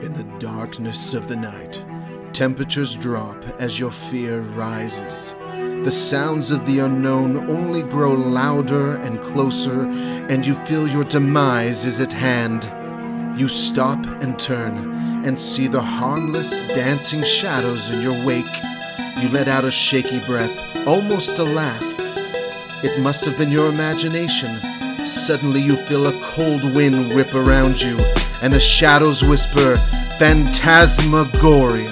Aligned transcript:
In 0.00 0.12
the 0.12 0.38
darkness 0.38 1.12
of 1.12 1.26
the 1.26 1.34
night, 1.34 1.84
temperatures 2.32 2.94
drop 2.94 3.44
as 3.58 3.80
your 3.80 3.90
fear 3.90 4.42
rises. 4.42 5.34
The 5.84 5.90
sounds 5.90 6.52
of 6.52 6.64
the 6.66 6.78
unknown 6.78 7.50
only 7.50 7.82
grow 7.82 8.12
louder 8.12 8.94
and 8.98 9.20
closer, 9.20 9.82
and 10.28 10.46
you 10.46 10.54
feel 10.64 10.86
your 10.86 11.02
demise 11.02 11.84
is 11.84 11.98
at 11.98 12.12
hand. 12.12 12.70
You 13.38 13.48
stop 13.48 13.98
and 14.22 14.38
turn 14.38 15.24
and 15.26 15.36
see 15.36 15.66
the 15.66 15.82
harmless 15.82 16.62
dancing 16.68 17.24
shadows 17.24 17.90
in 17.90 18.00
your 18.00 18.24
wake. 18.24 18.46
You 19.20 19.28
let 19.30 19.48
out 19.48 19.64
a 19.64 19.70
shaky 19.72 20.20
breath, 20.26 20.86
almost 20.86 21.40
a 21.40 21.44
laugh. 21.44 21.82
It 22.84 23.00
must 23.00 23.24
have 23.24 23.36
been 23.36 23.50
your 23.50 23.68
imagination. 23.68 24.54
Suddenly 25.04 25.60
you 25.60 25.74
feel 25.74 26.06
a 26.06 26.20
cold 26.22 26.62
wind 26.76 27.12
whip 27.14 27.34
around 27.34 27.80
you, 27.80 27.96
and 28.42 28.52
the 28.52 28.60
shadows 28.60 29.24
whisper, 29.24 29.76
Phantasmagoria. 30.18 31.90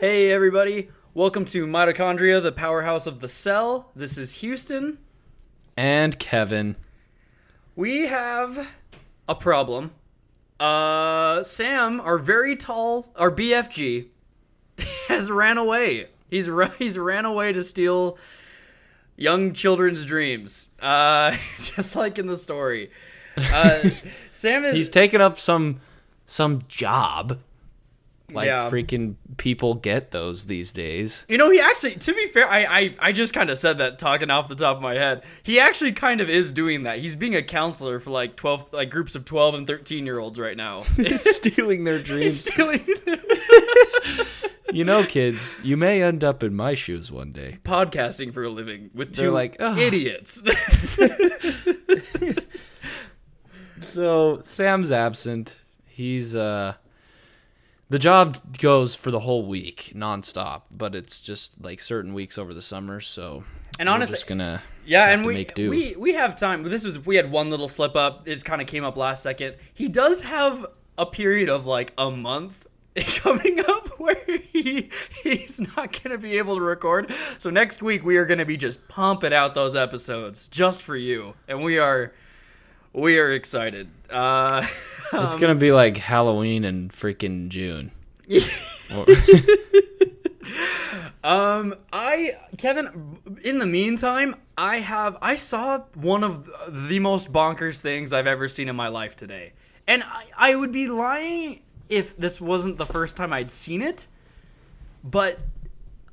Hey 0.00 0.32
everybody, 0.32 0.88
welcome 1.14 1.44
to 1.46 1.66
Mitochondria, 1.66 2.42
the 2.42 2.52
powerhouse 2.52 3.06
of 3.06 3.20
the 3.20 3.28
cell. 3.28 3.90
This 3.94 4.16
is 4.16 4.36
Houston. 4.36 4.98
and 5.76 6.18
Kevin. 6.18 6.76
We 7.80 8.08
have 8.08 8.74
a 9.26 9.34
problem. 9.34 9.92
Uh 10.60 11.42
Sam, 11.42 11.98
our 12.02 12.18
very 12.18 12.54
tall, 12.54 13.10
our 13.16 13.30
BFG 13.30 14.08
has 15.08 15.30
ran 15.30 15.56
away. 15.56 16.08
He's 16.28 16.50
he's 16.78 16.98
ran 16.98 17.24
away 17.24 17.54
to 17.54 17.64
steal 17.64 18.18
young 19.16 19.54
children's 19.54 20.04
dreams. 20.04 20.66
Uh 20.78 21.30
just 21.58 21.96
like 21.96 22.18
in 22.18 22.26
the 22.26 22.36
story. 22.36 22.90
Uh 23.38 23.88
Sam 24.32 24.66
is 24.66 24.76
He's 24.76 24.90
taken 24.90 25.22
up 25.22 25.38
some 25.38 25.80
some 26.26 26.60
job. 26.68 27.38
Like 28.30 28.44
Yeah. 28.48 28.68
freaking 28.68 29.14
people 29.40 29.72
get 29.72 30.10
those 30.10 30.44
these 30.46 30.70
days. 30.70 31.24
You 31.26 31.38
know, 31.38 31.50
he 31.50 31.58
actually, 31.58 31.96
to 31.96 32.12
be 32.12 32.26
fair, 32.26 32.46
I 32.46 32.64
I, 32.64 32.94
I 33.00 33.12
just 33.12 33.32
kind 33.32 33.48
of 33.48 33.58
said 33.58 33.78
that 33.78 33.98
talking 33.98 34.28
off 34.28 34.48
the 34.48 34.54
top 34.54 34.76
of 34.76 34.82
my 34.82 34.94
head. 34.94 35.22
He 35.42 35.58
actually 35.58 35.92
kind 35.92 36.20
of 36.20 36.28
is 36.28 36.52
doing 36.52 36.82
that. 36.82 36.98
He's 36.98 37.16
being 37.16 37.34
a 37.34 37.42
counselor 37.42 37.98
for 38.00 38.10
like 38.10 38.36
12, 38.36 38.74
like 38.74 38.90
groups 38.90 39.14
of 39.14 39.24
12 39.24 39.54
and 39.54 39.66
13 39.66 40.04
year 40.04 40.18
olds 40.18 40.38
right 40.38 40.56
now. 40.56 40.84
It's 40.98 41.36
stealing 41.36 41.84
their 41.84 42.02
dreams. 42.10 42.40
stealing 42.40 42.84
you 44.72 44.84
know, 44.84 45.04
kids, 45.04 45.58
you 45.64 45.76
may 45.78 46.02
end 46.02 46.22
up 46.22 46.42
in 46.42 46.54
my 46.54 46.74
shoes 46.74 47.10
one 47.10 47.32
day. 47.32 47.58
podcasting 47.64 48.34
for 48.34 48.44
a 48.44 48.50
living 48.50 48.90
with 48.94 49.12
2 49.14 49.22
They're 49.22 49.30
like, 49.30 49.56
"Ugh." 49.58 49.78
idiots. 49.78 50.42
So 53.80 54.42
Sam's 54.44 54.92
absent. 54.92 55.56
He's 55.86 56.36
uh 56.36 56.74
the 57.90 57.98
job 57.98 58.36
goes 58.58 58.94
for 58.94 59.10
the 59.10 59.20
whole 59.20 59.44
week 59.46 59.92
nonstop, 59.94 60.62
but 60.70 60.94
it's 60.94 61.20
just 61.20 61.62
like 61.62 61.80
certain 61.80 62.14
weeks 62.14 62.38
over 62.38 62.54
the 62.54 62.62
summer, 62.62 63.00
so 63.00 63.44
And 63.78 63.88
we're 63.88 63.94
honestly- 63.94 64.14
just 64.14 64.26
gonna 64.26 64.62
yeah, 64.86 65.08
and 65.10 65.24
we, 65.26 65.34
make 65.34 65.54
do. 65.54 65.68
we 65.70 65.94
we 65.96 66.14
have 66.14 66.34
time. 66.36 66.62
This 66.64 66.84
was 66.84 67.04
we 67.04 67.16
had 67.16 67.30
one 67.30 67.50
little 67.50 67.68
slip 67.68 67.94
up. 67.96 68.26
It 68.26 68.44
kind 68.44 68.60
of 68.62 68.66
came 68.66 68.84
up 68.84 68.96
last 68.96 69.22
second. 69.22 69.56
He 69.74 69.88
does 69.88 70.22
have 70.22 70.66
a 70.98 71.06
period 71.06 71.48
of 71.48 71.66
like 71.66 71.92
a 71.98 72.10
month 72.10 72.66
coming 72.96 73.60
up 73.68 73.88
where 74.00 74.16
he 74.52 74.90
he's 75.22 75.60
not 75.60 75.92
going 76.02 76.10
to 76.10 76.18
be 76.18 76.38
able 76.38 76.56
to 76.56 76.60
record. 76.60 77.12
So 77.38 77.50
next 77.50 77.82
week 77.82 78.04
we 78.04 78.16
are 78.16 78.24
going 78.26 78.38
to 78.38 78.44
be 78.46 78.56
just 78.56 78.86
pumping 78.88 79.32
out 79.32 79.54
those 79.54 79.76
episodes 79.76 80.48
just 80.48 80.82
for 80.82 80.96
you, 80.96 81.34
and 81.46 81.62
we 81.62 81.78
are 81.78 82.12
we 82.92 83.18
are 83.18 83.32
excited. 83.32 83.88
Uh, 84.08 84.66
it's 85.12 85.36
gonna 85.36 85.54
be 85.54 85.72
like 85.72 85.96
Halloween 85.96 86.64
in 86.64 86.88
freaking 86.90 87.48
June. 87.48 87.92
Um, 91.22 91.74
I 91.92 92.36
Kevin. 92.56 93.18
In 93.44 93.58
the 93.58 93.66
meantime, 93.66 94.36
I 94.56 94.78
have 94.78 95.18
I 95.20 95.34
saw 95.34 95.80
one 95.94 96.24
of 96.24 96.48
the 96.68 96.98
most 96.98 97.32
bonkers 97.32 97.80
things 97.80 98.12
I've 98.12 98.26
ever 98.26 98.48
seen 98.48 98.68
in 98.68 98.76
my 98.76 98.88
life 98.88 99.16
today, 99.16 99.52
and 99.86 100.02
I, 100.02 100.24
I 100.36 100.54
would 100.54 100.72
be 100.72 100.88
lying 100.88 101.60
if 101.90 102.16
this 102.16 102.40
wasn't 102.40 102.78
the 102.78 102.86
first 102.86 103.16
time 103.16 103.34
I'd 103.34 103.50
seen 103.50 103.82
it, 103.82 104.06
but 105.04 105.38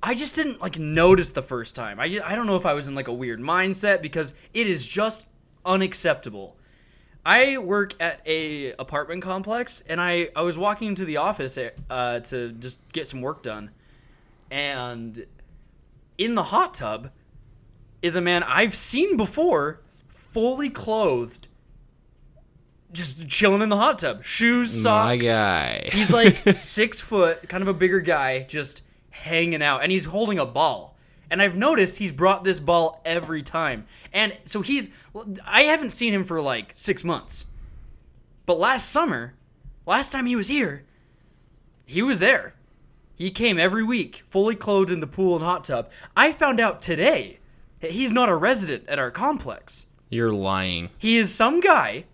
I 0.03 0.13
just 0.13 0.35
didn't 0.35 0.61
like 0.61 0.77
notice 0.77 1.31
the 1.31 1.41
first 1.41 1.73
time. 1.73 2.01
I 2.01 2.19
I 2.25 2.35
don't 2.35 2.45
know 2.45 2.57
if 2.57 2.65
I 2.65 2.73
was 2.73 2.89
in 2.89 2.95
like 2.95 3.07
a 3.07 3.13
weird 3.13 3.39
mindset 3.39 4.01
because 4.01 4.33
it 4.53 4.67
is 4.67 4.85
just 4.85 5.25
unacceptable. 5.65 6.57
I 7.27 7.57
work 7.57 7.93
at 7.99 8.21
a 8.25 8.71
apartment 8.73 9.21
complex, 9.21 9.83
and 9.87 9.99
I 9.99 10.29
I 10.35 10.41
was 10.43 10.57
walking 10.57 10.87
into 10.87 11.05
the 11.05 11.17
office 11.17 11.57
uh, 11.89 12.19
to 12.21 12.51
just 12.53 12.77
get 12.93 13.07
some 13.07 13.21
work 13.21 13.43
done 13.43 13.71
and 14.49 15.25
in 16.17 16.35
the 16.35 16.43
hot 16.43 16.73
tub 16.73 17.11
is 18.01 18.15
a 18.15 18.21
man 18.21 18.43
I've 18.43 18.75
seen 18.75 19.17
before, 19.17 19.81
fully 20.13 20.69
clothed, 20.69 21.47
just 22.91 23.27
chilling 23.27 23.61
in 23.61 23.69
the 23.69 23.77
hot 23.77 23.99
tub, 23.99 24.23
shoes, 24.23 24.71
socks. 24.71 25.07
My 25.07 25.17
guy. 25.17 25.89
He's 25.91 26.11
like 26.11 26.37
six 26.53 26.99
foot, 26.99 27.47
kind 27.49 27.61
of 27.61 27.67
a 27.67 27.73
bigger 27.73 27.99
guy, 27.99 28.43
just 28.43 28.83
hanging 29.09 29.61
out, 29.61 29.83
and 29.83 29.91
he's 29.91 30.05
holding 30.05 30.37
a 30.37 30.45
ball. 30.45 30.95
And 31.29 31.41
I've 31.41 31.57
noticed 31.57 31.97
he's 31.97 32.13
brought 32.13 32.45
this 32.45 32.59
ball 32.59 33.01
every 33.03 33.43
time, 33.43 33.85
and 34.13 34.35
so 34.45 34.61
he's. 34.61 34.89
I 35.45 35.63
haven't 35.63 35.91
seen 35.91 36.13
him 36.13 36.23
for 36.25 36.41
like 36.41 36.71
six 36.75 37.03
months, 37.03 37.45
but 38.45 38.59
last 38.59 38.89
summer, 38.89 39.33
last 39.85 40.11
time 40.11 40.25
he 40.25 40.35
was 40.35 40.47
here, 40.47 40.83
he 41.85 42.01
was 42.01 42.19
there. 42.19 42.53
He 43.15 43.31
came 43.31 43.57
every 43.57 43.83
week, 43.83 44.23
fully 44.29 44.55
clothed 44.55 44.91
in 44.91 44.99
the 44.99 45.07
pool 45.07 45.35
and 45.35 45.43
hot 45.43 45.63
tub. 45.63 45.89
I 46.15 46.31
found 46.31 46.59
out 46.59 46.81
today 46.81 47.39
that 47.81 47.91
he's 47.91 48.11
not 48.11 48.29
a 48.29 48.35
resident 48.35 48.87
at 48.87 48.99
our 48.99 49.09
complex. 49.09 49.87
You're 50.09 50.31
lying. 50.31 50.89
He 50.97 51.17
is 51.17 51.33
some 51.33 51.59
guy 51.59 52.05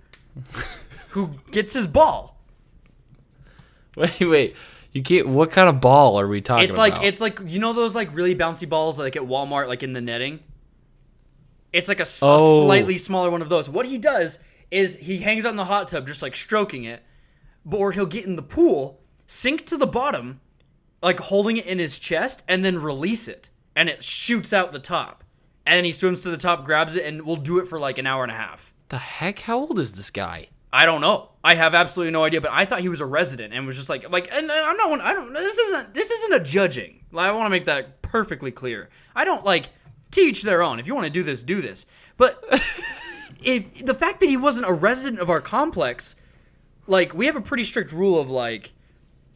who 1.09 1.31
gets 1.51 1.73
his 1.73 1.87
ball. 1.87 2.37
Wait, 3.95 4.21
wait. 4.21 4.55
You 4.91 5.03
can't. 5.03 5.27
What 5.27 5.51
kind 5.51 5.69
of 5.69 5.79
ball 5.79 6.19
are 6.19 6.27
we 6.27 6.41
talking 6.41 6.67
It's 6.67 6.77
like 6.77 6.93
about? 6.93 7.05
it's 7.05 7.21
like 7.21 7.39
you 7.45 7.59
know 7.59 7.73
those 7.73 7.93
like 7.93 8.09
really 8.15 8.33
bouncy 8.35 8.67
balls 8.67 8.97
like 8.97 9.15
at 9.15 9.21
Walmart 9.21 9.67
like 9.67 9.83
in 9.83 9.93
the 9.93 10.01
netting. 10.01 10.39
It's 11.73 11.89
like 11.89 11.99
a, 11.99 12.01
s- 12.03 12.21
a 12.21 12.25
Oh. 12.27 12.65
slightly 12.65 12.97
smaller 12.97 13.29
one 13.31 13.41
of 13.41 13.49
those. 13.49 13.67
What 13.69 13.85
he 13.87 13.97
does 13.97 14.39
is 14.71 14.95
he 14.97 15.17
hangs 15.17 15.45
out 15.45 15.49
in 15.51 15.55
the 15.57 15.65
hot 15.65 15.87
tub 15.89 16.07
just 16.07 16.21
like 16.21 16.35
stroking 16.35 16.83
it, 16.85 17.03
but 17.65 17.77
or 17.77 17.91
he'll 17.91 18.05
get 18.05 18.25
in 18.25 18.35
the 18.35 18.41
pool, 18.43 19.01
sink 19.27 19.65
to 19.67 19.77
the 19.77 19.87
bottom, 19.87 20.39
like 21.01 21.19
holding 21.19 21.57
it 21.57 21.65
in 21.65 21.79
his 21.79 21.99
chest, 21.99 22.43
and 22.47 22.63
then 22.63 22.81
release 22.81 23.27
it, 23.27 23.49
and 23.75 23.89
it 23.89 24.03
shoots 24.03 24.53
out 24.53 24.71
the 24.71 24.79
top. 24.79 25.23
And 25.65 25.77
then 25.77 25.83
he 25.85 25.91
swims 25.91 26.23
to 26.23 26.29
the 26.29 26.37
top, 26.37 26.65
grabs 26.65 26.95
it, 26.95 27.05
and 27.05 27.21
we'll 27.23 27.35
do 27.37 27.57
it 27.59 27.67
for 27.67 27.79
like 27.79 27.97
an 27.97 28.05
hour 28.07 28.23
and 28.23 28.31
a 28.31 28.35
half. 28.35 28.73
the 28.89 28.97
heck? 28.97 29.39
How 29.39 29.57
old 29.59 29.79
is 29.79 29.93
this 29.93 30.11
guy? 30.11 30.47
I 30.71 30.85
don't 30.85 31.01
know. 31.01 31.29
I 31.43 31.55
have 31.55 31.73
absolutely 31.75 32.11
no 32.11 32.23
idea, 32.23 32.41
but 32.41 32.51
I 32.51 32.65
thought 32.65 32.81
he 32.81 32.89
was 32.89 32.99
a 33.01 33.05
resident 33.05 33.53
and 33.53 33.65
was 33.67 33.75
just 33.77 33.89
like 33.89 34.09
like 34.09 34.27
and 34.31 34.51
I'm 34.51 34.75
not 34.77 34.89
one 34.89 35.01
I 35.01 35.13
don't 35.13 35.31
this 35.33 35.57
isn't 35.57 35.93
this 35.93 36.09
isn't 36.09 36.33
a 36.33 36.39
judging. 36.39 37.05
Like, 37.11 37.29
I 37.29 37.31
want 37.31 37.45
to 37.45 37.49
make 37.51 37.65
that 37.65 38.01
perfectly 38.01 38.49
clear. 38.51 38.89
I 39.15 39.23
don't 39.23 39.45
like 39.45 39.69
teach 40.13 40.43
their 40.43 40.61
own. 40.61 40.79
If 40.79 40.87
you 40.87 40.95
want 40.95 41.05
to 41.05 41.11
do 41.11 41.23
this, 41.23 41.43
do 41.43 41.61
this. 41.61 41.85
But 42.17 42.43
if 43.43 43.85
the 43.85 43.93
fact 43.93 44.19
that 44.19 44.29
he 44.29 44.37
wasn't 44.37 44.67
a 44.67 44.73
resident 44.73 45.19
of 45.19 45.29
our 45.29 45.41
complex, 45.41 46.15
like 46.87 47.13
we 47.13 47.25
have 47.25 47.35
a 47.35 47.41
pretty 47.41 47.63
strict 47.63 47.91
rule 47.91 48.19
of 48.19 48.29
like 48.29 48.73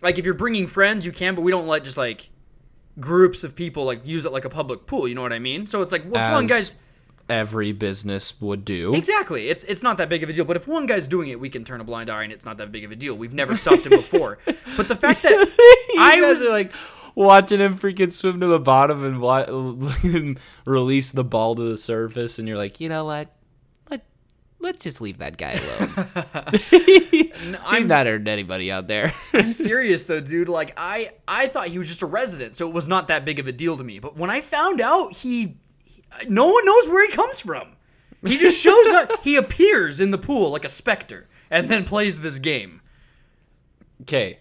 like 0.01 0.17
if 0.17 0.25
you're 0.25 0.33
bringing 0.33 0.67
friends, 0.67 1.05
you 1.05 1.11
can, 1.11 1.35
but 1.35 1.41
we 1.41 1.51
don't 1.51 1.67
let 1.67 1.83
just 1.83 1.97
like 1.97 2.29
groups 2.99 3.43
of 3.43 3.55
people 3.55 3.85
like 3.85 4.05
use 4.05 4.25
it 4.25 4.31
like 4.31 4.45
a 4.45 4.49
public 4.49 4.85
pool, 4.85 5.07
you 5.07 5.15
know 5.15 5.21
what 5.21 5.33
I 5.33 5.39
mean? 5.39 5.67
So 5.67 5.81
it's 5.81 5.91
like 5.91 6.03
well, 6.05 6.29
if 6.29 6.33
one 6.33 6.47
guy's 6.47 6.75
every 7.29 7.71
business 7.71 8.39
would 8.41 8.65
do. 8.65 8.95
Exactly. 8.95 9.49
It's 9.49 9.63
it's 9.65 9.83
not 9.83 9.97
that 9.97 10.09
big 10.09 10.23
of 10.23 10.29
a 10.29 10.33
deal. 10.33 10.45
But 10.45 10.57
if 10.57 10.67
one 10.67 10.85
guy's 10.85 11.07
doing 11.07 11.29
it, 11.29 11.39
we 11.39 11.49
can 11.49 11.63
turn 11.63 11.81
a 11.81 11.83
blind 11.83 12.09
eye, 12.09 12.23
and 12.23 12.31
it's 12.31 12.45
not 12.45 12.57
that 12.57 12.71
big 12.71 12.85
of 12.85 12.91
a 12.91 12.95
deal. 12.95 13.15
We've 13.15 13.33
never 13.33 13.55
stopped 13.55 13.85
him 13.85 13.91
before. 13.91 14.39
But 14.75 14.87
the 14.89 14.95
fact 14.95 15.23
that 15.23 15.95
I 15.97 16.21
was 16.21 16.39
like 16.47 16.71
watching 17.17 17.59
him 17.59 17.77
freaking 17.79 18.13
swim 18.13 18.39
to 18.39 18.45
the 18.45 18.59
bottom 18.59 19.03
and 20.03 20.39
release 20.65 21.11
the 21.11 21.23
ball 21.23 21.55
to 21.55 21.63
the 21.63 21.77
surface, 21.77 22.37
and 22.37 22.47
you're 22.47 22.57
like, 22.57 22.79
you 22.79 22.87
know 22.89 23.05
what? 23.05 23.33
Let 23.89 24.05
let's 24.59 24.83
just 24.83 25.01
leave 25.01 25.17
that 25.17 25.35
guy 25.37 25.53
alone. 25.53 26.45
He's 26.69 27.31
I'm, 27.65 27.87
not 27.87 28.05
hurting 28.05 28.27
anybody 28.27 28.71
out 28.71 28.87
there. 28.87 29.13
I'm 29.33 29.51
serious 29.53 30.03
though, 30.03 30.19
dude. 30.19 30.47
Like 30.47 30.73
I 30.77 31.11
I 31.27 31.47
thought 31.47 31.69
he 31.69 31.79
was 31.79 31.87
just 31.87 32.03
a 32.03 32.05
resident, 32.05 32.55
so 32.55 32.67
it 32.67 32.73
was 32.73 32.87
not 32.87 33.07
that 33.07 33.25
big 33.25 33.39
of 33.39 33.47
a 33.47 33.51
deal 33.51 33.75
to 33.77 33.83
me. 33.83 33.97
But 33.99 34.15
when 34.15 34.29
I 34.29 34.41
found 34.41 34.79
out 34.79 35.13
he, 35.13 35.57
no 36.29 36.45
one 36.45 36.65
knows 36.65 36.87
where 36.87 37.05
he 37.05 37.11
comes 37.11 37.39
from. 37.39 37.73
He 38.25 38.37
just 38.37 38.59
shows 38.59 38.87
up. 38.93 39.23
He 39.23 39.35
appears 39.35 39.99
in 39.99 40.11
the 40.11 40.17
pool 40.17 40.51
like 40.51 40.65
a 40.65 40.69
specter. 40.69 41.27
and 41.49 41.69
then 41.69 41.85
plays 41.85 42.19
this 42.21 42.39
game. 42.39 42.81
Okay, 44.01 44.39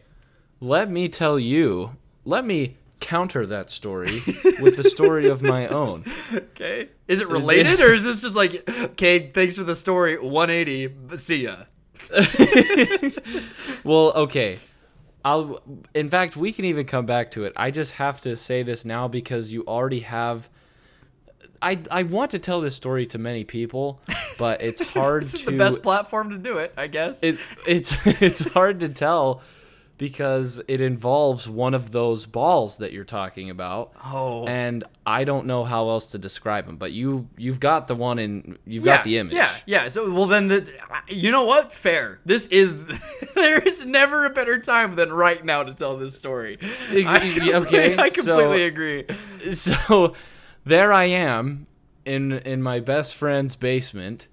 let 0.61 0.91
me 0.91 1.09
tell 1.09 1.39
you. 1.39 1.97
Let 2.27 2.45
me 2.45 2.77
counter 2.99 3.47
that 3.47 3.71
story 3.71 4.21
with 4.61 4.79
a 4.79 4.85
story 4.85 5.29
of 5.29 5.43
my 5.43 5.67
own. 5.83 6.05
Okay. 6.35 6.89
Is 7.07 7.21
it 7.21 7.29
related 7.29 7.81
or 7.81 7.95
is 7.95 8.03
this 8.05 8.21
just 8.21 8.35
like, 8.35 8.69
okay, 8.69 9.31
thanks 9.31 9.57
for 9.57 9.63
the 9.65 9.77
story, 9.77 10.19
180, 10.19 10.87
but 10.89 11.21
see 11.21 11.45
ya? 11.45 11.57
Well, 13.85 14.13
okay. 14.15 14.59
I'll 15.25 15.61
in 15.95 16.11
fact, 16.11 16.37
we 16.37 16.53
can 16.53 16.65
even 16.65 16.87
come 16.87 17.07
back 17.07 17.31
to 17.33 17.45
it. 17.45 17.53
I 17.57 17.71
just 17.71 17.93
have 17.93 18.21
to 18.23 18.37
say 18.37 18.63
this 18.63 18.85
now 18.85 19.09
because 19.09 19.53
you 19.53 19.65
already 19.67 20.01
have 20.01 20.49
I 21.63 21.79
I 21.91 22.03
want 22.05 22.33
to 22.33 22.39
tell 22.39 22.61
this 22.61 22.75
story 22.75 23.07
to 23.07 23.19
many 23.19 23.45
people, 23.45 24.01
but 24.39 24.63
it's 24.63 24.81
hard 24.95 25.23
This 25.23 25.35
is 25.35 25.41
to 25.43 25.51
the 25.53 25.59
best 25.59 25.83
platform 25.83 26.31
to 26.31 26.39
do 26.39 26.59
it, 26.59 26.73
I 26.77 26.87
guess. 26.89 27.23
it 27.23 27.39
it's 27.67 27.95
it's 28.07 28.41
hard 28.53 28.81
to 28.81 28.89
tell 28.89 29.43
because 29.99 30.61
it 30.69 30.81
involves 30.81 31.49
one 31.49 31.73
of 31.75 31.93
those 31.93 32.27
balls 32.27 32.79
that 32.79 32.93
you're 32.93 33.05
talking 33.05 33.49
about. 33.51 33.93
oh. 34.05 34.45
And 34.47 34.85
I 35.07 35.25
don't 35.25 35.47
know 35.47 35.65
how 35.65 35.89
else 35.89 36.07
to 36.07 36.19
describe 36.19 36.67
them, 36.67 36.77
but 36.77 36.93
you 36.93 37.29
you've 37.37 37.61
got 37.61 37.87
the 37.89 37.95
one 37.95 38.19
in 38.19 38.59
you've 38.67 38.85
got 38.85 39.05
the 39.05 39.19
image. 39.19 39.35
Yeah, 39.35 39.51
yeah. 39.65 39.89
So, 39.89 40.13
well, 40.13 40.27
then, 40.27 40.49
the, 40.49 40.71
you 41.09 41.31
know 41.31 41.45
what? 41.45 41.73
Fair. 41.73 42.21
This 42.25 42.47
is, 42.47 42.75
there 43.35 43.59
is 43.61 43.87
never 43.87 44.25
a 44.27 44.31
better 44.31 44.59
time 44.61 44.97
than 44.97 45.13
right 45.13 45.45
now 45.45 45.63
to 45.63 45.73
tell 45.73 45.97
this 45.97 46.17
story. 46.17 46.59
Ex- 46.91 47.07
I 47.07 47.53
okay, 47.55 47.97
I 47.99 48.09
so- 48.11 48.37
completely 48.37 48.65
agree. 48.67 49.07
so 49.53 50.15
there 50.65 50.93
I 50.93 51.05
am 51.05 51.67
in 52.05 52.33
in 52.33 52.63
my 52.63 52.81
best 52.81 53.15
friend's 53.17 53.57
basement 53.57 54.29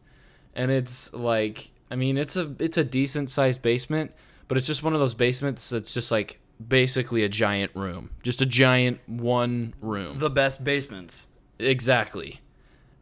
and 0.53 0.71
it's 0.71 1.11
like 1.13 1.71
I 1.89 1.95
mean 1.95 2.17
it's 2.17 2.35
a 2.35 2.55
it's 2.59 2.77
a 2.77 2.83
decent 2.83 3.29
sized 3.29 3.61
basement 3.61 4.11
but 4.47 4.57
it's 4.57 4.67
just 4.67 4.83
one 4.83 4.93
of 4.93 4.99
those 4.99 5.13
basements 5.13 5.69
that's 5.69 5.93
just 5.93 6.11
like 6.11 6.39
basically 6.65 7.23
a 7.23 7.29
giant 7.29 7.71
room 7.75 8.09
just 8.21 8.41
a 8.41 8.45
giant 8.45 8.99
one 9.07 9.73
room 9.81 10.17
The 10.19 10.29
best 10.29 10.63
basements. 10.63 11.27
exactly 11.59 12.41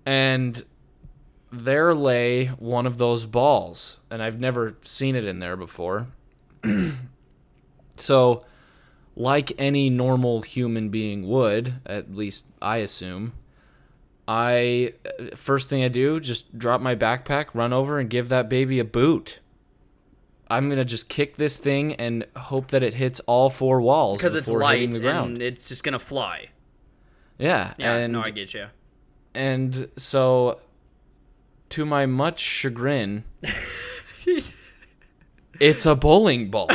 and 0.06 0.64
there 1.52 1.94
lay 1.94 2.46
one 2.48 2.86
of 2.88 2.98
those 2.98 3.26
balls 3.26 4.00
and 4.10 4.24
I've 4.24 4.40
never 4.40 4.78
seen 4.84 5.16
it 5.16 5.26
in 5.26 5.40
there 5.40 5.58
before 5.58 6.08
so 7.96 8.46
like 9.16 9.52
any 9.60 9.90
normal 9.90 10.42
human 10.42 10.88
being 10.90 11.28
would, 11.28 11.74
at 11.86 12.16
least 12.16 12.46
I 12.62 12.78
assume, 12.78 13.34
I 14.26 14.94
uh, 15.06 15.36
first 15.36 15.70
thing 15.70 15.84
I 15.84 15.90
do 15.90 16.20
just 16.22 16.58
drop 16.58 16.80
my 16.80 16.96
backpack, 16.96 17.48
run 17.54 17.74
over 17.74 18.00
and 18.00 18.10
give 18.10 18.30
that 18.30 18.48
baby 18.48 18.80
a 18.80 18.86
boot. 18.86 19.40
I'm 20.52 20.70
gonna 20.70 20.86
just 20.86 21.08
kick 21.10 21.38
this 21.38 21.60
thing 21.60 21.94
and 21.96 22.26
hope 22.36 22.68
that 22.72 22.84
it 22.84 22.94
hits 22.94 23.20
all 23.22 23.50
four 23.50 23.82
walls 23.82 24.20
Because 24.20 24.36
it's 24.36 24.48
light 24.50 24.92
the 24.92 25.00
ground. 25.00 25.34
and 25.34 25.42
it's 25.42 25.70
just 25.70 25.84
going 25.84 25.94
to 25.94 26.00
fly. 26.00 26.50
yeah, 27.40 27.74
Yeah, 27.78 27.96
and 27.96 28.14
no, 28.14 28.22
I 28.24 28.30
get 28.32 28.54
you. 28.54 28.68
and 29.34 29.90
so 29.98 30.60
to 31.70 31.86
my 31.86 32.06
much 32.06 32.40
chagrin, 32.40 33.24
it's 35.60 35.86
a 35.86 35.96
bowling 35.96 36.52
ball. 36.52 36.70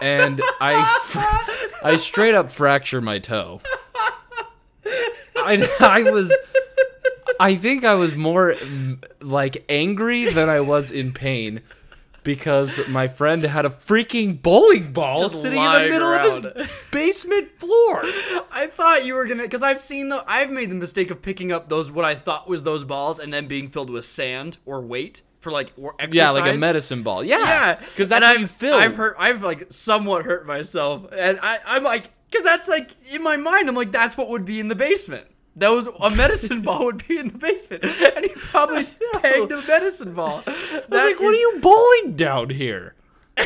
and 0.00 0.40
I, 0.60 1.72
I 1.82 1.96
straight 1.96 2.34
up 2.34 2.50
fracture 2.50 3.00
my 3.00 3.18
toe. 3.18 3.60
I, 5.36 5.68
I 5.80 6.02
was, 6.10 6.32
I 7.42 7.56
think 7.56 7.84
I 7.84 7.94
was 7.94 8.14
more 8.14 8.54
like 9.20 9.64
angry 9.68 10.26
than 10.26 10.48
I 10.48 10.60
was 10.60 10.92
in 10.92 11.12
pain 11.12 11.60
because 12.22 12.86
my 12.88 13.08
friend 13.08 13.42
had 13.42 13.66
a 13.66 13.68
freaking 13.68 14.40
bowling 14.40 14.92
ball 14.92 15.22
Just 15.22 15.42
sitting 15.42 15.60
in 15.60 15.72
the 15.72 15.88
middle 15.88 16.08
of 16.08 16.56
his 16.56 16.84
basement 16.92 17.50
floor. 17.58 18.02
I 18.52 18.68
thought 18.70 19.04
you 19.04 19.14
were 19.14 19.26
gonna, 19.26 19.42
because 19.42 19.64
I've 19.64 19.80
seen 19.80 20.08
the, 20.08 20.22
I've 20.26 20.50
made 20.50 20.70
the 20.70 20.76
mistake 20.76 21.10
of 21.10 21.20
picking 21.20 21.50
up 21.50 21.68
those 21.68 21.90
what 21.90 22.04
I 22.04 22.14
thought 22.14 22.48
was 22.48 22.62
those 22.62 22.84
balls 22.84 23.18
and 23.18 23.34
then 23.34 23.48
being 23.48 23.68
filled 23.68 23.90
with 23.90 24.04
sand 24.04 24.58
or 24.64 24.80
weight 24.80 25.22
for 25.40 25.50
like 25.50 25.72
or 25.76 25.96
exercise. 25.98 26.14
Yeah, 26.14 26.30
like 26.30 26.54
a 26.54 26.58
medicine 26.58 27.02
ball. 27.02 27.24
Yeah, 27.24 27.38
Yeah, 27.38 27.74
because 27.74 28.08
that's 28.08 28.24
and 28.24 28.30
what 28.30 28.36
I've, 28.36 28.40
you 28.40 28.46
feel. 28.46 28.74
I've 28.74 28.94
hurt. 28.94 29.16
I've 29.18 29.42
like 29.42 29.72
somewhat 29.72 30.24
hurt 30.24 30.46
myself, 30.46 31.06
and 31.12 31.40
I, 31.42 31.58
I'm 31.66 31.82
like, 31.82 32.10
because 32.30 32.44
that's 32.44 32.68
like 32.68 32.92
in 33.10 33.22
my 33.22 33.36
mind. 33.36 33.68
I'm 33.68 33.74
like, 33.74 33.90
that's 33.90 34.16
what 34.16 34.28
would 34.28 34.44
be 34.44 34.60
in 34.60 34.68
the 34.68 34.76
basement. 34.76 35.26
That 35.56 35.68
was 35.68 35.86
a 35.86 36.10
medicine 36.10 36.62
ball 36.62 36.86
would 36.86 37.06
be 37.06 37.18
in 37.18 37.28
the 37.28 37.36
basement, 37.38 37.84
and 37.84 38.24
he 38.24 38.30
probably 38.30 38.84
pegged 39.20 39.52
a 39.52 39.60
medicine 39.66 40.14
ball. 40.14 40.42
I 40.46 40.50
was 40.88 40.88
like, 40.90 41.20
what 41.20 41.34
are 41.34 41.38
you 41.38 41.58
bowling 41.60 42.14
down 42.16 42.50
here? 42.50 42.94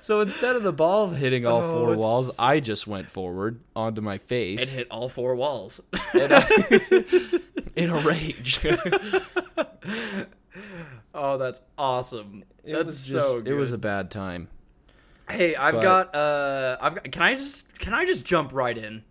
So 0.00 0.22
instead 0.22 0.56
of 0.56 0.62
the 0.62 0.72
ball 0.72 1.08
hitting 1.08 1.44
all 1.46 1.62
Oh, 1.62 1.72
four 1.74 1.82
it's- 1.92 1.98
walls, 1.98 2.38
I 2.38 2.60
just 2.60 2.86
went 2.86 3.10
forward 3.10 3.60
onto 3.76 4.00
my 4.00 4.16
face 4.18 4.60
and 4.62 4.70
hit 4.70 4.86
all 4.90 5.08
four 5.08 5.34
walls. 5.34 5.80
and 6.14 6.32
I- 6.32 6.46
in 7.76 7.90
a 7.90 7.98
rage. 8.00 8.58
oh, 11.14 11.36
that's 11.36 11.60
awesome. 11.76 12.44
It 12.64 12.72
that's 12.72 12.86
was 12.86 12.98
so 12.98 13.40
good. 13.40 13.52
It 13.52 13.54
was 13.56 13.72
a 13.72 13.78
bad 13.78 14.10
time. 14.10 14.48
Hey, 15.30 15.54
I've 15.56 15.74
but- 15.74 15.82
got. 15.82 16.14
Uh, 16.14 16.76
I've 16.80 16.94
got. 16.94 17.10
Can 17.12 17.22
I 17.22 17.34
just? 17.34 17.78
Can 17.78 17.94
I 17.94 18.04
just 18.04 18.24
jump 18.24 18.52
right 18.52 18.76
in? 18.76 19.02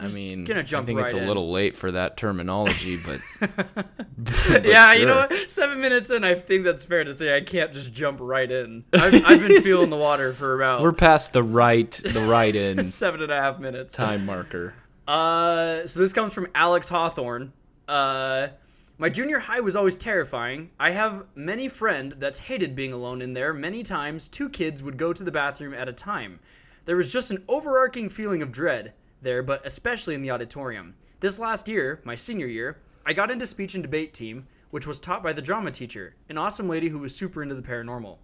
I 0.00 0.08
mean, 0.08 0.44
gonna 0.44 0.60
I 0.60 0.82
think 0.82 0.98
it's 1.00 1.14
a 1.14 1.18
in. 1.18 1.28
little 1.28 1.52
late 1.52 1.76
for 1.76 1.92
that 1.92 2.16
terminology, 2.16 2.98
but, 2.98 3.20
but 4.18 4.64
yeah, 4.64 4.92
you 4.92 5.06
know 5.06 5.14
what? 5.30 5.50
Seven 5.52 5.80
minutes 5.80 6.10
in, 6.10 6.24
I 6.24 6.34
think 6.34 6.64
that's 6.64 6.84
fair 6.84 7.04
to 7.04 7.14
say. 7.14 7.34
I 7.36 7.40
can't 7.42 7.72
just 7.72 7.92
jump 7.92 8.18
right 8.20 8.50
in. 8.50 8.84
I've, 8.92 9.14
I've 9.24 9.40
been 9.40 9.62
feeling 9.62 9.90
the 9.90 9.96
water 9.96 10.32
for 10.34 10.56
about 10.56 10.82
We're 10.82 10.92
past 10.92 11.32
the 11.32 11.44
right, 11.44 11.90
the 11.92 12.20
right 12.28 12.54
in 12.54 12.84
seven 12.86 13.22
and 13.22 13.30
a 13.30 13.40
half 13.40 13.60
minutes. 13.60 13.94
time 13.94 14.26
marker. 14.26 14.74
Uh, 15.06 15.86
so 15.86 16.00
this 16.00 16.12
comes 16.12 16.32
from 16.32 16.48
Alex 16.56 16.88
Hawthorne. 16.88 17.52
Uh, 17.86 18.48
my 18.96 19.08
junior 19.08 19.40
high 19.40 19.58
was 19.58 19.74
always 19.74 19.98
terrifying. 19.98 20.70
I 20.78 20.92
have 20.92 21.26
many 21.34 21.66
friend 21.66 22.12
that's 22.12 22.38
hated 22.38 22.76
being 22.76 22.92
alone 22.92 23.22
in 23.22 23.32
there. 23.32 23.52
Many 23.52 23.82
times, 23.82 24.28
two 24.28 24.48
kids 24.48 24.84
would 24.84 24.96
go 24.96 25.12
to 25.12 25.24
the 25.24 25.32
bathroom 25.32 25.74
at 25.74 25.88
a 25.88 25.92
time. 25.92 26.38
There 26.84 26.96
was 26.96 27.12
just 27.12 27.32
an 27.32 27.42
overarching 27.48 28.08
feeling 28.08 28.40
of 28.40 28.52
dread 28.52 28.92
there, 29.20 29.42
but 29.42 29.66
especially 29.66 30.14
in 30.14 30.22
the 30.22 30.30
auditorium. 30.30 30.94
This 31.18 31.40
last 31.40 31.66
year, 31.66 32.02
my 32.04 32.14
senior 32.14 32.46
year, 32.46 32.78
I 33.04 33.12
got 33.14 33.32
into 33.32 33.48
speech 33.48 33.74
and 33.74 33.82
debate 33.82 34.14
team, 34.14 34.46
which 34.70 34.86
was 34.86 35.00
taught 35.00 35.24
by 35.24 35.32
the 35.32 35.42
drama 35.42 35.72
teacher, 35.72 36.14
an 36.28 36.38
awesome 36.38 36.68
lady 36.68 36.88
who 36.88 37.00
was 37.00 37.16
super 37.16 37.42
into 37.42 37.56
the 37.56 37.62
paranormal. 37.62 38.18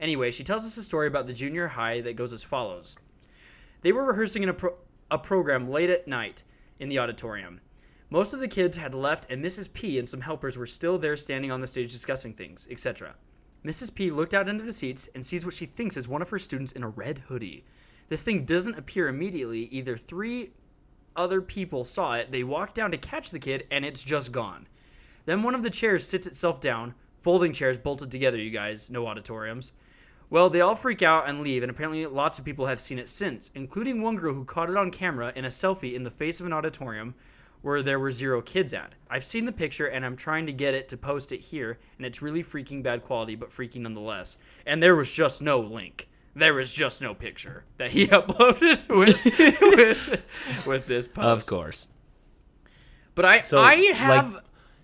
Anyway, 0.00 0.30
she 0.30 0.42
tells 0.42 0.64
us 0.64 0.78
a 0.78 0.82
story 0.82 1.06
about 1.06 1.26
the 1.26 1.34
junior 1.34 1.68
high 1.68 2.00
that 2.00 2.16
goes 2.16 2.32
as 2.32 2.42
follows. 2.42 2.96
They 3.82 3.92
were 3.92 4.04
rehearsing 4.04 4.42
in 4.42 4.48
a, 4.48 4.54
pro- 4.54 4.76
a 5.10 5.18
program 5.18 5.68
late 5.68 5.90
at 5.90 6.08
night 6.08 6.44
in 6.80 6.88
the 6.88 6.98
auditorium. 6.98 7.60
Most 8.14 8.32
of 8.32 8.38
the 8.38 8.46
kids 8.46 8.76
had 8.76 8.94
left, 8.94 9.28
and 9.28 9.44
Mrs. 9.44 9.72
P 9.72 9.98
and 9.98 10.08
some 10.08 10.20
helpers 10.20 10.56
were 10.56 10.68
still 10.68 10.98
there 10.98 11.16
standing 11.16 11.50
on 11.50 11.60
the 11.60 11.66
stage 11.66 11.90
discussing 11.90 12.32
things, 12.32 12.68
etc. 12.70 13.16
Mrs. 13.64 13.92
P 13.92 14.12
looked 14.12 14.34
out 14.34 14.48
into 14.48 14.62
the 14.62 14.72
seats 14.72 15.08
and 15.16 15.26
sees 15.26 15.44
what 15.44 15.52
she 15.52 15.66
thinks 15.66 15.96
is 15.96 16.06
one 16.06 16.22
of 16.22 16.30
her 16.30 16.38
students 16.38 16.70
in 16.70 16.84
a 16.84 16.88
red 16.88 17.24
hoodie. 17.26 17.64
This 18.08 18.22
thing 18.22 18.44
doesn't 18.44 18.78
appear 18.78 19.08
immediately. 19.08 19.62
Either 19.62 19.96
three 19.96 20.52
other 21.16 21.42
people 21.42 21.82
saw 21.82 22.14
it, 22.14 22.30
they 22.30 22.44
walk 22.44 22.72
down 22.72 22.92
to 22.92 22.96
catch 22.96 23.32
the 23.32 23.40
kid, 23.40 23.66
and 23.68 23.84
it's 23.84 24.04
just 24.04 24.30
gone. 24.30 24.68
Then 25.24 25.42
one 25.42 25.56
of 25.56 25.64
the 25.64 25.68
chairs 25.68 26.06
sits 26.06 26.28
itself 26.28 26.60
down, 26.60 26.94
folding 27.20 27.52
chairs 27.52 27.78
bolted 27.78 28.12
together, 28.12 28.38
you 28.38 28.50
guys, 28.52 28.92
no 28.92 29.08
auditoriums. 29.08 29.72
Well, 30.30 30.50
they 30.50 30.60
all 30.60 30.76
freak 30.76 31.02
out 31.02 31.28
and 31.28 31.40
leave, 31.40 31.64
and 31.64 31.70
apparently 31.70 32.06
lots 32.06 32.38
of 32.38 32.44
people 32.44 32.66
have 32.66 32.80
seen 32.80 33.00
it 33.00 33.08
since, 33.08 33.50
including 33.56 34.00
one 34.00 34.14
girl 34.14 34.34
who 34.34 34.44
caught 34.44 34.70
it 34.70 34.76
on 34.76 34.92
camera 34.92 35.32
in 35.34 35.44
a 35.44 35.48
selfie 35.48 35.94
in 35.94 36.04
the 36.04 36.12
face 36.12 36.38
of 36.38 36.46
an 36.46 36.52
auditorium 36.52 37.16
where 37.64 37.82
there 37.82 37.98
were 37.98 38.12
zero 38.12 38.42
kids 38.42 38.74
at. 38.74 38.94
I've 39.08 39.24
seen 39.24 39.46
the 39.46 39.52
picture 39.52 39.86
and 39.86 40.04
I'm 40.04 40.16
trying 40.16 40.44
to 40.46 40.52
get 40.52 40.74
it 40.74 40.86
to 40.88 40.98
post 40.98 41.32
it 41.32 41.40
here, 41.40 41.78
and 41.96 42.04
it's 42.04 42.20
really 42.20 42.44
freaking 42.44 42.82
bad 42.82 43.02
quality, 43.02 43.36
but 43.36 43.48
freaking 43.48 43.80
nonetheless. 43.80 44.36
And 44.66 44.82
there 44.82 44.94
was 44.94 45.10
just 45.10 45.40
no 45.40 45.60
link. 45.60 46.10
There 46.36 46.52
was 46.52 46.74
just 46.74 47.00
no 47.00 47.14
picture 47.14 47.64
that 47.78 47.90
he 47.90 48.06
uploaded 48.08 48.86
with 48.88 49.24
with, 49.62 50.66
with 50.66 50.86
this 50.86 51.08
post. 51.12 51.26
Of 51.26 51.46
course. 51.46 51.86
But 53.14 53.24
I 53.24 53.40
So, 53.40 53.58
I 53.58 53.76
like, 53.76 53.94
have 53.94 54.42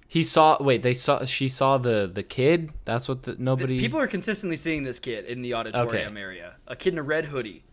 He 0.08 0.22
saw. 0.22 0.56
Wait, 0.62 0.82
they 0.82 0.94
saw. 0.94 1.24
She 1.26 1.48
saw 1.48 1.76
the 1.76 2.10
the 2.10 2.22
kid. 2.22 2.70
That's 2.86 3.08
what 3.08 3.24
the 3.24 3.36
nobody. 3.38 3.78
people 3.78 4.00
are 4.00 4.06
consistently 4.06 4.56
seeing 4.56 4.84
this 4.84 4.98
kid 4.98 5.26
in 5.26 5.42
the 5.42 5.52
auditorium 5.52 6.16
area. 6.16 6.54
A 6.66 6.76
kid 6.76 6.94
in 6.94 6.98
a 6.98 7.02
red 7.02 7.26
hoodie. 7.26 7.64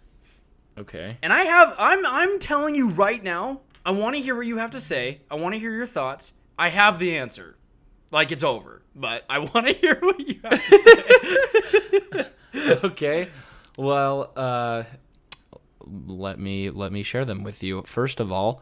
Okay. 0.77 1.17
And 1.21 1.33
I 1.33 1.43
have 1.43 1.75
I'm 1.79 2.05
I'm 2.05 2.39
telling 2.39 2.75
you 2.75 2.89
right 2.89 3.23
now, 3.23 3.61
I 3.87 3.91
want 3.91 4.17
to 4.17 4.21
hear 4.21 4.35
what 4.35 4.45
you 4.45 4.57
have 4.57 4.71
to 4.71 4.81
say. 4.81 5.21
I 5.31 5.35
want 5.35 5.55
to 5.55 5.59
hear 5.59 5.71
your 5.71 5.85
thoughts. 5.85 6.33
I 6.59 6.67
have 6.67 6.99
the 6.99 7.15
answer. 7.15 7.55
Like 8.11 8.33
it's 8.33 8.43
over, 8.43 8.81
but 8.93 9.23
I 9.29 9.39
want 9.39 9.65
to 9.65 9.73
hear 9.81 9.97
what 10.01 10.19
you 10.19 10.41
have 10.43 10.61
to 10.61 12.29
say. 12.53 12.69
okay. 12.83 13.29
Well, 13.77 14.33
uh, 14.35 14.83
let 15.85 16.37
me 16.37 16.69
let 16.69 16.91
me 16.91 17.01
share 17.01 17.23
them 17.23 17.43
with 17.43 17.63
you. 17.63 17.81
First 17.83 18.19
of 18.19 18.29
all, 18.29 18.61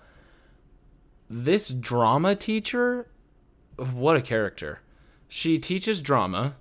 this 1.27 1.69
drama 1.69 2.35
teacher, 2.35 3.07
what 3.77 4.15
a 4.17 4.21
character. 4.21 4.81
She 5.27 5.57
teaches 5.57 6.03
drama, 6.03 6.55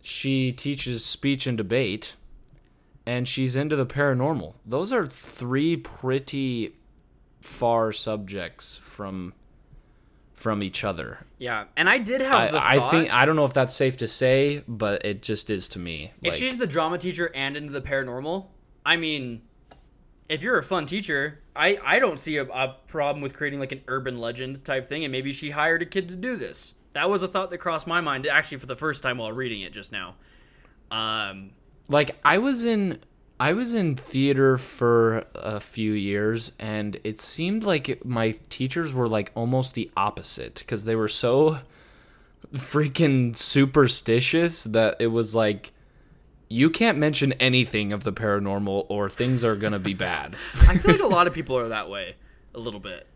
she 0.00 0.52
teaches 0.52 1.04
speech 1.04 1.46
and 1.46 1.58
debate, 1.58 2.16
and 3.04 3.28
she's 3.28 3.54
into 3.56 3.76
the 3.76 3.84
paranormal. 3.84 4.54
Those 4.64 4.90
are 4.90 5.06
three 5.06 5.76
pretty 5.76 6.77
far 7.48 7.92
subjects 7.92 8.76
from 8.76 9.32
from 10.34 10.62
each 10.62 10.84
other. 10.84 11.26
Yeah, 11.38 11.64
and 11.76 11.90
I 11.90 11.98
did 11.98 12.20
have 12.20 12.52
the 12.52 12.58
I, 12.58 12.76
I 12.76 12.90
think 12.90 13.12
I 13.12 13.24
don't 13.24 13.34
know 13.34 13.44
if 13.44 13.54
that's 13.54 13.74
safe 13.74 13.96
to 13.96 14.06
say, 14.06 14.62
but 14.68 15.04
it 15.04 15.22
just 15.22 15.50
is 15.50 15.68
to 15.70 15.80
me. 15.80 16.12
If 16.22 16.32
Like, 16.32 16.38
she's 16.38 16.58
the 16.58 16.66
drama 16.66 16.98
teacher 16.98 17.32
and 17.34 17.56
into 17.56 17.72
the 17.72 17.80
paranormal, 17.80 18.46
I 18.86 18.96
mean, 18.96 19.42
if 20.28 20.42
you're 20.42 20.58
a 20.58 20.62
fun 20.62 20.86
teacher, 20.86 21.40
I, 21.56 21.78
I 21.84 21.98
don't 21.98 22.20
see 22.20 22.36
a, 22.36 22.44
a 22.44 22.76
problem 22.86 23.20
with 23.20 23.34
creating 23.34 23.58
like 23.58 23.72
an 23.72 23.82
urban 23.88 24.18
legend 24.20 24.64
type 24.64 24.86
thing, 24.86 25.04
and 25.04 25.10
maybe 25.10 25.32
she 25.32 25.50
hired 25.50 25.82
a 25.82 25.86
kid 25.86 26.08
to 26.08 26.14
do 26.14 26.36
this. 26.36 26.74
That 26.92 27.10
was 27.10 27.22
a 27.22 27.28
thought 27.28 27.50
that 27.50 27.58
crossed 27.58 27.86
my 27.86 28.00
mind 28.00 28.26
actually 28.26 28.58
for 28.58 28.66
the 28.66 28.76
first 28.76 29.02
time 29.02 29.18
while 29.18 29.32
reading 29.32 29.62
it 29.62 29.72
just 29.72 29.90
now. 29.90 30.14
Um, 30.90 31.50
like 31.88 32.16
I 32.24 32.38
was 32.38 32.64
in 32.64 33.00
I 33.40 33.52
was 33.52 33.72
in 33.72 33.94
theater 33.94 34.58
for 34.58 35.24
a 35.34 35.60
few 35.60 35.92
years 35.92 36.52
and 36.58 36.98
it 37.04 37.20
seemed 37.20 37.62
like 37.62 37.88
it, 37.88 38.04
my 38.04 38.32
teachers 38.48 38.92
were 38.92 39.06
like 39.06 39.30
almost 39.34 39.74
the 39.74 39.90
opposite 39.96 40.64
cuz 40.66 40.84
they 40.84 40.96
were 40.96 41.08
so 41.08 41.58
freaking 42.54 43.36
superstitious 43.36 44.64
that 44.64 44.96
it 44.98 45.08
was 45.08 45.34
like 45.34 45.72
you 46.48 46.70
can't 46.70 46.98
mention 46.98 47.32
anything 47.34 47.92
of 47.92 48.04
the 48.04 48.12
paranormal 48.12 48.86
or 48.88 49.10
things 49.10 49.44
are 49.44 49.56
going 49.56 49.74
to 49.74 49.78
be 49.78 49.94
bad. 49.94 50.34
I 50.62 50.78
feel 50.78 50.92
like 50.92 51.02
a 51.02 51.06
lot 51.06 51.26
of 51.26 51.34
people 51.34 51.58
are 51.58 51.68
that 51.68 51.90
way, 51.90 52.16
a 52.54 52.58
little 52.58 52.80
bit. 52.80 53.06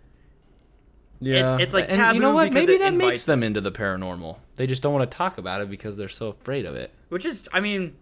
Yeah. 1.20 1.56
it's 1.58 1.72
like 1.72 1.90
and 1.90 2.14
you 2.14 2.20
know 2.20 2.34
what? 2.34 2.52
Maybe 2.52 2.78
that 2.78 2.94
makes 2.94 3.24
them 3.26 3.42
into 3.42 3.60
the 3.60 3.72
paranormal. 3.72 4.38
They 4.56 4.66
just 4.66 4.82
don't 4.82 4.92
want 4.92 5.10
to 5.10 5.16
talk 5.16 5.38
about 5.38 5.60
it 5.60 5.70
because 5.70 5.96
they're 5.96 6.08
so 6.08 6.28
afraid 6.28 6.66
of 6.66 6.74
it. 6.74 6.90
Which 7.08 7.24
is, 7.24 7.48
I 7.52 7.60
mean, 7.60 7.96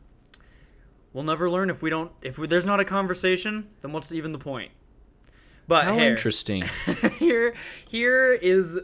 we'll 1.12 1.24
never 1.24 1.50
learn 1.50 1.70
if 1.70 1.82
we 1.82 1.90
don't. 1.90 2.12
If 2.22 2.38
we, 2.38 2.46
there's 2.46 2.66
not 2.66 2.80
a 2.80 2.84
conversation, 2.84 3.68
then 3.82 3.92
what's 3.92 4.12
even 4.12 4.32
the 4.32 4.38
point? 4.38 4.72
But 5.66 5.84
How 5.84 5.94
here, 5.94 6.10
interesting. 6.10 6.64
here, 7.18 7.54
here 7.86 8.32
is 8.32 8.78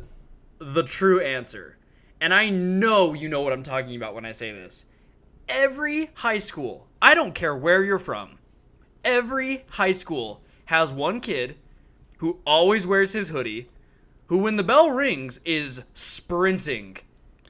the 0.59 0.83
true 0.83 1.21
answer, 1.21 1.77
and 2.21 2.33
I 2.33 2.49
know 2.51 3.13
you 3.13 3.29
know 3.29 3.43
what 3.43 3.53
I'm 3.53 3.63
talking 3.63 3.97
about 3.97 4.15
when 4.15 4.25
I 4.25 4.33
say 4.33 4.53
this. 4.53 4.87
Every 5.49 6.11
high 6.15 6.39
school, 6.39 6.87
I 7.01 7.15
don't 7.15 7.35
care 7.35 7.57
where 7.57 7.83
you're 7.83 7.99
from, 7.99 8.39
every 9.05 9.65
high 9.71 9.93
school 9.93 10.43
has 10.67 10.93
one 10.93 11.21
kid 11.21 11.57
who 12.19 12.41
always 12.47 12.87
wears 12.87 13.13
his 13.13 13.29
hoodie, 13.29 13.69
who 14.27 14.39
when 14.39 14.57
the 14.57 14.65
bell 14.65 14.91
rings 14.91 15.41
is 15.45 15.83
sprinting 15.95 16.99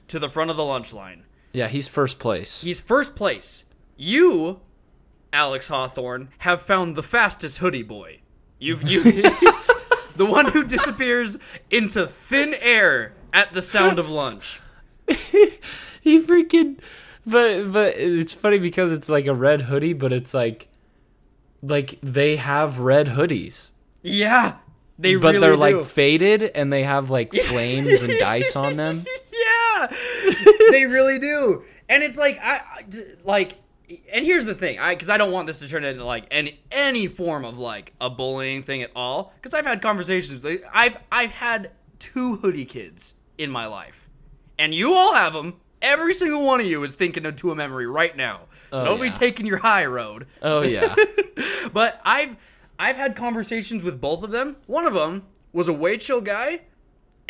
to 0.07 0.19
the 0.19 0.29
front 0.29 0.51
of 0.51 0.57
the 0.57 0.65
lunch 0.65 0.93
line. 0.93 1.23
yeah, 1.53 1.67
he's 1.67 1.87
first 1.87 2.19
place. 2.19 2.61
He's 2.61 2.79
first 2.79 3.15
place. 3.15 3.65
You, 3.95 4.61
Alex 5.33 5.67
Hawthorne, 5.67 6.29
have 6.39 6.61
found 6.61 6.95
the 6.95 7.03
fastest 7.03 7.59
hoodie 7.59 7.83
boy. 7.83 8.19
You've 8.59 8.83
you 8.83 9.03
the 10.15 10.25
one 10.25 10.47
who 10.47 10.63
disappears 10.63 11.37
into 11.69 12.07
thin 12.07 12.55
air 12.59 13.13
at 13.33 13.53
the 13.53 13.61
sound 13.61 13.99
of 13.99 14.09
lunch. 14.09 14.59
he 16.01 16.21
freaking 16.21 16.79
but 17.25 17.71
but 17.71 17.93
it's 17.97 18.33
funny 18.33 18.57
because 18.59 18.91
it's 18.91 19.07
like 19.09 19.25
a 19.27 19.33
red 19.33 19.61
hoodie 19.61 19.93
but 19.93 20.11
it's 20.11 20.33
like 20.33 20.67
like 21.61 21.97
they 22.01 22.35
have 22.35 22.79
red 22.79 23.07
hoodies 23.07 23.71
Yeah, 24.01 24.57
they 24.99 25.15
really 25.15 25.21
but 25.21 25.27
really 25.27 25.39
they're 25.39 25.71
do. 25.71 25.77
like 25.79 25.85
faded 25.85 26.43
and 26.43 26.73
they 26.73 26.83
have 26.83 27.09
like 27.09 27.33
flames 27.43 28.01
and 28.01 28.17
dice 28.19 28.55
on 28.55 28.75
them 28.75 29.03
yeah, 29.77 29.87
they 30.71 30.85
really 30.85 31.19
do. 31.19 31.63
And 31.89 32.03
it's 32.03 32.17
like 32.17 32.39
I 32.41 32.61
like, 33.23 33.55
and 34.11 34.25
here's 34.25 34.45
the 34.45 34.53
thing, 34.55 34.79
I 34.79 34.93
because 34.95 35.09
I 35.09 35.17
don't 35.17 35.31
want 35.31 35.47
this 35.47 35.59
to 35.59 35.67
turn 35.67 35.83
into 35.83 36.03
like 36.03 36.25
any 36.31 36.59
any 36.71 37.07
form 37.07 37.45
of 37.45 37.57
like 37.57 37.93
a 38.01 38.09
bullying 38.09 38.63
thing 38.63 38.81
at 38.81 38.91
all. 38.95 39.33
Because 39.41 39.53
I've 39.53 39.65
had 39.65 39.81
conversations. 39.81 40.41
With, 40.43 40.63
I've 40.73 40.97
I've 41.11 41.31
had 41.31 41.71
two 41.99 42.37
hoodie 42.37 42.65
kids 42.65 43.13
in 43.37 43.49
my 43.49 43.65
life, 43.67 44.09
and 44.59 44.73
you 44.73 44.93
all 44.93 45.13
have 45.13 45.33
them. 45.33 45.55
Every 45.81 46.13
single 46.13 46.43
one 46.43 46.59
of 46.59 46.65
you 46.65 46.83
is 46.83 46.95
thinking 46.95 47.25
of 47.25 47.35
to 47.37 47.51
a 47.51 47.55
memory 47.55 47.85
right 47.87 48.15
now. 48.17 48.41
So 48.71 48.79
Oh, 48.79 48.83
don't 48.85 48.97
yeah. 48.97 49.03
be 49.11 49.17
taking 49.17 49.45
your 49.45 49.59
high 49.59 49.85
road. 49.85 50.27
oh 50.41 50.61
yeah 50.61 50.93
But 51.73 52.01
I've 52.03 52.35
I've 52.79 52.97
had 52.97 53.15
conversations 53.15 53.83
with 53.83 54.01
both 54.01 54.23
of 54.23 54.31
them. 54.31 54.57
One 54.65 54.85
of 54.85 54.93
them 54.93 55.23
was 55.53 55.67
a 55.67 55.73
way 55.73 55.97
chill 55.97 56.19
guy, 56.21 56.61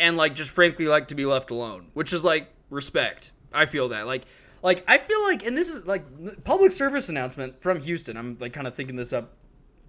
and 0.00 0.16
like 0.16 0.34
just 0.34 0.50
frankly 0.50 0.86
like 0.86 1.08
to 1.08 1.14
be 1.14 1.24
left 1.26 1.50
alone, 1.50 1.88
which 1.94 2.12
is 2.12 2.24
like 2.24 2.48
respect. 2.70 3.32
I 3.52 3.66
feel 3.66 3.88
that 3.90 4.06
like 4.06 4.24
like 4.62 4.84
I 4.88 4.98
feel 4.98 5.22
like, 5.22 5.44
and 5.44 5.56
this 5.56 5.68
is 5.68 5.86
like 5.86 6.04
public 6.44 6.72
service 6.72 7.08
announcement 7.08 7.60
from 7.62 7.80
Houston. 7.80 8.16
I'm 8.16 8.36
like 8.40 8.52
kind 8.52 8.66
of 8.66 8.74
thinking 8.74 8.96
this 8.96 9.12
up 9.12 9.32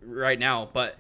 right 0.02 0.40
now, 0.40 0.70
but 0.72 0.98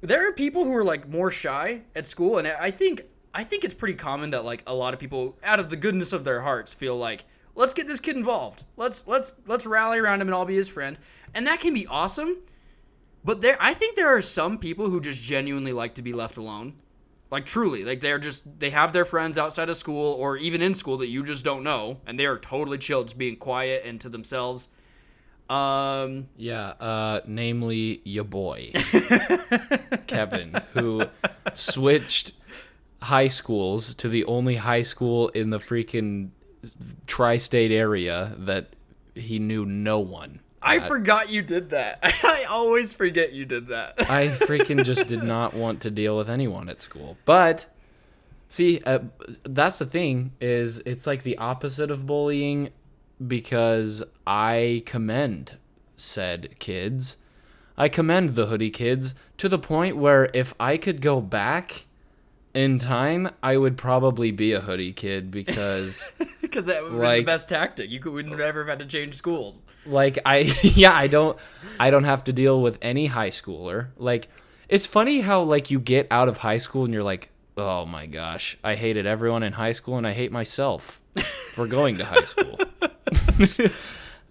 there 0.00 0.26
are 0.28 0.32
people 0.32 0.64
who 0.64 0.74
are 0.74 0.84
like 0.84 1.08
more 1.08 1.30
shy 1.30 1.82
at 1.94 2.06
school, 2.06 2.38
and 2.38 2.48
I 2.48 2.70
think 2.70 3.04
I 3.34 3.44
think 3.44 3.64
it's 3.64 3.74
pretty 3.74 3.94
common 3.94 4.30
that 4.30 4.44
like 4.44 4.62
a 4.66 4.74
lot 4.74 4.94
of 4.94 5.00
people, 5.00 5.36
out 5.42 5.60
of 5.60 5.70
the 5.70 5.76
goodness 5.76 6.12
of 6.12 6.24
their 6.24 6.42
hearts, 6.42 6.74
feel 6.74 6.96
like 6.96 7.24
let's 7.54 7.74
get 7.74 7.86
this 7.86 8.00
kid 8.00 8.16
involved. 8.16 8.64
Let's 8.76 9.06
let's 9.06 9.34
let's 9.46 9.66
rally 9.66 9.98
around 9.98 10.20
him 10.20 10.28
and 10.28 10.34
I'll 10.34 10.44
be 10.44 10.56
his 10.56 10.68
friend, 10.68 10.98
and 11.34 11.46
that 11.46 11.60
can 11.60 11.74
be 11.74 11.86
awesome. 11.86 12.38
But 13.22 13.42
there, 13.42 13.58
I 13.60 13.74
think 13.74 13.96
there 13.96 14.08
are 14.08 14.22
some 14.22 14.56
people 14.56 14.88
who 14.88 15.00
just 15.00 15.22
genuinely 15.22 15.72
like 15.72 15.94
to 15.96 16.02
be 16.02 16.14
left 16.14 16.38
alone. 16.38 16.74
Like 17.30 17.46
truly, 17.46 17.84
like 17.84 18.00
they're 18.00 18.18
just 18.18 18.58
they 18.58 18.70
have 18.70 18.92
their 18.92 19.04
friends 19.04 19.38
outside 19.38 19.68
of 19.68 19.76
school 19.76 20.14
or 20.14 20.36
even 20.36 20.62
in 20.62 20.74
school 20.74 20.96
that 20.98 21.08
you 21.08 21.24
just 21.24 21.44
don't 21.44 21.62
know, 21.62 21.98
and 22.06 22.18
they 22.18 22.26
are 22.26 22.38
totally 22.38 22.78
chill, 22.78 23.04
just 23.04 23.18
being 23.18 23.36
quiet 23.36 23.82
and 23.84 24.00
to 24.00 24.08
themselves. 24.08 24.68
Um, 25.48 26.28
yeah 26.36 26.74
uh 26.78 27.22
namely 27.26 28.02
your 28.04 28.22
boy 28.22 28.70
kevin 30.06 30.54
who 30.74 31.02
switched 31.54 32.34
high 33.02 33.26
schools 33.26 33.96
to 33.96 34.08
the 34.08 34.24
only 34.26 34.54
high 34.54 34.82
school 34.82 35.28
in 35.30 35.50
the 35.50 35.58
freaking 35.58 36.30
tri-state 37.08 37.72
area 37.72 38.32
that 38.38 38.76
he 39.16 39.40
knew 39.40 39.66
no 39.66 39.98
one 39.98 40.38
I 40.62 40.78
forgot 40.80 41.30
you 41.30 41.42
did 41.42 41.70
that. 41.70 41.98
I 42.02 42.44
always 42.44 42.92
forget 42.92 43.32
you 43.32 43.44
did 43.44 43.68
that. 43.68 43.94
I 44.10 44.28
freaking 44.28 44.84
just 44.84 45.06
did 45.06 45.22
not 45.24 45.54
want 45.54 45.80
to 45.82 45.90
deal 45.90 46.16
with 46.16 46.28
anyone 46.28 46.68
at 46.68 46.82
school. 46.82 47.16
But 47.24 47.66
see, 48.48 48.80
uh, 48.84 49.00
that's 49.44 49.78
the 49.78 49.86
thing 49.86 50.32
is 50.40 50.78
it's 50.80 51.06
like 51.06 51.22
the 51.22 51.38
opposite 51.38 51.90
of 51.90 52.06
bullying 52.06 52.70
because 53.26 54.02
I 54.26 54.82
commend 54.86 55.56
said 55.96 56.58
kids. 56.58 57.16
I 57.76 57.88
commend 57.88 58.30
the 58.30 58.46
hoodie 58.46 58.70
kids 58.70 59.14
to 59.38 59.48
the 59.48 59.58
point 59.58 59.96
where 59.96 60.30
if 60.34 60.54
I 60.60 60.76
could 60.76 61.00
go 61.00 61.20
back 61.20 61.86
in 62.54 62.78
time, 62.78 63.30
I 63.42 63.56
would 63.56 63.76
probably 63.76 64.30
be 64.32 64.52
a 64.52 64.60
hoodie 64.60 64.92
kid 64.92 65.30
because 65.30 66.12
Because 66.40 66.66
that 66.66 66.82
would 66.82 66.92
be 66.92 67.20
the 67.20 67.22
best 67.22 67.48
tactic. 67.48 67.90
You 67.90 68.00
could, 68.00 68.12
would 68.12 68.26
never 68.26 68.64
have 68.64 68.68
had 68.68 68.78
to 68.80 68.86
change 68.86 69.14
schools. 69.14 69.62
like 69.86 70.18
I 70.26 70.38
yeah, 70.62 70.92
I 70.92 71.06
don't 71.06 71.38
I 71.78 71.90
don't 71.90 72.04
have 72.04 72.24
to 72.24 72.32
deal 72.32 72.60
with 72.60 72.78
any 72.82 73.06
high 73.06 73.30
schooler. 73.30 73.88
Like 73.96 74.28
it's 74.68 74.86
funny 74.86 75.20
how 75.20 75.42
like 75.42 75.70
you 75.70 75.78
get 75.78 76.06
out 76.10 76.28
of 76.28 76.38
high 76.38 76.58
school 76.58 76.84
and 76.84 76.92
you're 76.92 77.04
like, 77.04 77.30
"Oh 77.56 77.86
my 77.86 78.06
gosh, 78.06 78.58
I 78.64 78.74
hated 78.74 79.06
everyone 79.06 79.42
in 79.42 79.52
high 79.52 79.72
school 79.72 79.96
and 79.96 80.06
I 80.06 80.12
hate 80.12 80.32
myself 80.32 81.00
for 81.52 81.66
going 81.66 81.98
to 81.98 82.04
high 82.04 82.22
school." 82.22 82.58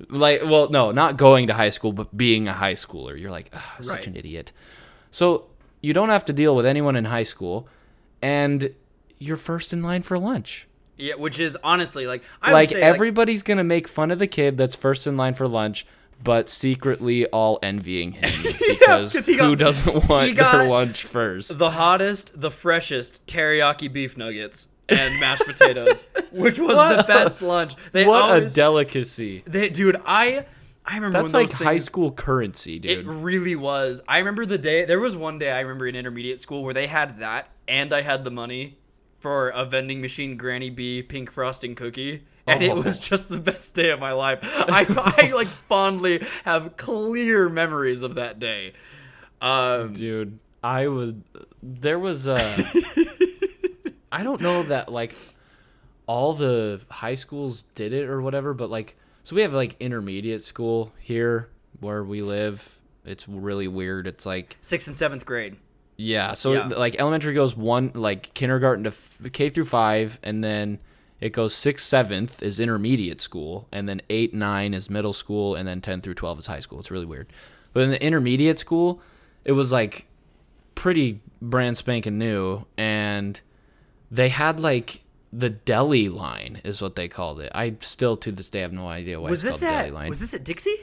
like 0.10 0.42
well, 0.44 0.70
no, 0.70 0.92
not 0.92 1.16
going 1.16 1.48
to 1.48 1.54
high 1.54 1.70
school, 1.70 1.94
but 1.94 2.16
being 2.16 2.50
a 2.50 2.54
high 2.54 2.74
schooler. 2.74 3.20
You're 3.20 3.32
like, 3.32 3.50
"Ah, 3.54 3.76
I'm 3.78 3.84
such 3.84 4.08
an 4.08 4.16
idiot." 4.18 4.52
So, 5.12 5.48
you 5.82 5.94
don't 5.94 6.10
have 6.10 6.26
to 6.26 6.34
deal 6.34 6.56
with 6.56 6.66
anyone 6.68 6.96
in 6.96 7.06
high 7.06 7.24
school 7.24 7.68
and 8.22 8.74
you're 9.18 9.38
first 9.38 9.74
in 9.74 9.82
line 9.84 10.02
for 10.02 10.16
lunch 10.18 10.68
Yeah, 10.98 11.16
which 11.16 11.40
is 11.40 11.58
honestly 11.64 12.08
like 12.08 12.24
I 12.42 12.52
like 12.54 12.70
would 12.70 12.76
say 12.78 12.82
everybody's 12.82 13.44
gonna 13.44 13.64
make 13.64 13.88
fun 13.88 14.12
of 14.12 14.20
the 14.20 14.28
kid 14.28 14.58
that's 14.58 14.76
first 14.76 15.08
in 15.08 15.18
line 15.18 15.34
for 15.34 15.48
lunch, 15.48 15.86
but 16.24 16.50
secretly 16.50 17.26
all 17.28 17.60
envying 17.64 18.14
him 18.14 18.32
because 18.68 19.14
'cause 19.14 19.26
he 19.26 19.36
who 19.38 19.56
doesn't 19.56 20.08
want 20.10 20.28
he 20.28 20.34
got 20.34 20.52
their 20.58 20.68
lunch 20.68 21.04
first? 21.04 21.58
the 21.58 21.72
hottest, 21.72 22.40
the 22.40 22.52
freshest 22.52 23.26
teriyaki 23.28 23.92
beef 23.92 24.18
nuggets 24.18 24.68
and 24.90 25.20
mashed 25.20 25.46
potatoes, 25.46 26.04
which 26.32 26.58
was 26.60 26.70
the 26.78 26.96
What? 26.96 27.08
best 27.08 27.42
lunch. 27.42 27.74
They 27.92 28.06
what 28.06 28.24
always, 28.24 28.52
a 28.52 28.56
delicacy! 28.56 29.44
they, 29.46 29.70
dude. 29.70 30.02
I 30.06 30.46
I 30.86 30.96
remember 30.96 31.20
That's 31.22 31.34
like 31.36 31.48
those 31.50 31.54
high 31.58 31.78
school 31.78 32.12
currency, 32.12 32.80
dude. 32.80 33.00
It 33.00 33.06
really 33.06 33.56
was. 33.56 34.02
I 34.08 34.18
remember 34.18 34.48
the 34.48 34.58
day. 34.58 34.86
There 34.86 35.00
was 35.00 35.16
one 35.16 35.38
day 35.38 35.52
I 35.52 35.60
remember 35.60 35.86
in 35.88 35.96
intermediate 35.96 36.40
school 36.40 36.64
where 36.64 36.74
they 36.74 36.88
had 36.88 37.20
that, 37.20 37.50
and 37.70 37.94
I 37.94 38.02
had 38.02 38.24
the 38.26 38.32
money 38.32 38.78
for 39.20 39.50
a 39.50 39.64
vending 39.66 40.02
machine 40.02 40.36
Granny 40.38 40.70
B 40.70 41.02
pink 41.04 41.32
frosting 41.32 41.76
cookie, 41.76 42.24
and 42.48 42.64
it 42.64 42.72
Oh. 42.72 42.76
was 42.82 42.98
just 43.00 43.30
the 43.30 43.40
best 43.40 43.76
day 43.76 43.92
of 43.92 44.00
my 44.00 44.12
life. 44.12 44.40
I, 44.44 44.86
I 45.22 45.32
like 45.32 45.50
fondly 45.68 46.26
have 46.46 46.76
clear 46.78 47.48
memories 47.50 48.02
of 48.02 48.16
that 48.16 48.40
day. 48.40 48.74
Um, 49.42 49.94
dude, 49.94 50.40
I 50.64 50.88
was 50.88 51.14
there 51.64 52.00
was 52.00 52.28
uh 52.28 52.64
I 54.12 54.24
don't 54.24 54.42
know 54.42 54.64
that 54.64 54.92
like 54.92 55.14
all 56.08 56.34
the 56.34 56.82
high 56.90 57.14
schools 57.14 57.64
did 57.76 57.94
it 57.94 58.10
or 58.10 58.22
whatever, 58.22 58.54
but 58.54 58.70
like 58.70 58.96
so 59.24 59.36
we 59.36 59.42
have 59.44 59.54
like 59.54 59.76
intermediate 59.80 60.44
school 60.44 60.92
here 61.00 61.50
where 61.80 62.04
we 62.04 62.22
live. 62.22 62.76
It's 63.06 63.28
really 63.30 63.68
weird. 63.68 64.08
It's 64.08 64.26
like 64.26 64.58
Sixth 64.62 64.88
and 64.88 64.96
seventh 64.96 65.26
grade. 65.26 65.56
Yeah, 66.01 66.34
so 66.34 66.53
Yeah. 66.53 66.68
like 66.68 66.96
elementary 66.98 67.34
goes 67.34 67.56
one 67.58 67.91
like 67.94 68.34
kindergarten 68.34 68.86
to 68.86 68.89
f- 68.89 69.20
K 69.34 69.50
through 69.50 69.65
5 69.65 70.18
and 70.24 70.41
then 70.41 70.79
it 71.20 71.34
goes 71.34 71.53
6th, 71.53 71.82
7th 71.82 72.41
is 72.41 72.58
intermediate 72.62 73.20
school 73.22 73.68
and 73.74 73.89
then 73.89 74.01
8, 74.10 74.34
9 74.34 74.74
is 74.74 74.89
middle 74.89 75.12
school 75.12 75.56
and 75.56 75.68
then 75.68 75.82
10 75.82 76.00
through 76.00 76.13
12 76.13 76.39
is 76.39 76.46
high 76.48 76.62
school. 76.62 76.79
It's 76.79 76.89
really 76.89 77.06
weird. 77.06 77.27
But 77.74 77.82
in 77.84 77.89
the 77.91 78.01
intermediate 78.01 78.58
school, 78.60 79.01
it 79.44 79.51
was 79.51 79.74
like 79.74 80.08
pretty 80.75 81.20
brand 81.41 81.75
spanking 81.77 82.18
new 82.18 82.63
and 82.77 83.41
they 84.10 84.29
had 84.29 84.62
like 84.62 85.01
the 85.34 85.50
deli 85.50 86.08
line 86.08 86.62
is 86.63 86.82
what 86.82 86.96
they 86.96 87.10
called 87.10 87.41
it. 87.41 87.51
I 87.53 87.75
still 87.82 88.15
to 88.18 88.32
this 88.32 88.48
day 88.50 88.62
have 88.62 88.72
no 88.74 88.88
idea 88.88 89.20
why 89.20 89.29
Was 89.32 89.44
it's 89.46 89.60
this 89.60 89.68
called 89.68 89.74
at 89.75 89.79
deli 89.84 89.91
line. 89.91 90.10
was 90.10 90.22
this 90.22 90.34
at 90.34 90.46
Dixie? 90.46 90.75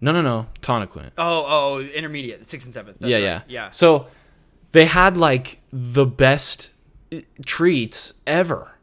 no, 0.00 0.10
no, 0.12 0.20
no, 0.20 0.46
Tonnequin. 0.60 1.12
Oh, 1.16 1.46
oh, 1.48 1.80
intermediate, 1.80 2.44
sixth 2.46 2.66
and 2.66 2.74
seventh. 2.74 2.98
That's 2.98 3.08
yeah, 3.10 3.16
right. 3.18 3.22
yeah, 3.24 3.42
yeah. 3.48 3.70
So 3.70 4.08
they 4.74 4.86
had 4.86 5.16
like 5.16 5.60
the 5.72 6.04
best 6.04 6.72
uh, 7.12 7.20
treats 7.46 8.12
ever, 8.26 8.76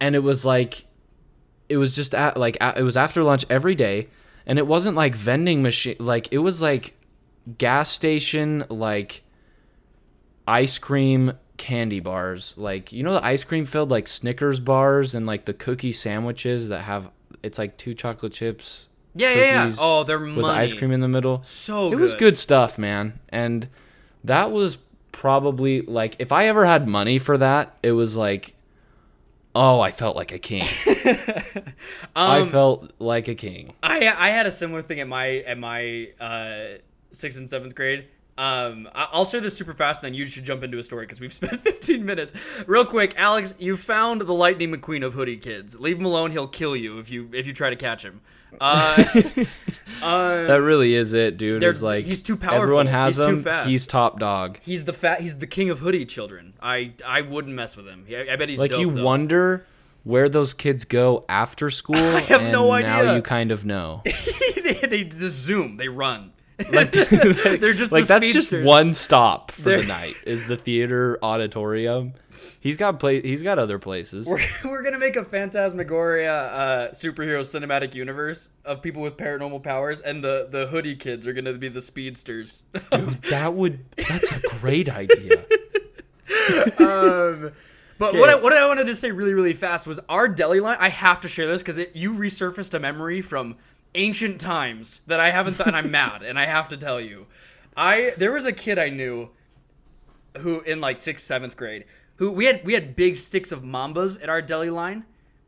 and 0.00 0.14
it 0.14 0.20
was 0.22 0.46
like, 0.46 0.86
it 1.68 1.76
was 1.76 1.94
just 1.94 2.14
at 2.14 2.38
like 2.38 2.56
at, 2.62 2.78
it 2.78 2.82
was 2.82 2.96
after 2.96 3.22
lunch 3.22 3.44
every 3.50 3.74
day, 3.74 4.08
and 4.46 4.58
it 4.58 4.66
wasn't 4.66 4.96
like 4.96 5.14
vending 5.14 5.62
machine. 5.62 5.96
Like 5.98 6.32
it 6.32 6.38
was 6.38 6.62
like 6.62 6.94
gas 7.58 7.90
station 7.90 8.64
like 8.70 9.22
ice 10.48 10.78
cream 10.78 11.34
candy 11.58 12.00
bars. 12.00 12.54
Like 12.56 12.90
you 12.90 13.02
know 13.02 13.12
the 13.12 13.24
ice 13.24 13.44
cream 13.44 13.66
filled 13.66 13.90
like 13.90 14.08
Snickers 14.08 14.60
bars 14.60 15.14
and 15.14 15.26
like 15.26 15.44
the 15.44 15.54
cookie 15.54 15.92
sandwiches 15.92 16.70
that 16.70 16.80
have 16.80 17.10
it's 17.42 17.58
like 17.58 17.76
two 17.76 17.92
chocolate 17.92 18.32
chips 18.32 18.88
Yeah, 19.14 19.34
yeah, 19.34 19.66
yeah. 19.66 19.74
Oh, 19.78 20.04
they're 20.04 20.18
money. 20.18 20.36
with 20.36 20.46
ice 20.46 20.72
cream 20.72 20.90
in 20.90 21.00
the 21.00 21.08
middle. 21.08 21.42
So 21.42 21.92
it 21.92 21.96
was 21.96 22.14
good 22.14 22.38
stuff, 22.38 22.78
man. 22.78 23.20
And 23.28 23.68
that 24.24 24.50
was 24.50 24.78
probably 25.12 25.82
like 25.82 26.16
if 26.18 26.32
I 26.32 26.48
ever 26.48 26.66
had 26.66 26.88
money 26.88 27.18
for 27.18 27.38
that, 27.38 27.76
it 27.82 27.92
was 27.92 28.16
like 28.16 28.54
oh, 29.56 29.78
I 29.78 29.92
felt 29.92 30.16
like 30.16 30.32
a 30.32 30.38
king. 30.40 30.66
I 32.16 32.40
Um, 32.40 32.48
felt 32.48 32.92
like 32.98 33.28
a 33.28 33.34
king. 33.34 33.74
I 33.82 34.08
I 34.08 34.30
had 34.30 34.46
a 34.46 34.50
similar 34.52 34.82
thing 34.82 35.00
at 35.00 35.08
my 35.08 35.38
at 35.38 35.58
my 35.58 36.08
uh, 36.20 36.78
sixth 37.12 37.38
and 37.38 37.48
seventh 37.48 37.74
grade. 37.74 38.06
Um, 38.36 38.88
I- 38.94 39.08
I'll 39.12 39.24
share 39.24 39.40
this 39.40 39.56
super 39.56 39.72
fast, 39.74 40.02
and 40.02 40.06
then 40.12 40.18
you 40.18 40.24
should 40.24 40.42
jump 40.42 40.64
into 40.64 40.78
a 40.78 40.82
story 40.82 41.06
because 41.06 41.20
we've 41.20 41.32
spent 41.40 41.62
15 41.62 42.04
minutes. 42.04 42.34
Real 42.66 42.84
quick, 42.84 43.14
Alex, 43.16 43.54
you 43.60 43.76
found 43.76 44.22
the 44.22 44.32
Lightning 44.34 44.72
McQueen 44.72 45.04
of 45.04 45.14
Hoodie 45.14 45.36
Kids. 45.36 45.78
Leave 45.78 45.98
him 46.00 46.04
alone; 46.04 46.32
he'll 46.32 46.48
kill 46.48 46.74
you 46.74 46.98
if 46.98 47.10
you 47.10 47.28
if 47.32 47.46
you 47.46 47.52
try 47.52 47.70
to 47.70 47.76
catch 47.76 48.04
him. 48.04 48.20
Uh, 48.60 49.04
uh, 50.02 50.44
That 50.46 50.60
really 50.62 50.94
is 50.94 51.12
it, 51.12 51.36
dude. 51.36 51.62
It's 51.62 51.82
like 51.82 52.04
he's 52.04 52.22
too 52.22 52.36
powerful. 52.36 52.62
Everyone 52.62 52.86
has 52.86 53.16
He's 53.16 53.26
too 53.26 53.32
him. 53.34 53.42
fast. 53.42 53.68
He's 53.68 53.86
top 53.86 54.18
dog. 54.18 54.58
he's 54.62 54.84
the 54.84 54.92
fat. 54.92 55.20
He's 55.20 55.38
the 55.38 55.46
king 55.46 55.70
of 55.70 55.78
hoodie 55.80 56.06
children. 56.06 56.54
I 56.62 56.92
I 57.06 57.20
wouldn't 57.22 57.54
mess 57.54 57.76
with 57.76 57.86
him. 57.86 58.06
I, 58.10 58.32
I 58.32 58.36
bet 58.36 58.48
he's 58.48 58.58
Like 58.58 58.70
dope, 58.72 58.80
you 58.80 58.90
though. 58.92 59.04
wonder 59.04 59.66
where 60.02 60.28
those 60.28 60.52
kids 60.52 60.84
go 60.84 61.24
after 61.28 61.70
school. 61.80 61.96
I 61.96 62.20
have 62.20 62.42
no 62.52 62.66
Now 62.78 63.00
idea. 63.00 63.16
you 63.16 63.22
kind 63.22 63.50
of 63.50 63.64
know. 63.64 64.02
they, 64.62 64.74
they 64.86 65.04
just 65.04 65.36
zoom. 65.42 65.76
They 65.78 65.88
run. 65.88 66.32
Like, 66.72 66.92
They're 66.92 67.74
just 67.74 67.90
like 67.92 68.06
the 68.06 68.20
that's 68.20 68.32
just 68.32 68.52
one 68.52 68.94
stop 68.94 69.50
for 69.50 69.62
They're- 69.62 69.80
the 69.82 69.86
night. 69.88 70.14
Is 70.24 70.46
the 70.46 70.56
theater 70.56 71.18
auditorium? 71.22 72.14
He's 72.60 72.76
got 72.76 72.98
play. 72.98 73.20
He's 73.20 73.42
got 73.42 73.58
other 73.58 73.78
places. 73.78 74.26
We're, 74.26 74.40
we're 74.64 74.82
gonna 74.82 74.98
make 74.98 75.16
a 75.16 75.24
Phantasmagoria 75.24 76.32
uh, 76.32 76.90
superhero 76.92 77.40
cinematic 77.40 77.94
universe 77.94 78.50
of 78.64 78.80
people 78.82 79.02
with 79.02 79.16
paranormal 79.16 79.62
powers, 79.62 80.00
and 80.00 80.22
the 80.24 80.48
the 80.50 80.66
hoodie 80.66 80.96
kids 80.96 81.26
are 81.26 81.32
gonna 81.32 81.52
be 81.54 81.68
the 81.68 81.82
speedsters. 81.82 82.62
Dude, 82.90 83.08
that 83.30 83.52
would. 83.54 83.84
That's 83.96 84.30
a 84.32 84.40
great 84.60 84.88
idea. 84.88 85.44
um, 86.78 87.52
but 87.98 88.14
what 88.14 88.28
I, 88.30 88.34
what 88.36 88.52
I 88.52 88.66
wanted 88.66 88.84
to 88.84 88.94
say 88.94 89.10
really 89.10 89.34
really 89.34 89.52
fast 89.54 89.86
was 89.86 90.00
our 90.08 90.26
deli 90.28 90.60
line. 90.60 90.76
I 90.80 90.88
have 90.88 91.20
to 91.22 91.28
share 91.28 91.46
this 91.46 91.62
because 91.62 91.80
you 91.94 92.12
resurfaced 92.14 92.74
a 92.74 92.78
memory 92.78 93.20
from 93.20 93.56
ancient 93.94 94.40
times 94.40 95.00
that 95.06 95.20
I 95.20 95.30
haven't 95.30 95.54
thought, 95.54 95.68
and 95.68 95.76
I'm 95.76 95.90
mad, 95.90 96.22
and 96.22 96.38
I 96.38 96.46
have 96.46 96.68
to 96.70 96.76
tell 96.76 97.00
you, 97.00 97.26
I 97.76 98.12
there 98.18 98.32
was 98.32 98.46
a 98.46 98.52
kid 98.52 98.78
I 98.78 98.88
knew 98.88 99.30
who 100.38 100.60
in 100.62 100.80
like 100.80 100.98
sixth 101.00 101.26
seventh 101.26 101.56
grade 101.56 101.84
who 102.16 102.30
we 102.30 102.44
had 102.46 102.64
we 102.64 102.74
had 102.74 102.96
big 102.96 103.16
sticks 103.16 103.52
of 103.52 103.62
mambas 103.62 104.22
at 104.22 104.28
our 104.28 104.42
deli 104.42 104.70
line. 104.70 105.04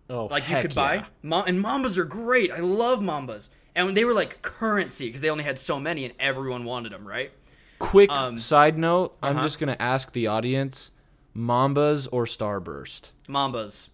Oh, 0.09 0.27
like 0.27 0.49
you 0.49 0.61
could 0.61 0.75
buy. 0.75 0.95
yeah. 0.97 1.05
Ma- 1.23 1.43
and 1.45 1.59
Mambas 1.65 1.97
are 1.97 2.05
great. 2.05 2.53
I 2.53 2.61
love 2.61 3.01
Mambas. 3.01 3.49
And 3.75 3.97
they 3.97 4.05
were 4.05 4.15
like 4.15 4.41
currency 4.41 5.07
because 5.09 5.21
they 5.21 5.31
only 5.31 5.43
had 5.45 5.59
so 5.59 5.81
many 5.81 6.05
and 6.05 6.15
everyone 6.21 6.65
wanted 6.65 6.93
them, 6.93 7.07
right? 7.07 7.33
Quick 7.81 8.11
Um, 8.11 8.39
side 8.39 8.79
note: 8.79 9.17
I'm 9.23 9.33
uh-huh. 9.37 9.43
just 9.43 9.59
gonna 9.59 9.77
ask 9.81 10.13
the 10.13 10.29
audience: 10.29 10.93
Mambas 11.37 12.07
or 12.13 12.25
Starburst? 12.25 13.13
Mambas. 13.29 13.89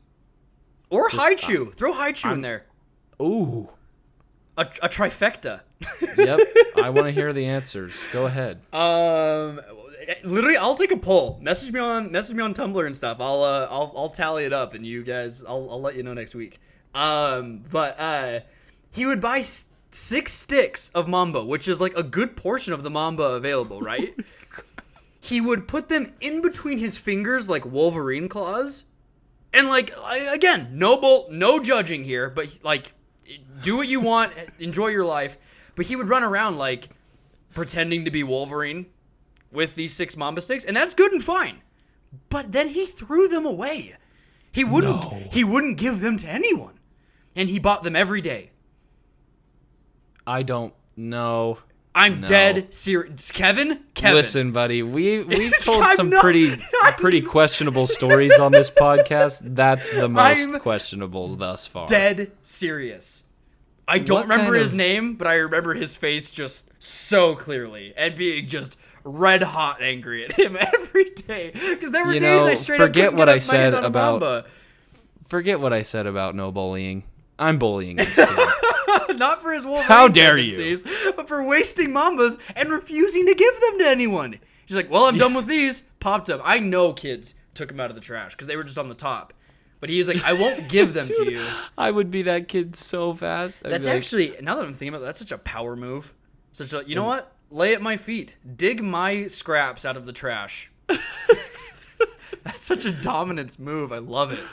Or 0.90 1.08
Hi-Chew. 1.08 1.72
Throw 1.72 1.94
Hi-Chew 1.94 2.30
in 2.32 2.40
there. 2.42 2.66
Ooh. 3.20 3.70
A, 4.56 4.62
a 4.82 4.88
trifecta. 4.88 5.60
Yep. 6.16 6.40
I 6.76 6.90
want 6.90 7.06
to 7.06 7.10
hear 7.10 7.32
the 7.32 7.46
answers. 7.46 7.98
Go 8.12 8.26
ahead. 8.26 8.60
Um, 8.72 9.60
literally, 10.24 10.56
I'll 10.56 10.74
take 10.74 10.90
a 10.92 10.96
poll. 10.96 11.38
Message 11.42 11.72
me 11.72 11.80
on 11.80 12.12
message 12.12 12.36
me 12.36 12.42
on 12.42 12.52
Tumblr 12.54 12.84
and 12.86 12.94
stuff. 12.94 13.16
I'll 13.20 13.42
uh, 13.42 13.66
I'll 13.70 13.92
I'll 13.96 14.08
tally 14.10 14.44
it 14.44 14.52
up, 14.52 14.74
and 14.74 14.86
you 14.86 15.02
guys, 15.02 15.42
I'll 15.42 15.68
I'll 15.70 15.80
let 15.80 15.96
you 15.96 16.02
know 16.02 16.12
next 16.14 16.34
week. 16.34 16.60
Um, 16.94 17.64
but 17.70 17.98
uh, 17.98 18.40
he 18.90 19.06
would 19.06 19.20
buy 19.20 19.38
s- 19.40 19.66
six 19.90 20.32
sticks 20.32 20.90
of 20.90 21.08
Mamba, 21.08 21.42
which 21.44 21.66
is 21.66 21.80
like 21.80 21.96
a 21.96 22.02
good 22.02 22.36
portion 22.36 22.72
of 22.74 22.82
the 22.82 22.90
Mamba 22.90 23.22
available, 23.34 23.80
right? 23.92 24.14
he 25.20 25.40
would 25.40 25.66
put 25.68 25.88
them 25.88 26.12
in 26.20 26.42
between 26.42 26.78
his 26.78 26.98
fingers 26.98 27.48
like 27.48 27.64
Wolverine 27.64 28.28
claws, 28.28 28.84
and 29.54 29.68
like 29.68 29.90
I, 29.98 30.18
again, 30.34 30.68
no 30.72 30.96
bull, 30.98 31.26
no 31.30 31.58
judging 31.62 32.04
here, 32.04 32.28
but 32.28 32.58
like 32.62 32.92
do 33.60 33.76
what 33.76 33.88
you 33.88 34.00
want, 34.00 34.32
enjoy 34.58 34.88
your 34.88 35.04
life. 35.04 35.38
But 35.74 35.86
he 35.86 35.96
would 35.96 36.08
run 36.08 36.22
around 36.22 36.58
like 36.58 36.90
pretending 37.54 38.04
to 38.04 38.10
be 38.10 38.22
Wolverine 38.22 38.86
with 39.50 39.74
these 39.74 39.94
six 39.94 40.16
Mamba 40.16 40.40
sticks, 40.40 40.64
and 40.64 40.76
that's 40.76 40.94
good 40.94 41.12
and 41.12 41.22
fine. 41.22 41.62
But 42.28 42.52
then 42.52 42.68
he 42.68 42.86
threw 42.86 43.28
them 43.28 43.46
away. 43.46 43.96
He 44.50 44.64
wouldn't. 44.64 45.02
He 45.32 45.44
wouldn't 45.44 45.78
give 45.78 46.00
them 46.00 46.16
to 46.18 46.28
anyone, 46.28 46.78
and 47.34 47.48
he 47.48 47.58
bought 47.58 47.82
them 47.82 47.96
every 47.96 48.20
day. 48.20 48.50
I 50.26 50.42
don't 50.42 50.74
know. 50.96 51.58
I'm 51.94 52.22
No. 52.22 52.26
dead 52.26 52.74
serious. 52.74 53.30
Kevin, 53.32 53.80
Kevin. 53.94 54.16
Listen, 54.16 54.52
buddy, 54.52 54.82
we 54.82 55.22
we've 55.24 55.54
told 55.62 55.84
some 55.92 56.08
not- 56.10 56.22
pretty 56.22 56.52
I'm 56.82 56.94
pretty 56.94 57.20
questionable 57.36 57.86
stories 57.86 58.38
on 58.38 58.52
this 58.52 58.70
podcast. 58.70 59.40
That's 59.54 59.90
the 59.90 60.08
most 60.08 60.38
I'm 60.38 60.58
questionable 60.60 61.36
thus 61.36 61.66
far. 61.66 61.86
dead 61.86 62.32
serious. 62.42 63.24
I 63.86 63.98
don't 63.98 64.20
What 64.20 64.22
remember 64.28 64.52
kind 64.52 64.62
his 64.62 64.70
of- 64.72 64.78
name, 64.78 65.14
but 65.16 65.26
I 65.26 65.34
remember 65.34 65.74
his 65.74 65.94
face 65.94 66.30
just 66.30 66.70
so 66.78 67.34
clearly 67.34 67.92
and 67.96 68.14
being 68.14 68.46
just 68.46 68.76
red 69.04 69.42
hot 69.42 69.82
angry 69.82 70.24
at 70.24 70.32
him 70.32 70.56
every 70.56 71.10
day. 71.10 71.50
Because 71.52 71.90
there 71.90 72.06
were 72.06 72.14
You 72.14 72.20
days 72.20 72.42
I 72.42 72.54
straight 72.54 72.78
forget 72.78 73.12
what 73.12 73.28
I 73.28 73.36
up 73.36 73.42
said 73.42 73.74
about- 73.74 74.20
Mamba. 74.20 74.44
Forget 75.26 75.60
what 75.60 75.72
I 75.72 75.82
said 75.82 76.06
about 76.06 76.34
no 76.34 76.52
bullying. 76.52 77.02
I'm 77.38 77.58
bullying 77.58 77.96
this 77.96 78.14
kid. 78.14 78.28
not 79.16 79.42
for 79.42 79.52
his 79.52 79.64
Wolverine 79.64 79.86
How 79.86 80.08
dare 80.08 80.38
you. 80.38 80.82
but 81.16 81.28
for 81.28 81.42
wasting 81.42 81.90
Mambas 81.90 82.38
and 82.56 82.70
refusing 82.70 83.26
to 83.26 83.34
give 83.34 83.60
them 83.60 83.78
to 83.78 83.88
anyone. 83.88 84.38
He's 84.66 84.76
like, 84.76 84.90
"Well, 84.90 85.04
I'm 85.04 85.18
done 85.18 85.34
with 85.34 85.46
these." 85.46 85.82
Popped 86.00 86.30
up. 86.30 86.40
I 86.44 86.58
know 86.58 86.92
kids 86.92 87.34
took 87.54 87.68
them 87.68 87.78
out 87.78 87.90
of 87.90 87.94
the 87.94 88.00
trash 88.00 88.34
because 88.34 88.48
they 88.48 88.56
were 88.56 88.64
just 88.64 88.78
on 88.78 88.88
the 88.88 88.94
top. 88.94 89.32
But 89.80 89.90
he's 89.90 90.08
like, 90.08 90.22
"I 90.24 90.32
won't 90.32 90.68
give 90.68 90.94
them 90.94 91.06
to 91.06 91.24
you." 91.30 91.46
I 91.76 91.90
would 91.90 92.10
be 92.10 92.22
that 92.22 92.48
kid 92.48 92.76
so 92.76 93.14
fast. 93.14 93.64
I'd 93.64 93.72
That's 93.72 93.86
like, 93.86 93.96
actually 93.96 94.36
now 94.40 94.56
that 94.56 94.64
I'm 94.64 94.72
thinking 94.72 94.88
about 94.88 95.02
it, 95.02 95.06
that's 95.06 95.18
such 95.18 95.32
a 95.32 95.38
power 95.38 95.76
move. 95.76 96.12
Such 96.52 96.72
a 96.72 96.84
you 96.86 96.94
know 96.94 97.04
mm. 97.04 97.08
what? 97.08 97.32
Lay 97.50 97.74
at 97.74 97.82
my 97.82 97.96
feet. 97.96 98.36
Dig 98.56 98.82
my 98.82 99.26
scraps 99.26 99.84
out 99.84 99.96
of 99.96 100.06
the 100.06 100.12
trash. 100.12 100.70
that's 100.86 102.64
such 102.64 102.84
a 102.84 102.92
dominance 102.92 103.58
move. 103.58 103.92
I 103.92 103.98
love 103.98 104.32
it. 104.32 104.44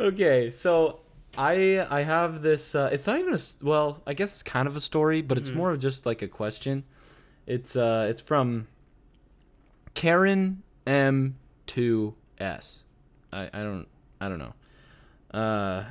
Okay, 0.00 0.50
so 0.50 1.00
I 1.36 1.86
I 1.90 2.02
have 2.02 2.42
this. 2.42 2.74
Uh, 2.74 2.90
it's 2.92 3.06
not 3.06 3.18
even 3.18 3.34
a 3.34 3.38
well. 3.62 4.02
I 4.06 4.14
guess 4.14 4.32
it's 4.32 4.42
kind 4.42 4.68
of 4.68 4.76
a 4.76 4.80
story, 4.80 5.22
but 5.22 5.38
it's 5.38 5.48
Mm-hmm. 5.50 5.58
more 5.58 5.70
of 5.70 5.78
just 5.78 6.04
like 6.06 6.22
a 6.22 6.28
question. 6.28 6.84
It's 7.46 7.74
uh 7.76 8.06
it's 8.10 8.20
from 8.22 8.68
Karen 9.94 10.62
M 10.86 11.36
two 11.66 12.14
S. 12.38 12.82
I 13.32 13.44
I 13.52 13.62
don't 13.62 13.86
I 14.20 14.28
don't 14.28 14.38
know. 14.38 14.54
Uh, 15.32 15.84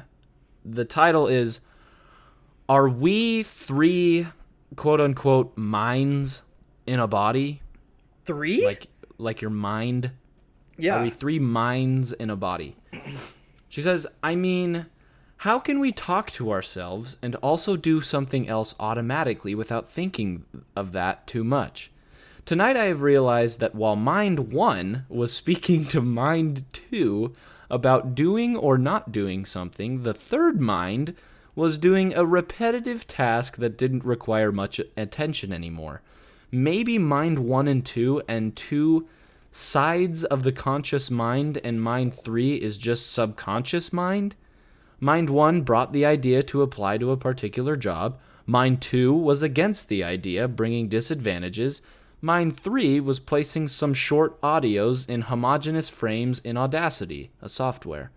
the 0.63 0.85
title 0.85 1.27
is 1.27 1.59
Are 2.69 2.87
we 2.87 3.43
three 3.43 4.27
quote 4.75 5.01
unquote 5.01 5.57
minds 5.57 6.43
in 6.85 6.99
a 6.99 7.07
body? 7.07 7.61
Three? 8.25 8.63
like 8.65 8.87
like 9.17 9.41
your 9.41 9.51
mind 9.51 10.11
yeah. 10.77 10.95
Are 10.99 11.03
we 11.03 11.09
three 11.11 11.37
minds 11.39 12.11
in 12.13 12.29
a 12.29 12.35
body? 12.35 12.75
She 13.69 13.81
says, 13.81 14.05
I 14.21 14.35
mean, 14.35 14.87
how 15.41 15.57
can 15.57 15.79
we 15.79 15.91
talk 15.91 16.29
to 16.29 16.51
ourselves 16.51 17.17
and 17.19 17.33
also 17.37 17.75
do 17.75 17.99
something 17.99 18.47
else 18.47 18.75
automatically 18.79 19.55
without 19.55 19.89
thinking 19.89 20.45
of 20.75 20.91
that 20.91 21.25
too 21.25 21.43
much? 21.43 21.89
Tonight 22.45 22.77
I 22.77 22.85
have 22.85 23.01
realized 23.01 23.59
that 23.59 23.73
while 23.73 23.95
mind 23.95 24.51
one 24.51 25.07
was 25.09 25.33
speaking 25.43 25.85
to 25.85 25.99
mind 25.99 26.63
two 26.71 27.33
about 27.71 28.13
doing 28.13 28.55
or 28.55 28.77
not 28.77 29.11
doing 29.11 29.43
something, 29.43 30.03
the 30.03 30.13
third 30.13 30.61
mind 30.61 31.15
was 31.55 31.79
doing 31.79 32.13
a 32.13 32.23
repetitive 32.23 33.07
task 33.07 33.57
that 33.57 33.79
didn't 33.79 34.05
require 34.05 34.51
much 34.51 34.79
attention 34.95 35.51
anymore. 35.51 36.03
Maybe 36.51 36.99
mind 36.99 37.39
one 37.39 37.67
and 37.67 37.83
two 37.83 38.21
and 38.27 38.55
two 38.55 39.07
sides 39.49 40.23
of 40.23 40.43
the 40.43 40.51
conscious 40.51 41.09
mind, 41.09 41.59
and 41.63 41.81
mind 41.81 42.13
three 42.13 42.57
is 42.57 42.77
just 42.77 43.11
subconscious 43.11 43.91
mind. 43.91 44.35
Mind 45.03 45.31
one 45.31 45.63
brought 45.63 45.93
the 45.93 46.05
idea 46.05 46.43
to 46.43 46.61
apply 46.61 46.99
to 46.99 47.09
a 47.09 47.17
particular 47.17 47.75
job. 47.75 48.19
Mind 48.45 48.81
two 48.83 49.11
was 49.13 49.41
against 49.41 49.89
the 49.89 50.03
idea, 50.03 50.47
bringing 50.47 50.87
disadvantages. 50.87 51.81
Mind 52.21 52.55
three 52.55 52.99
was 52.99 53.19
placing 53.19 53.67
some 53.67 53.95
short 53.95 54.39
audios 54.41 55.09
in 55.09 55.21
homogeneous 55.21 55.89
frames 55.89 56.37
in 56.39 56.55
Audacity, 56.55 57.31
a 57.41 57.49
software. 57.49 58.11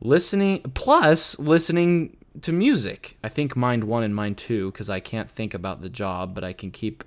Listening, 0.00 0.62
plus 0.72 1.38
listening 1.38 2.16
to 2.40 2.52
music. 2.52 3.18
I 3.22 3.28
think 3.28 3.54
mind 3.54 3.84
one 3.84 4.02
and 4.02 4.14
mind 4.14 4.38
two, 4.38 4.72
because 4.72 4.88
I 4.88 4.98
can't 4.98 5.30
think 5.30 5.52
about 5.52 5.82
the 5.82 5.90
job, 5.90 6.34
but 6.34 6.42
I 6.42 6.54
can 6.54 6.70
keep 6.70 7.04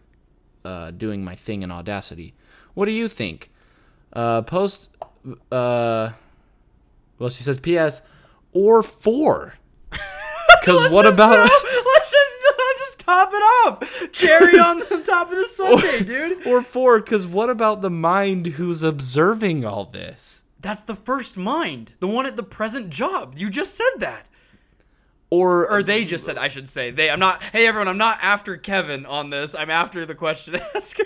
uh, 0.64 0.92
doing 0.92 1.24
my 1.24 1.34
thing 1.34 1.64
in 1.64 1.72
Audacity. 1.72 2.36
What 2.76 2.86
do 2.86 2.92
you 2.92 3.08
think? 3.08 3.50
Uh, 4.14 4.44
post. 4.44 4.90
Uh, 5.52 6.12
well, 7.18 7.30
she 7.30 7.42
says 7.42 7.60
P.S. 7.60 8.04
or 8.56 8.82
four. 8.82 9.54
Because 10.62 10.90
what 10.92 11.06
about? 11.06 11.38
let's 11.40 12.12
just 12.12 12.34
let's 12.58 12.80
just 12.86 13.00
top 13.00 13.30
it 13.34 13.38
off. 13.38 14.12
Cherry 14.12 14.58
on 14.58 14.80
the 14.80 15.04
top 15.06 15.30
of 15.30 15.36
the 15.38 15.48
sundae, 15.50 16.04
dude. 16.04 16.48
or 16.48 16.62
four? 16.64 17.00
Because 17.02 17.28
what 17.28 17.50
about 17.52 17.82
the 17.82 17.90
mind 17.92 18.48
who's 18.48 18.82
observing 18.82 19.64
all 19.64 19.86
this? 19.86 20.44
That's 20.60 20.82
the 20.82 20.96
first 20.96 21.38
mind, 21.38 21.94
the 22.00 22.08
one 22.08 22.26
at 22.26 22.36
the 22.36 22.42
present 22.44 22.90
job. 22.90 23.36
You 23.38 23.50
just 23.52 23.76
said 23.76 24.00
that. 24.00 24.26
Or 25.30 25.70
Or 25.70 25.84
they 25.84 26.04
just 26.06 26.26
said, 26.26 26.38
I 26.38 26.48
should 26.48 26.70
say. 26.70 26.90
They. 26.92 27.10
I'm 27.12 27.20
not. 27.20 27.44
Hey, 27.44 27.68
everyone. 27.68 27.88
I'm 27.88 27.98
not 27.98 28.18
after 28.22 28.58
Kevin 28.58 29.06
on 29.06 29.30
this. 29.30 29.54
I'm 29.54 29.70
after 29.70 30.06
the 30.06 30.16
question 30.16 30.56
asker. 30.76 31.04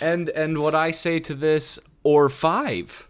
and 0.00 0.28
and 0.30 0.58
what 0.58 0.74
I 0.74 0.90
say 0.92 1.20
to 1.20 1.34
this, 1.34 1.78
or 2.02 2.28
five, 2.28 3.07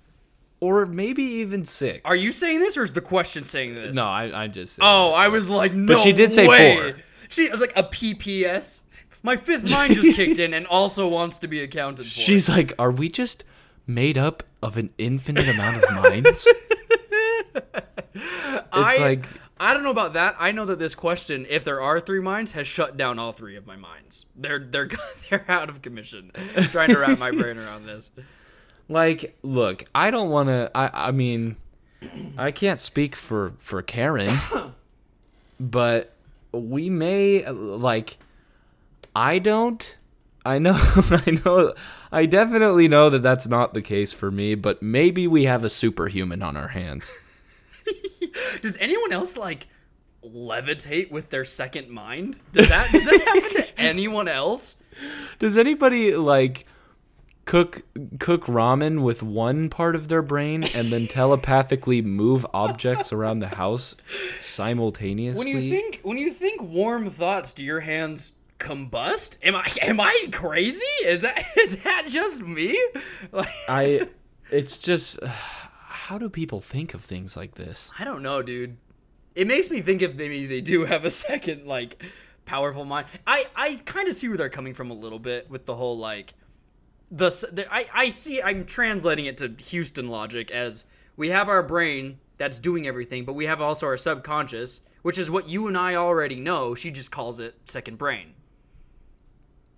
or 0.61 0.87
maybe 0.87 1.23
even 1.23 1.65
six. 1.65 2.01
Are 2.05 2.17
you 2.17 2.33
saying 2.33 2.61
this, 2.61 2.77
or 2.77 2.83
is 2.83 2.93
the 2.93 3.01
question 3.01 3.45
saying 3.45 3.75
this? 3.75 3.95
No, 3.95 4.07
I 4.07 4.45
I 4.45 4.47
just. 4.49 4.79
Oh, 4.83 5.13
I 5.13 5.29
was 5.29 5.49
like, 5.49 5.73
no. 5.73 5.95
But 5.95 6.03
she 6.03 6.13
did 6.13 6.33
say 6.33 6.47
way. 6.49 6.77
four. 6.77 7.01
She 7.29 7.49
was 7.49 7.61
like 7.61 7.77
a 7.77 7.83
PPS. 7.83 8.83
My 9.23 9.37
fifth 9.37 9.71
mind 9.71 9.95
just 9.95 10.17
kicked 10.17 10.39
in 10.39 10.55
and 10.55 10.67
also 10.67 11.09
wants 11.09 11.39
to 11.41 11.49
be 11.49 11.63
accounted 11.63 12.07
for. 12.07 12.11
She's 12.11 12.49
like, 12.49 12.73
are 12.79 12.91
we 12.91 13.09
just 13.09 13.45
made 13.87 14.17
up 14.17 14.43
of 14.63 14.77
an 14.77 14.91
infinite 14.97 15.49
amount 15.49 15.83
of 15.83 15.95
minds? 15.95 16.47
it's 18.15 18.65
I, 18.73 18.99
like 18.99 19.27
I 19.61 19.75
don't 19.75 19.83
know 19.83 19.91
about 19.91 20.13
that. 20.13 20.37
I 20.39 20.53
know 20.53 20.65
that 20.67 20.79
this 20.79 20.95
question, 20.95 21.47
if 21.49 21.65
there 21.65 21.81
are 21.81 22.01
three 22.01 22.21
minds, 22.21 22.53
has 22.53 22.67
shut 22.67 22.97
down 22.97 23.19
all 23.19 23.33
three 23.33 23.57
of 23.57 23.67
my 23.67 23.77
minds. 23.77 24.27
They're 24.37 24.61
they're 24.61 24.89
they're 25.31 25.45
out 25.49 25.69
of 25.69 25.83
commission. 25.83 26.31
trying 26.71 26.91
to 26.91 26.99
wrap 26.99 27.19
my 27.19 27.31
brain 27.31 27.59
around 27.59 27.87
this. 27.87 28.11
Like 28.89 29.37
look 29.43 29.85
i 29.95 30.11
don't 30.11 30.31
want 30.31 30.49
to 30.49 30.71
i 30.75 31.09
i 31.09 31.11
mean 31.11 31.57
i 32.37 32.51
can't 32.51 32.81
speak 32.81 33.15
for 33.15 33.53
for 33.59 33.83
karen 33.83 34.35
but 35.61 36.13
we 36.53 36.89
may 36.89 37.47
like 37.51 38.19
i 39.15 39.39
don't 39.39 39.97
i 40.47 40.59
know 40.59 40.77
i 41.11 41.39
know 41.45 41.75
i 42.11 42.25
definitely 42.25 42.89
know 42.89 43.11
that 43.11 43.23
that's 43.23 43.47
not 43.47 43.75
the 43.75 43.83
case 43.83 44.13
for 44.13 44.31
me 44.31 44.55
but 44.55 44.83
maybe 44.83 45.27
we 45.27 45.45
have 45.45 45.65
a 45.65 45.71
superhuman 45.71 46.43
on 46.43 46.57
our 46.57 46.69
hands 46.69 47.15
Does 48.63 48.77
anyone 48.79 49.13
else 49.13 49.37
like 49.37 49.67
levitate 50.25 51.11
with 51.11 51.31
their 51.31 51.45
second 51.45 51.89
mind? 51.89 52.39
Does 52.53 52.69
that 52.69 52.91
does 52.93 53.05
that 53.05 53.21
happen 53.21 53.51
to 53.63 53.79
anyone 53.81 54.29
else? 54.29 54.77
does 55.39 55.57
anybody 55.57 56.17
like 56.17 56.67
cook 57.49 57.83
cook 58.19 58.45
ramen 58.45 59.01
with 59.01 59.23
one 59.23 59.71
part 59.71 59.97
of 59.97 60.09
their 60.09 60.21
brain 60.21 60.65
and 60.75 60.93
then 60.93 61.07
telepathically 61.07 62.03
move 62.03 62.45
objects 62.53 63.11
around 63.11 63.39
the 63.39 63.49
house 63.49 63.97
simultaneously 64.39 65.47
When 65.47 65.63
you 65.63 65.71
think 65.71 66.01
when 66.03 66.19
you 66.19 66.31
think 66.31 66.63
warm 66.63 67.09
thoughts, 67.09 67.55
do 67.55 67.65
your 67.65 67.81
hands 67.81 68.35
combust? 68.59 69.39
Am 69.43 69.57
I 69.57 69.67
am 69.83 69.99
I 69.99 70.27
crazy? 70.31 70.85
Is 71.03 71.23
that 71.23 71.43
is 71.57 71.83
that 71.85 72.05
just 72.09 72.43
me? 72.43 72.79
Like, 73.33 73.49
I 73.69 74.09
it's 74.51 74.77
just 74.77 75.19
how 75.25 76.19
do 76.19 76.29
people 76.29 76.61
think 76.61 76.93
of 76.93 77.03
things 77.03 77.35
like 77.35 77.55
this? 77.55 77.91
I 77.99 78.05
don't 78.05 78.23
know, 78.23 78.43
dude. 78.43 78.77
It 79.35 79.47
makes 79.47 79.71
me 79.71 79.81
think 79.81 80.03
if 80.03 80.19
they 80.19 80.29
maybe 80.29 80.49
they 80.49 80.61
do 80.61 80.85
have 80.85 81.07
a 81.07 81.11
second 81.11 81.65
like 81.67 82.05
powerful 82.45 82.85
mind. 82.85 83.07
I 83.27 83.47
I 83.57 83.81
kind 83.87 84.07
of 84.07 84.15
see 84.15 84.29
where 84.29 84.37
they're 84.37 84.51
coming 84.51 84.75
from 84.75 84.91
a 84.91 84.95
little 84.95 85.19
bit 85.19 85.49
with 85.49 85.65
the 85.65 85.75
whole 85.75 85.97
like 85.97 86.35
the, 87.11 87.31
the 87.53 87.67
I 87.73 87.87
I 87.93 88.11
see 88.11 88.43
I'm 88.43 88.65
translating 88.65 89.27
it 89.27 89.37
to 89.39 89.49
Houston 89.49 90.09
logic 90.09 90.51
as 90.51 90.85
we 91.17 91.31
have 91.31 91.49
our 91.49 91.63
brain 91.63 92.19
that's 92.37 92.59
doing 92.59 92.87
everything, 92.87 93.25
but 93.25 93.33
we 93.33 93.47
have 93.47 93.61
also 93.61 93.87
our 93.87 93.97
subconscious, 93.97 94.81
which 95.03 95.19
is 95.19 95.31
what 95.31 95.49
you 95.49 95.67
and 95.67 95.77
I 95.77 95.95
already 95.95 96.37
know. 96.41 96.75
She 96.75 96.91
just 96.91 97.11
calls 97.11 97.41
it 97.41 97.55
second 97.65 97.99
brain. 97.99 98.35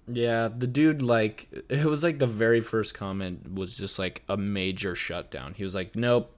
Yeah, 0.06 0.48
the 0.48 0.66
dude 0.66 1.02
like 1.02 1.48
it 1.68 1.84
was 1.84 2.02
like 2.02 2.18
the 2.18 2.26
very 2.26 2.60
first 2.60 2.94
comment 2.94 3.54
was 3.54 3.76
just 3.76 3.98
like 3.98 4.22
a 4.28 4.36
major 4.36 4.94
shutdown. 4.94 5.54
He 5.54 5.62
was 5.62 5.74
like, 5.74 5.94
"Nope. 5.94 6.36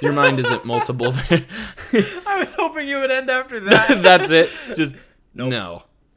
Your 0.00 0.12
mind 0.12 0.38
isn't 0.40 0.64
multiple." 0.64 1.12
I 1.30 2.36
was 2.40 2.54
hoping 2.54 2.88
you 2.88 2.98
would 2.98 3.10
end 3.10 3.28
after 3.30 3.60
that. 3.68 4.02
That's 4.02 4.30
it. 4.30 4.50
Just 4.74 4.94
no. 5.34 5.82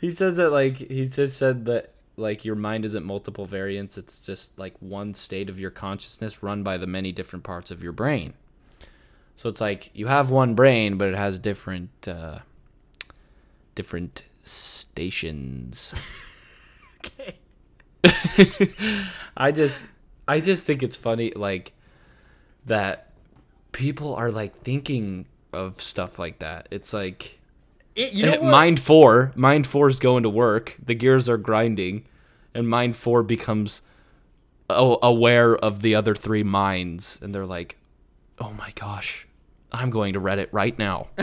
he 0.00 0.10
says 0.10 0.36
that 0.36 0.50
like 0.50 0.76
he 0.76 1.06
just 1.06 1.36
said 1.36 1.66
that 1.66 1.92
like 2.16 2.44
your 2.44 2.54
mind 2.54 2.84
isn't 2.84 3.04
multiple 3.04 3.46
variants. 3.46 3.98
It's 3.98 4.24
just 4.24 4.58
like 4.58 4.74
one 4.80 5.14
state 5.14 5.48
of 5.48 5.58
your 5.58 5.70
consciousness 5.70 6.42
run 6.42 6.62
by 6.62 6.76
the 6.76 6.86
many 6.86 7.12
different 7.12 7.44
parts 7.44 7.70
of 7.70 7.82
your 7.82 7.92
brain. 7.92 8.34
So 9.34 9.48
it's 9.48 9.60
like 9.60 9.90
you 9.94 10.06
have 10.06 10.30
one 10.30 10.54
brain, 10.54 10.96
but 10.96 11.08
it 11.08 11.14
has 11.14 11.38
different 11.38 12.08
uh, 12.08 12.38
different 13.74 14.22
stations. 14.42 15.94
okay. 17.04 17.36
I 19.36 19.52
just 19.52 19.88
I 20.26 20.40
just 20.40 20.64
think 20.64 20.82
it's 20.82 20.96
funny 20.96 21.32
like 21.36 21.72
that 22.64 23.10
people 23.72 24.14
are 24.14 24.30
like 24.30 24.62
thinking 24.62 25.26
of 25.52 25.82
stuff 25.82 26.18
like 26.18 26.38
that. 26.38 26.68
It's 26.70 26.92
like 26.92 27.35
It, 27.96 28.12
you 28.12 28.26
know 28.26 28.32
what? 28.32 28.50
mind 28.50 28.78
4, 28.78 29.32
mind 29.34 29.66
4 29.66 29.88
is 29.88 29.98
going 29.98 30.22
to 30.22 30.28
work. 30.30 30.76
The 30.84 30.94
gears 30.94 31.28
are 31.28 31.38
grinding 31.38 32.04
and 32.54 32.68
mind 32.68 32.96
4 32.96 33.22
becomes 33.22 33.82
aware 34.68 35.56
of 35.56 35.80
the 35.80 35.94
other 35.94 36.14
3 36.14 36.42
minds 36.42 37.18
and 37.22 37.34
they're 37.34 37.46
like, 37.46 37.78
"Oh 38.38 38.52
my 38.52 38.70
gosh, 38.74 39.26
I'm 39.72 39.88
going 39.90 40.12
to 40.12 40.20
Reddit 40.20 40.48
right 40.52 40.78
now." 40.78 41.08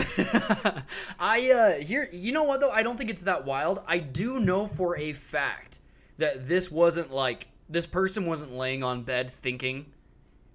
I 1.18 1.50
uh 1.50 1.72
here 1.80 2.08
you 2.12 2.32
know 2.32 2.42
what 2.42 2.60
though 2.60 2.70
I 2.70 2.82
don't 2.82 2.96
think 2.96 3.10
it's 3.10 3.22
that 3.22 3.44
wild. 3.44 3.80
I 3.86 3.98
do 3.98 4.40
know 4.40 4.66
for 4.66 4.96
a 4.96 5.12
fact 5.12 5.78
that 6.18 6.48
this 6.48 6.70
wasn't 6.72 7.12
like 7.12 7.46
this 7.68 7.86
person 7.86 8.26
wasn't 8.26 8.52
laying 8.52 8.82
on 8.82 9.02
bed 9.02 9.30
thinking 9.30 9.86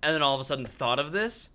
and 0.01 0.13
then 0.13 0.21
all 0.21 0.35
of 0.35 0.41
a 0.41 0.43
sudden 0.43 0.65
thought 0.65 0.99
of 0.99 1.11
this. 1.11 1.49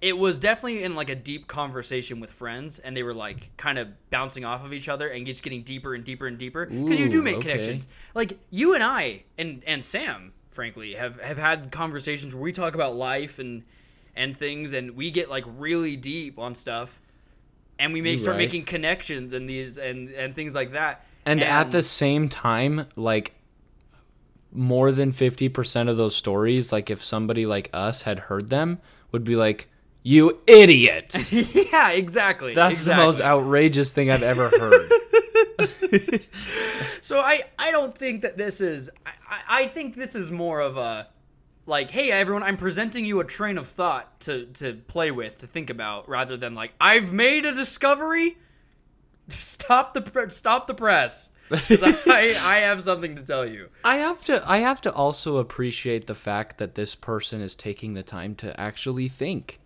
It 0.00 0.18
was 0.18 0.38
definitely 0.38 0.84
in 0.84 0.94
like 0.94 1.08
a 1.08 1.14
deep 1.14 1.46
conversation 1.46 2.20
with 2.20 2.30
friends 2.30 2.78
and 2.78 2.96
they 2.96 3.02
were 3.02 3.14
like 3.14 3.56
kind 3.56 3.78
of 3.78 3.88
bouncing 4.10 4.44
off 4.44 4.64
of 4.64 4.72
each 4.72 4.88
other 4.88 5.08
and 5.08 5.26
just 5.26 5.42
getting 5.42 5.62
deeper 5.62 5.94
and 5.94 6.04
deeper 6.04 6.26
and 6.26 6.36
deeper 6.36 6.66
because 6.66 7.00
you 7.00 7.08
do 7.08 7.22
make 7.22 7.36
okay. 7.36 7.50
connections. 7.50 7.88
Like 8.14 8.38
you 8.50 8.74
and 8.74 8.84
I 8.84 9.22
and 9.38 9.62
and 9.66 9.84
Sam 9.84 10.32
frankly 10.50 10.94
have 10.94 11.20
have 11.20 11.38
had 11.38 11.70
conversations 11.70 12.34
where 12.34 12.42
we 12.42 12.52
talk 12.52 12.74
about 12.74 12.94
life 12.94 13.38
and 13.38 13.62
and 14.14 14.36
things 14.36 14.72
and 14.72 14.96
we 14.96 15.10
get 15.10 15.30
like 15.30 15.44
really 15.56 15.96
deep 15.96 16.38
on 16.38 16.54
stuff 16.54 17.00
and 17.78 17.92
we 17.92 18.00
make 18.00 18.14
You 18.14 18.18
start 18.18 18.36
right. 18.36 18.44
making 18.44 18.64
connections 18.64 19.32
and 19.32 19.48
these 19.48 19.78
and 19.78 20.10
and 20.10 20.34
things 20.34 20.54
like 20.54 20.72
that. 20.72 21.06
And 21.24 21.42
at 21.42 21.72
the 21.72 21.82
same 21.82 22.28
time, 22.28 22.86
like 22.94 23.34
more 24.52 24.92
than 24.92 25.12
50% 25.12 25.88
of 25.88 25.96
those 25.96 26.14
stories, 26.14 26.72
like 26.72 26.88
if 26.88 27.02
somebody 27.02 27.46
like 27.46 27.68
us 27.72 28.02
had 28.02 28.20
heard 28.20 28.48
them, 28.48 28.78
would 29.12 29.24
be 29.24 29.36
like, 29.36 29.68
"You 30.06 30.38
idiot." 30.46 31.32
yeah, 31.72 31.90
exactly. 31.90 32.54
That's 32.54 32.74
exactly. 32.74 33.02
the 33.02 33.06
most 33.06 33.20
outrageous 33.20 33.90
thing 33.90 34.08
I've 34.08 34.22
ever 34.22 34.50
heard. 34.50 34.92
so 37.00 37.18
I 37.18 37.42
I 37.58 37.72
don't 37.72 37.92
think 37.96 38.22
that 38.22 38.36
this 38.36 38.60
is 38.60 38.88
I, 39.04 39.40
I 39.48 39.66
think 39.66 39.96
this 39.96 40.14
is 40.14 40.30
more 40.30 40.60
of 40.60 40.76
a 40.76 41.08
like 41.66 41.90
hey 41.90 42.12
everyone 42.12 42.44
I'm 42.44 42.56
presenting 42.56 43.04
you 43.04 43.18
a 43.18 43.24
train 43.24 43.58
of 43.58 43.66
thought 43.66 44.20
to 44.20 44.46
to 44.46 44.74
play 44.74 45.10
with 45.10 45.38
to 45.38 45.48
think 45.48 45.70
about 45.70 46.08
rather 46.08 46.36
than 46.36 46.54
like 46.54 46.72
I've 46.80 47.12
made 47.12 47.44
a 47.44 47.52
discovery. 47.52 48.38
Stop 49.28 49.92
the 49.94 50.30
stop 50.30 50.68
the 50.68 50.74
press. 50.74 51.30
I 51.50 52.36
I 52.40 52.56
have 52.58 52.80
something 52.80 53.16
to 53.16 53.22
tell 53.22 53.44
you. 53.44 53.70
I 53.84 53.96
have 53.96 54.24
to 54.26 54.48
I 54.48 54.58
have 54.58 54.80
to 54.82 54.92
also 54.92 55.38
appreciate 55.38 56.06
the 56.06 56.14
fact 56.14 56.58
that 56.58 56.76
this 56.76 56.94
person 56.94 57.40
is 57.40 57.56
taking 57.56 57.94
the 57.94 58.04
time 58.04 58.36
to 58.36 58.58
actually 58.60 59.08
think 59.08 59.58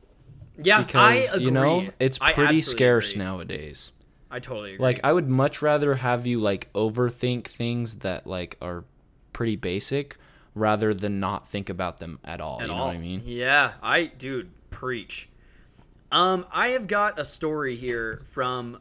Yeah, 0.63 0.83
because 0.83 1.31
I 1.31 1.35
agree. 1.35 1.45
you 1.45 1.51
know 1.51 1.89
it's 1.99 2.19
pretty 2.19 2.61
scarce 2.61 3.13
agree. 3.13 3.25
nowadays. 3.25 3.93
I 4.31 4.39
totally 4.39 4.75
agree. 4.75 4.85
Like 4.85 5.01
I 5.05 5.13
would 5.13 5.29
much 5.29 5.61
rather 5.63 5.97
have 5.97 6.27
you 6.27 6.41
like 6.41 6.73
overthink 6.73 7.47
things 7.47 7.97
that 7.97 8.27
like 8.27 8.57
are 8.63 8.85
pretty 9.33 9.57
basic 9.57 10.17
rather 10.55 10.93
than 10.95 11.21
not 11.21 11.49
think 11.49 11.69
about 11.69 11.99
them 11.99 12.19
at 12.25 12.41
all. 12.41 12.57
at 12.61 12.63
you 12.63 12.69
know 12.69 12.75
all. 12.75 12.87
what 12.89 12.95
I 12.97 12.99
mean? 12.99 13.23
Yeah, 13.25 13.73
I 13.83 14.07
dude, 14.07 14.51
preach. 14.71 15.29
Um, 16.13 16.47
I 16.53 16.69
have 16.69 16.87
got 16.87 17.19
a 17.19 17.25
story 17.25 17.77
here 17.77 18.23
from 18.33 18.79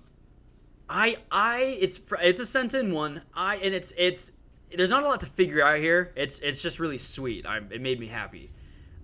I 0.89 1.17
I 1.31 1.77
it's 1.79 2.01
it's 2.21 2.39
a 2.39 2.45
sent 2.45 2.73
in 2.73 2.93
one. 2.93 3.21
I 3.33 3.57
and 3.57 3.73
it's 3.75 3.93
it's 3.97 4.31
there's 4.75 4.89
not 4.89 5.03
a 5.03 5.07
lot 5.07 5.19
to 5.21 5.25
figure 5.27 5.63
out 5.65 5.79
here. 5.79 6.11
It's 6.15 6.39
it's 6.39 6.61
just 6.61 6.79
really 6.79 6.97
sweet. 6.97 7.45
I 7.45 7.57
it 7.57 7.81
made 7.81 7.99
me 7.99 8.07
happy. 8.07 8.49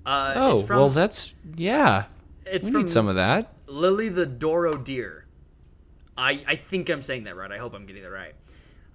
Uh, 0.05 0.33
Oh, 0.35 0.53
it's 0.59 0.63
from, 0.67 0.77
well 0.77 0.89
that's 0.89 1.33
yeah. 1.55 2.05
It's 2.45 2.65
We 2.65 2.71
from 2.71 2.81
need 2.81 2.89
some 2.89 3.07
of 3.07 3.15
that. 3.15 3.53
Lily 3.67 4.09
the 4.09 4.25
Doro 4.25 4.77
Deer. 4.77 5.25
I, 6.17 6.43
I 6.47 6.55
think 6.55 6.89
I'm 6.89 7.01
saying 7.01 7.25
that 7.25 7.35
right. 7.35 7.51
I 7.51 7.57
hope 7.57 7.73
I'm 7.73 7.85
getting 7.85 8.03
that 8.03 8.09
right. 8.09 8.35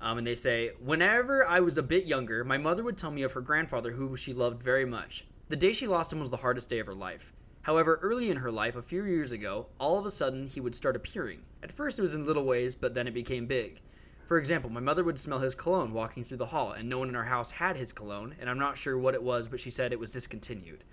Um, 0.01 0.19
and 0.19 0.27
they 0.27 0.35
say, 0.35 0.73
Whenever 0.81 1.47
I 1.47 1.61
was 1.61 1.77
a 1.77 1.83
bit 1.83 2.07
younger, 2.07 2.45
my 2.45 2.57
mother 2.57 2.83
would 2.83 2.97
tell 2.97 3.11
me 3.11 3.23
of 3.23 3.33
her 3.33 3.41
grandfather, 3.41 3.91
who 3.91 4.17
she 4.17 4.33
loved 4.33 4.63
very 4.63 4.87
much. 4.87 5.27
The 5.49 5.57
day 5.57 5.73
she 5.73 5.87
lost 5.87 6.13
him 6.13 6.21
was 6.21 6.31
the 6.31 6.39
hardest 6.39 6.71
day 6.71 6.79
of 6.79 6.87
her 6.87 6.95
life. 6.95 7.33
However, 7.63 7.99
early 8.01 8.31
in 8.31 8.39
her 8.39 8.51
life, 8.51 8.77
a 8.77 8.83
few 8.83 9.05
years 9.05 9.33
ago, 9.33 9.67
all 9.79 9.99
of 9.99 10.07
a 10.07 10.11
sudden 10.11 10.47
he 10.47 10.61
would 10.61 10.75
start 10.75 10.97
appearing. 10.97 11.43
At 11.63 11.73
first 11.73 11.99
it 11.99 12.03
was 12.03 12.15
in 12.15 12.25
little 12.25 12.45
ways, 12.45 12.75
but 12.75 12.95
then 12.95 13.07
it 13.07 13.13
became 13.13 13.47
big. 13.47 13.83
For 14.27 14.39
example, 14.39 14.71
my 14.71 14.81
mother 14.81 15.05
would 15.05 15.19
smell 15.19 15.41
his 15.41 15.55
cologne 15.55 15.93
walking 15.93 16.25
through 16.25 16.39
the 16.39 16.47
hall, 16.47 16.73
and 16.73 16.89
no 16.89 16.99
one 17.01 17.09
in 17.09 17.17
our 17.17 17.25
house 17.25 17.51
had 17.51 17.77
his 17.77 17.93
cologne, 17.93 18.35
and 18.41 18.49
I'm 18.49 18.59
not 18.59 18.79
sure 18.79 18.97
what 18.97 19.15
it 19.15 19.23
was, 19.23 19.49
but 19.49 19.61
she 19.61 19.71
said 19.71 19.93
it 19.93 19.99
was 19.99 20.13
discontinued. 20.13 20.85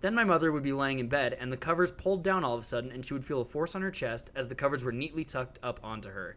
Then 0.00 0.14
my 0.14 0.24
mother 0.24 0.52
would 0.52 0.62
be 0.62 0.72
laying 0.72 1.00
in 1.00 1.08
bed, 1.08 1.36
and 1.40 1.52
the 1.52 1.56
covers 1.56 1.90
pulled 1.90 2.22
down 2.22 2.44
all 2.44 2.54
of 2.54 2.62
a 2.62 2.66
sudden, 2.66 2.92
and 2.92 3.04
she 3.04 3.14
would 3.14 3.24
feel 3.24 3.40
a 3.40 3.44
force 3.44 3.74
on 3.74 3.82
her 3.82 3.90
chest 3.90 4.30
as 4.34 4.48
the 4.48 4.54
covers 4.54 4.84
were 4.84 4.92
neatly 4.92 5.24
tucked 5.24 5.58
up 5.62 5.80
onto 5.82 6.10
her. 6.10 6.36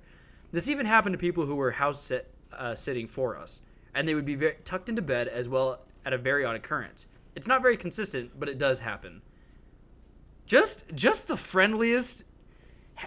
This 0.52 0.68
even 0.68 0.86
happened 0.86 1.14
to 1.14 1.20
people 1.20 1.46
who 1.46 1.56
were 1.56 1.72
house 1.72 2.02
sit, 2.02 2.34
uh, 2.52 2.76
sitting 2.76 3.08
for 3.08 3.38
us, 3.38 3.62
and 3.94 4.08
they 4.08 4.16
would 4.16 4.26
be 4.26 4.36
very, 4.36 4.58
tucked 4.66 4.90
into 4.90 5.02
bed 5.02 5.28
as 5.28 5.48
well 5.48 5.82
at 6.06 6.14
a 6.14 6.18
very 6.18 6.44
odd 6.44 6.56
occurrence. 6.56 7.06
It's 7.36 7.48
not 7.48 7.62
very 7.62 7.78
consistent, 7.78 8.32
but 8.40 8.50
it 8.50 8.58
does 8.58 8.80
happen. 8.80 9.22
Just, 10.48 10.84
just 10.94 11.28
the 11.28 11.38
friendliest, 11.38 12.24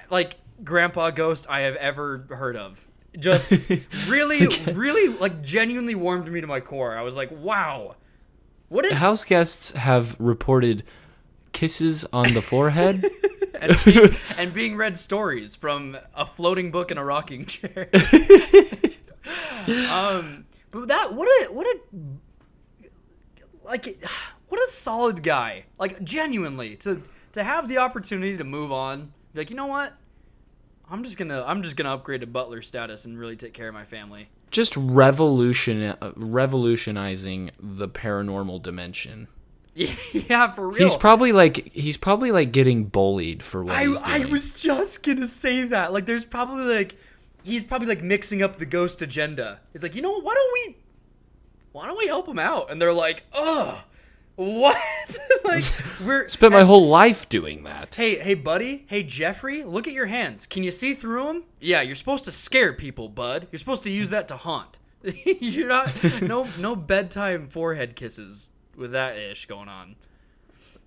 like 0.08 0.36
grandpa 0.62 1.10
ghost 1.10 1.46
I 1.48 1.60
have 1.60 1.76
ever 1.76 2.26
heard 2.30 2.56
of. 2.56 2.86
Just 3.18 3.50
really, 4.08 4.46
really, 4.72 5.08
like 5.08 5.42
genuinely 5.42 5.94
warmed 5.94 6.30
me 6.30 6.40
to 6.40 6.46
my 6.46 6.60
core. 6.60 6.96
I 6.96 7.02
was 7.02 7.16
like, 7.16 7.30
wow, 7.30 7.96
what 8.74 8.82
did 8.82 8.94
House 8.94 9.24
guests 9.24 9.70
have 9.70 10.16
reported 10.18 10.82
kisses 11.52 12.04
on 12.12 12.34
the 12.34 12.42
forehead. 12.42 13.08
and 13.60 13.78
being, 13.84 14.16
and 14.36 14.52
being 14.52 14.76
read 14.76 14.98
stories 14.98 15.54
from 15.54 15.96
a 16.12 16.26
floating 16.26 16.72
book 16.72 16.90
in 16.90 16.98
a 16.98 17.04
rocking 17.04 17.44
chair. 17.46 17.88
um, 19.88 20.44
but 20.72 20.88
that 20.88 21.14
what 21.14 21.28
a 21.28 21.52
what 21.52 21.68
a 21.68 21.78
like 23.64 24.04
what 24.48 24.60
a 24.60 24.68
solid 24.68 25.22
guy. 25.22 25.66
Like 25.78 26.02
genuinely 26.02 26.74
to 26.78 27.00
to 27.30 27.44
have 27.44 27.68
the 27.68 27.78
opportunity 27.78 28.36
to 28.38 28.44
move 28.44 28.72
on. 28.72 29.12
Like 29.34 29.50
you 29.50 29.56
know 29.56 29.66
what. 29.66 29.94
I'm 30.90 31.04
just 31.04 31.16
gonna 31.16 31.44
I'm 31.46 31.62
just 31.62 31.76
gonna 31.76 31.94
upgrade 31.94 32.22
to 32.22 32.26
butler 32.26 32.60
status 32.60 33.04
and 33.04 33.16
really 33.16 33.36
take 33.36 33.54
care 33.54 33.68
of 33.68 33.74
my 33.74 33.84
family. 33.84 34.30
Just 34.54 34.76
revolution 34.76 35.82
uh, 35.82 36.12
revolutionizing 36.14 37.50
the 37.58 37.88
paranormal 37.88 38.62
dimension. 38.62 39.26
yeah, 39.74 40.46
for 40.46 40.68
real. 40.68 40.78
He's 40.78 40.96
probably 40.96 41.32
like 41.32 41.72
he's 41.72 41.96
probably 41.96 42.30
like 42.30 42.52
getting 42.52 42.84
bullied 42.84 43.42
for 43.42 43.64
what 43.64 43.74
I, 43.74 43.86
he's 43.86 44.00
I 44.02 44.24
was 44.26 44.54
just 44.54 45.02
gonna 45.02 45.26
say 45.26 45.64
that. 45.64 45.92
Like, 45.92 46.06
there's 46.06 46.24
probably 46.24 46.72
like, 46.72 46.94
he's 47.42 47.64
probably 47.64 47.88
like 47.88 48.00
mixing 48.00 48.44
up 48.44 48.58
the 48.58 48.66
ghost 48.66 49.02
agenda. 49.02 49.58
He's 49.72 49.82
like, 49.82 49.96
you 49.96 50.02
know 50.02 50.12
what? 50.12 50.22
Why 50.22 50.34
don't 50.34 50.52
we, 50.52 50.76
why 51.72 51.86
don't 51.88 51.98
we 51.98 52.06
help 52.06 52.28
him 52.28 52.38
out? 52.38 52.70
And 52.70 52.80
they're 52.80 52.92
like, 52.92 53.24
ugh, 53.32 53.78
what? 54.36 54.76
like, 55.44 55.64
we're 56.04 56.28
Spent 56.28 56.52
my 56.52 56.64
whole 56.64 56.88
life 56.88 57.28
doing 57.28 57.64
that. 57.64 57.94
Hey, 57.94 58.18
hey, 58.18 58.34
buddy. 58.34 58.84
Hey, 58.88 59.02
Jeffrey. 59.02 59.62
Look 59.62 59.86
at 59.86 59.92
your 59.92 60.06
hands. 60.06 60.46
Can 60.46 60.62
you 60.62 60.70
see 60.70 60.94
through 60.94 61.24
them? 61.24 61.44
Yeah, 61.60 61.82
you're 61.82 61.94
supposed 61.96 62.24
to 62.24 62.32
scare 62.32 62.72
people, 62.72 63.08
bud. 63.08 63.48
You're 63.52 63.58
supposed 63.58 63.84
to 63.84 63.90
use 63.90 64.10
that 64.10 64.28
to 64.28 64.36
haunt. 64.36 64.78
you're 65.24 65.68
not. 65.68 65.92
No, 66.22 66.48
no 66.58 66.74
bedtime 66.74 67.48
forehead 67.48 67.94
kisses 67.94 68.50
with 68.76 68.92
that 68.92 69.16
ish 69.16 69.46
going 69.46 69.68
on. 69.68 69.96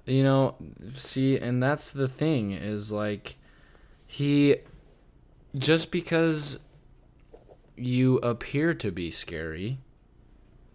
You 0.05 0.23
know, 0.23 0.55
see, 0.95 1.37
and 1.37 1.61
that's 1.61 1.91
the 1.91 2.07
thing 2.07 2.51
is 2.51 2.91
like 2.91 3.35
he 4.05 4.57
just 5.55 5.91
because 5.91 6.59
you 7.75 8.17
appear 8.19 8.73
to 8.73 8.91
be 8.91 9.11
scary 9.11 9.79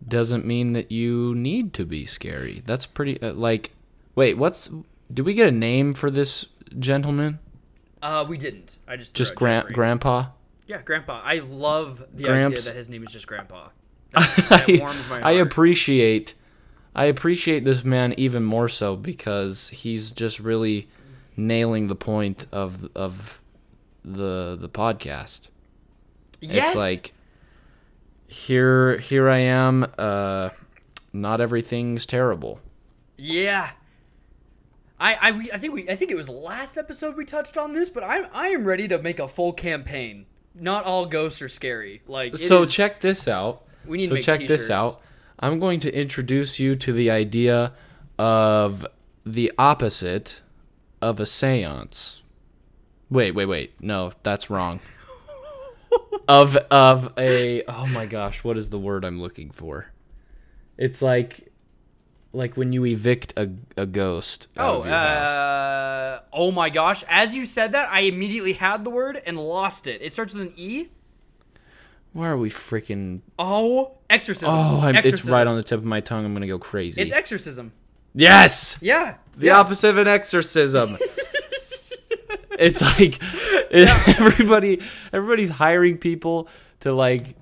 doesn't 0.08 0.44
mean 0.44 0.72
that 0.72 0.90
you 0.90 1.34
need 1.34 1.72
to 1.74 1.84
be 1.84 2.04
scary. 2.04 2.62
That's 2.66 2.86
pretty 2.86 3.20
uh, 3.22 3.32
like 3.34 3.72
wait, 4.14 4.36
what's 4.36 4.70
do 5.12 5.24
we 5.24 5.34
get 5.34 5.48
a 5.48 5.52
name 5.52 5.92
for 5.92 6.10
this 6.10 6.46
gentleman? 6.78 7.38
Uh, 8.00 8.24
we 8.28 8.36
didn't. 8.36 8.78
I 8.88 8.96
just 8.96 9.14
Just 9.14 9.34
gran- 9.34 9.66
grandpa? 9.72 10.26
Yeah, 10.66 10.80
Grandpa. 10.82 11.20
I 11.24 11.40
love 11.40 12.04
the 12.14 12.24
Gramps. 12.24 12.52
idea 12.52 12.62
that 12.72 12.76
his 12.76 12.88
name 12.88 13.04
is 13.04 13.12
just 13.12 13.26
Grandpa. 13.26 13.68
That, 14.12 14.46
that 14.50 14.68
I, 14.68 14.78
warms 14.78 15.08
my 15.08 15.20
heart. 15.20 15.24
I 15.24 15.30
appreciate 15.32 16.34
I 16.94 17.06
appreciate 17.06 17.64
this 17.64 17.82
man 17.84 18.12
even 18.18 18.42
more 18.42 18.68
so 18.68 18.94
because 18.96 19.70
he's 19.70 20.10
just 20.10 20.38
really 20.38 20.88
nailing 21.36 21.86
the 21.86 21.94
point 21.94 22.46
of 22.52 22.90
of 22.94 23.40
the 24.04 24.56
the 24.60 24.68
podcast. 24.68 25.48
yes. 26.40 26.68
It's 26.68 26.76
like 26.76 27.14
here 28.32 28.96
here 28.98 29.28
I 29.28 29.38
am 29.40 29.84
uh 29.98 30.50
not 31.12 31.40
everything's 31.40 32.06
terrible. 32.06 32.60
yeah. 33.16 33.70
I, 34.98 35.14
I, 35.14 35.28
I 35.54 35.58
think 35.58 35.74
we 35.74 35.88
I 35.90 35.96
think 35.96 36.10
it 36.12 36.14
was 36.16 36.28
last 36.28 36.78
episode 36.78 37.16
we 37.16 37.24
touched 37.24 37.58
on 37.58 37.74
this, 37.74 37.90
but 37.90 38.04
I'm 38.04 38.26
I 38.32 38.48
am 38.48 38.64
ready 38.64 38.86
to 38.88 38.98
make 39.02 39.18
a 39.18 39.26
full 39.26 39.52
campaign. 39.52 40.26
Not 40.54 40.84
all 40.84 41.06
ghosts 41.06 41.42
are 41.42 41.48
scary. 41.48 42.02
Like 42.06 42.36
so 42.36 42.62
is- 42.62 42.72
check 42.72 43.00
this 43.00 43.26
out. 43.26 43.62
We 43.84 43.98
need 43.98 44.10
to 44.10 44.16
so 44.16 44.20
check 44.22 44.38
t-shirts. 44.40 44.62
this 44.62 44.70
out. 44.70 45.00
I'm 45.40 45.58
going 45.58 45.80
to 45.80 45.92
introduce 45.92 46.60
you 46.60 46.76
to 46.76 46.92
the 46.92 47.10
idea 47.10 47.72
of 48.16 48.86
the 49.26 49.50
opposite 49.58 50.40
of 51.00 51.18
a 51.18 51.24
séance. 51.24 52.22
Wait, 53.10 53.32
wait, 53.32 53.46
wait. 53.46 53.72
No, 53.80 54.12
that's 54.22 54.50
wrong. 54.50 54.78
Of 56.28 56.56
of 56.56 57.12
a 57.18 57.62
oh 57.64 57.86
my 57.86 58.06
gosh, 58.06 58.44
what 58.44 58.56
is 58.58 58.70
the 58.70 58.78
word 58.78 59.04
I'm 59.04 59.20
looking 59.20 59.50
for? 59.50 59.86
It's 60.78 61.02
like 61.02 61.48
like 62.32 62.56
when 62.56 62.72
you 62.72 62.86
evict 62.86 63.34
a, 63.36 63.50
a 63.76 63.86
ghost. 63.86 64.48
Oh, 64.56 64.80
of 64.80 64.86
your 64.86 64.94
house. 64.94 65.28
uh, 65.28 66.20
oh 66.32 66.50
my 66.50 66.70
gosh! 66.70 67.04
As 67.08 67.36
you 67.36 67.44
said 67.44 67.72
that, 67.72 67.88
I 67.90 68.00
immediately 68.00 68.54
had 68.54 68.84
the 68.84 68.90
word 68.90 69.20
and 69.26 69.38
lost 69.38 69.86
it. 69.86 70.00
It 70.02 70.12
starts 70.12 70.32
with 70.32 70.42
an 70.42 70.52
E. 70.56 70.88
Why 72.14 72.28
are 72.28 72.36
we 72.36 72.50
freaking 72.50 73.20
Oh, 73.38 73.92
exorcism. 74.10 74.50
Oh, 74.50 74.80
I'm, 74.82 74.96
it's 74.96 75.24
right 75.24 75.46
on 75.46 75.56
the 75.56 75.62
tip 75.62 75.78
of 75.78 75.84
my 75.86 76.00
tongue. 76.00 76.26
I'm 76.26 76.32
going 76.32 76.42
to 76.42 76.46
go 76.46 76.58
crazy. 76.58 77.00
It's 77.00 77.12
exorcism. 77.12 77.72
yes. 78.14 78.78
Yeah. 78.82 79.16
The 79.38 79.46
yeah. 79.46 79.58
opposite 79.58 79.88
of 79.88 79.96
an 79.96 80.08
exorcism. 80.08 80.98
it's 82.58 82.82
like 82.82 83.22
everybody 83.70 84.80
everybody's 85.12 85.50
hiring 85.50 85.98
people 85.98 86.48
to 86.80 86.92
like 86.92 87.36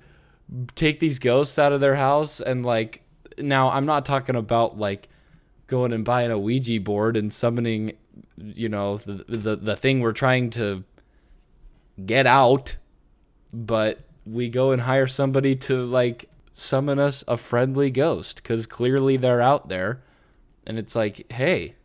take 0.75 0.99
these 0.99 1.19
ghosts 1.19 1.57
out 1.59 1.71
of 1.71 1.81
their 1.81 1.95
house 1.95 2.39
and 2.39 2.65
like 2.65 3.03
now 3.37 3.69
I'm 3.69 3.85
not 3.85 4.05
talking 4.05 4.35
about 4.35 4.77
like 4.77 5.09
going 5.67 5.93
and 5.93 6.03
buying 6.03 6.31
a 6.31 6.37
Ouija 6.37 6.79
board 6.79 7.17
and 7.17 7.31
summoning 7.31 7.93
you 8.37 8.69
know 8.69 8.97
the 8.97 9.25
the, 9.27 9.55
the 9.55 9.75
thing 9.75 9.99
we're 9.99 10.11
trying 10.11 10.49
to 10.51 10.83
get 12.05 12.25
out 12.25 12.77
but 13.53 13.99
we 14.25 14.49
go 14.49 14.71
and 14.71 14.83
hire 14.83 15.07
somebody 15.07 15.55
to 15.55 15.83
like 15.85 16.29
summon 16.53 16.99
us 16.99 17.23
a 17.27 17.37
friendly 17.37 17.89
ghost 17.89 18.43
cuz 18.43 18.65
clearly 18.65 19.17
they're 19.17 19.41
out 19.41 19.67
there. 19.69 20.01
And 20.65 20.77
it's 20.77 20.95
like 20.95 21.31
hey 21.31 21.75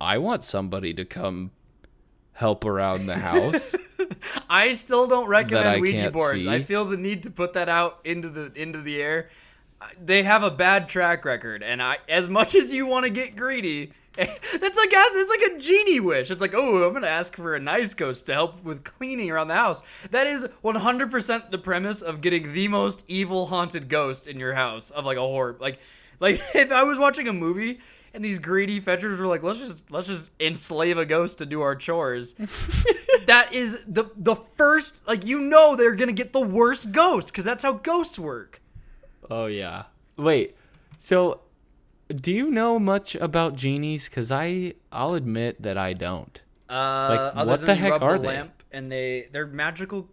I 0.00 0.18
want 0.18 0.44
somebody 0.44 0.92
to 0.94 1.04
come 1.04 1.50
help 2.36 2.64
around 2.64 3.06
the 3.06 3.16
house. 3.16 3.74
I 4.50 4.74
still 4.74 5.06
don't 5.06 5.26
recommend 5.26 5.80
Ouija 5.80 6.10
boards. 6.10 6.44
see. 6.44 6.48
I 6.48 6.60
feel 6.62 6.84
the 6.84 6.96
need 6.96 7.24
to 7.24 7.30
put 7.30 7.54
that 7.54 7.68
out 7.68 7.98
into 8.04 8.28
the 8.28 8.52
into 8.54 8.80
the 8.80 9.02
air. 9.02 9.30
They 10.02 10.22
have 10.22 10.42
a 10.42 10.50
bad 10.50 10.88
track 10.88 11.24
record, 11.24 11.62
and 11.62 11.82
I, 11.82 11.98
as 12.08 12.28
much 12.28 12.54
as 12.54 12.72
you 12.72 12.86
want 12.86 13.04
to 13.04 13.10
get 13.10 13.36
greedy, 13.36 13.92
that's 14.16 14.36
like 14.76 14.90
it's 14.92 15.30
like 15.30 15.56
a 15.56 15.58
genie 15.58 16.00
wish. 16.00 16.30
It's 16.30 16.40
like, 16.40 16.54
oh, 16.54 16.86
I'm 16.86 16.92
gonna 16.92 17.06
ask 17.06 17.34
for 17.36 17.54
a 17.54 17.60
nice 17.60 17.94
ghost 17.94 18.26
to 18.26 18.34
help 18.34 18.62
with 18.62 18.84
cleaning 18.84 19.30
around 19.30 19.48
the 19.48 19.54
house. 19.54 19.82
That 20.10 20.26
is 20.26 20.46
100% 20.64 21.50
the 21.50 21.58
premise 21.58 22.02
of 22.02 22.20
getting 22.20 22.52
the 22.52 22.68
most 22.68 23.04
evil 23.08 23.46
haunted 23.46 23.88
ghost 23.88 24.26
in 24.26 24.38
your 24.38 24.54
house 24.54 24.90
of 24.90 25.04
like 25.04 25.16
a 25.16 25.20
horror. 25.20 25.56
Like, 25.58 25.80
like 26.20 26.40
if 26.54 26.70
I 26.70 26.82
was 26.84 26.98
watching 26.98 27.28
a 27.28 27.32
movie 27.32 27.80
and 28.16 28.24
these 28.24 28.38
greedy 28.40 28.80
fetchers 28.80 29.20
were 29.20 29.26
like, 29.28 29.42
let's 29.44 29.58
just 29.60 29.80
let's 29.90 30.06
just 30.08 30.30
enslave 30.40 30.98
a 30.98 31.06
ghost 31.06 31.38
to 31.38 31.46
do 31.46 31.60
our 31.60 31.76
chores. 31.76 32.32
that 33.26 33.52
is 33.52 33.78
the 33.86 34.04
the 34.16 34.34
first 34.56 35.06
like 35.06 35.24
you 35.24 35.38
know 35.40 35.76
they're 35.76 35.94
gonna 35.94 36.12
get 36.12 36.32
the 36.32 36.40
worst 36.40 36.90
ghost 36.92 37.28
because 37.28 37.44
that's 37.44 37.62
how 37.62 37.74
ghosts 37.74 38.18
work. 38.18 38.60
Oh 39.30 39.46
yeah. 39.46 39.84
Wait. 40.16 40.56
So, 40.98 41.40
do 42.08 42.32
you 42.32 42.50
know 42.50 42.78
much 42.78 43.14
about 43.14 43.54
genies? 43.54 44.08
Cause 44.08 44.32
I, 44.32 44.74
I'll 44.90 45.14
admit 45.14 45.60
that 45.62 45.76
I 45.76 45.92
don't. 45.92 46.40
Uh, 46.68 47.32
Like, 47.34 47.46
what 47.46 47.66
the 47.66 47.74
heck 47.74 48.00
are 48.00 48.16
the 48.16 48.22
they? 48.22 48.28
lamp 48.28 48.62
and 48.72 48.90
they 48.90 49.28
they're 49.30 49.46
magical 49.46 50.08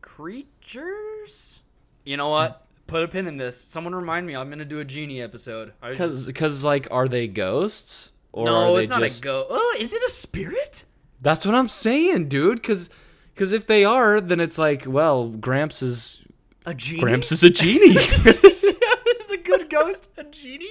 creatures. 0.00 1.60
You 2.04 2.16
know 2.16 2.28
what? 2.28 2.66
Put 2.90 3.04
a 3.04 3.08
pin 3.08 3.28
in 3.28 3.36
this. 3.36 3.56
Someone 3.56 3.94
remind 3.94 4.26
me. 4.26 4.34
I'm 4.34 4.50
gonna 4.50 4.64
do 4.64 4.80
a 4.80 4.84
genie 4.84 5.22
episode. 5.22 5.72
Cause, 5.94 6.28
cause 6.34 6.64
like, 6.64 6.88
are 6.90 7.06
they 7.06 7.28
ghosts 7.28 8.10
or 8.32 8.46
no, 8.46 8.54
are 8.54 8.76
they 8.76 8.82
it's 8.82 8.90
not 8.90 9.00
just? 9.00 9.20
a 9.20 9.22
ghost. 9.22 9.46
Oh, 9.48 9.76
is 9.78 9.92
it 9.92 10.02
a 10.02 10.10
spirit? 10.10 10.82
That's 11.20 11.46
what 11.46 11.54
I'm 11.54 11.68
saying, 11.68 12.28
dude. 12.28 12.64
Cause, 12.64 12.90
cause 13.36 13.52
if 13.52 13.68
they 13.68 13.84
are, 13.84 14.20
then 14.20 14.40
it's 14.40 14.58
like, 14.58 14.86
well, 14.88 15.28
Gramps 15.28 15.82
is 15.82 16.24
A 16.66 16.74
genie? 16.74 17.00
Gramps 17.00 17.30
is 17.30 17.44
a 17.44 17.50
genie. 17.50 17.94
is 17.94 19.30
a 19.30 19.36
good 19.36 19.70
ghost 19.70 20.08
a 20.16 20.24
genie? 20.24 20.66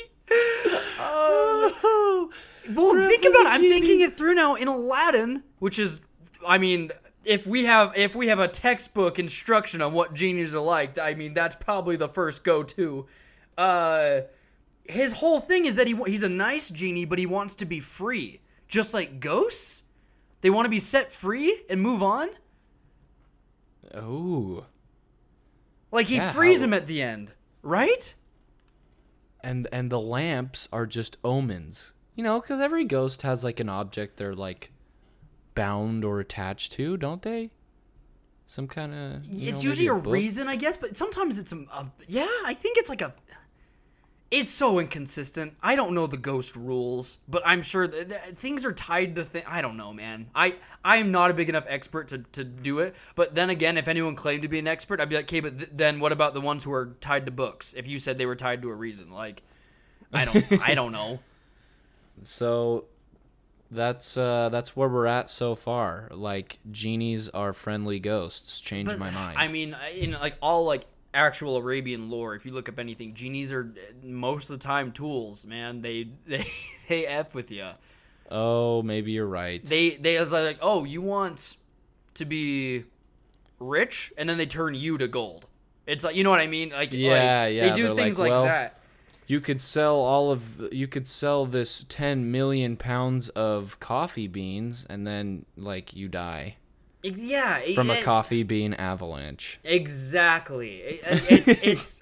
Oh. 1.00 2.30
well, 2.74 3.08
think 3.08 3.24
is 3.24 3.34
about 3.34 3.46
it. 3.46 3.54
I'm 3.54 3.62
genie. 3.62 3.80
thinking 3.80 4.02
it 4.02 4.18
through 4.18 4.34
now 4.34 4.56
in 4.56 4.68
Aladdin, 4.68 5.42
which 5.60 5.80
is, 5.80 6.02
I 6.46 6.58
mean, 6.58 6.92
if 7.30 7.46
we 7.48 7.66
have 7.66 7.96
if 7.96 8.16
we 8.16 8.28
have 8.28 8.40
a 8.40 8.48
textbook 8.48 9.20
instruction 9.20 9.82
on 9.82 9.94
what 9.94 10.14
genies 10.14 10.54
are 10.56 10.60
like, 10.60 10.98
I 10.98 11.14
mean, 11.14 11.34
that's 11.34 11.56
probably 11.56 11.96
the 11.96 12.10
first 12.10 12.44
go-to. 12.44 13.06
Uh, 13.58 14.22
his 14.86 15.14
whole 15.14 15.40
thing 15.40 15.66
is 15.66 15.76
that 15.76 15.86
he 15.88 15.96
he's 16.08 16.24
a 16.24 16.30
nice 16.30 16.70
genie, 16.70 17.06
but 17.06 17.20
he 17.20 17.26
wants 17.26 17.56
to 17.56 17.66
be 17.66 17.80
free, 17.80 18.42
just 18.68 18.94
like 18.94 19.20
ghosts. 19.20 19.84
They 20.42 20.50
want 20.50 20.66
to 20.66 20.70
be 20.70 20.80
set 20.80 21.12
free 21.12 21.64
and 21.70 21.80
move 21.82 22.02
on. 22.02 22.30
Ooh. 23.96 24.66
Like 25.92 26.08
he 26.08 26.16
Yeah, 26.16 26.32
frees 26.32 26.60
how- 26.60 26.66
him 26.66 26.74
at 26.74 26.88
the 26.88 27.02
end, 27.02 27.32
right? 27.62 28.14
and 29.42 29.68
and 29.72 29.90
the 29.90 30.00
lamps 30.02 30.68
are 30.74 30.86
just 30.86 31.16
omens 31.24 31.94
you 32.14 32.22
know 32.22 32.42
because 32.42 32.60
every 32.60 32.84
ghost 32.84 33.22
has 33.22 33.42
like 33.42 33.62
an 33.62 33.70
object 33.70 34.18
they're 34.18 34.34
like 34.34 34.70
bound 35.56 36.06
or 36.06 36.20
attached 36.20 36.72
to 36.74 36.98
don't 36.98 37.22
they 37.22 37.52
some 38.50 38.68
kind 38.68 38.96
of 38.96 39.22
it's 39.32 39.64
usually 39.64 39.86
a 39.86 39.94
reason, 39.94 40.48
I 40.48 40.56
guess, 40.56 40.76
but 40.76 40.98
sometimes 40.98 41.38
it's 41.38 41.52
a, 41.52 41.58
a 41.72 41.86
yeah. 42.08 42.28
I 42.44 42.56
think 42.56 42.80
it's 42.80 42.90
like 42.90 43.04
a. 43.04 43.14
It's 44.32 44.50
so 44.50 44.80
inconsistent. 44.80 45.54
I 45.62 45.76
don't 45.76 45.94
know 45.94 46.08
the 46.08 46.18
ghost 46.18 46.56
rules, 46.56 47.20
but 47.28 47.44
I'm 47.46 47.62
sure 47.62 47.88
that, 47.88 48.10
that 48.10 48.38
things 48.38 48.66
are 48.66 48.74
tied 48.74 49.14
to 49.16 49.24
things. 49.24 49.46
I 49.48 49.62
don't 49.62 49.78
know, 49.78 49.94
man. 49.94 50.32
I 50.34 50.56
I 50.84 50.98
am 50.98 51.12
not 51.12 51.30
a 51.30 51.36
big 51.36 51.48
enough 51.48 51.66
expert 51.68 52.08
to, 52.08 52.18
to 52.32 52.44
do 52.44 52.80
it. 52.80 52.96
But 53.14 53.36
then 53.36 53.52
again, 53.52 53.78
if 53.78 53.88
anyone 53.88 54.16
claimed 54.16 54.42
to 54.42 54.48
be 54.48 54.58
an 54.58 54.68
expert, 54.68 55.00
I'd 55.00 55.10
be 55.10 55.16
like, 55.16 55.26
okay, 55.26 55.42
but 55.42 55.56
th- 55.56 55.70
then 55.72 56.00
what 56.00 56.12
about 56.12 56.34
the 56.34 56.42
ones 56.42 56.64
who 56.64 56.74
are 56.74 56.96
tied 57.02 57.28
to 57.28 57.32
books? 57.32 57.76
If 57.78 57.86
you 57.86 58.00
said 58.00 58.18
they 58.18 58.26
were 58.26 58.36
tied 58.36 58.64
to 58.64 58.72
a 58.72 58.76
reason, 58.76 59.12
like, 59.12 59.44
I 60.12 60.26
don't 60.26 60.62
I 60.68 60.74
don't 60.74 60.92
know. 60.92 61.20
so 62.24 62.86
that's 63.72 64.18
uh 64.18 64.50
that's 64.50 64.76
where 64.76 64.90
we're 64.90 65.06
at 65.06 65.30
so 65.30 65.54
far 65.54 66.08
like 66.12 66.58
genies 66.72 67.30
are 67.30 67.54
friendly 67.54 68.00
ghosts 68.00 68.60
change 68.60 68.96
my 68.98 69.12
mind 69.12 69.38
I 69.38 69.48
mean, 69.48 69.76
in 69.96 70.14
like 70.14 70.36
all 70.42 70.66
like 70.66 70.86
actual 71.14 71.58
Arabian 71.58 72.10
lore, 72.10 72.36
if 72.36 72.46
you 72.46 72.54
look 72.54 72.70
up 72.70 72.80
anything, 72.80 73.14
genies 73.14 73.52
are 73.52 73.74
uh, 73.76 74.06
most 74.06 74.50
of 74.50 74.60
the 74.60 74.64
time 74.64 74.92
tools. 74.92 75.46
Man, 75.46 75.82
they 75.82 76.10
they 76.28 76.48
they 76.88 77.06
f 77.06 77.34
with 77.34 77.52
you. 77.52 77.70
oh 78.30 78.82
maybe 78.82 79.12
you're 79.12 79.28
right 79.28 79.64
They 79.64 79.92
they 79.92 80.18
are 80.18 80.26
like, 80.26 80.60
oh, 80.62 80.84
you 80.84 81.02
want 81.02 81.58
to 82.16 82.26
be 82.26 82.86
rich, 83.60 84.14
and 84.18 84.28
then 84.28 84.38
they 84.38 84.46
turn 84.46 84.74
you 84.74 84.98
to 84.98 85.08
gold. 85.08 85.46
It's 85.86 86.04
like 86.04 86.16
you 86.16 86.24
know 86.24 86.30
what 86.30 86.42
I 86.42 86.48
mean? 86.48 86.70
Like 86.70 86.90
Yeah, 86.92 87.44
like, 87.44 87.54
yeah, 87.54 87.70
They 87.70 87.76
do 87.76 87.96
things 87.96 88.20
like, 88.20 88.30
like, 88.30 88.32
well, 88.32 88.46
that. 88.46 88.79
You 89.30 89.40
could 89.40 89.62
sell 89.62 89.96
all 89.96 90.32
of 90.32 90.74
you 90.74 90.88
could 90.88 91.08
sell 91.08 91.46
this 91.46 91.86
10 91.88 92.32
million 92.32 92.76
pounds 92.76 93.30
of 93.30 93.80
coffee 93.80 94.28
beans 94.28 94.88
and 94.90 95.06
then 95.06 95.46
like 95.56 95.96
you 95.96 96.08
die. 96.08 96.56
Yeah, 97.04 97.62
from 97.76 97.92
a 97.92 98.02
coffee 98.02 98.42
bean 98.44 98.74
avalanche. 98.74 99.60
Exactly. 99.64 100.78
It- 100.78 101.02
it's 101.30 101.48
it's 101.64 102.00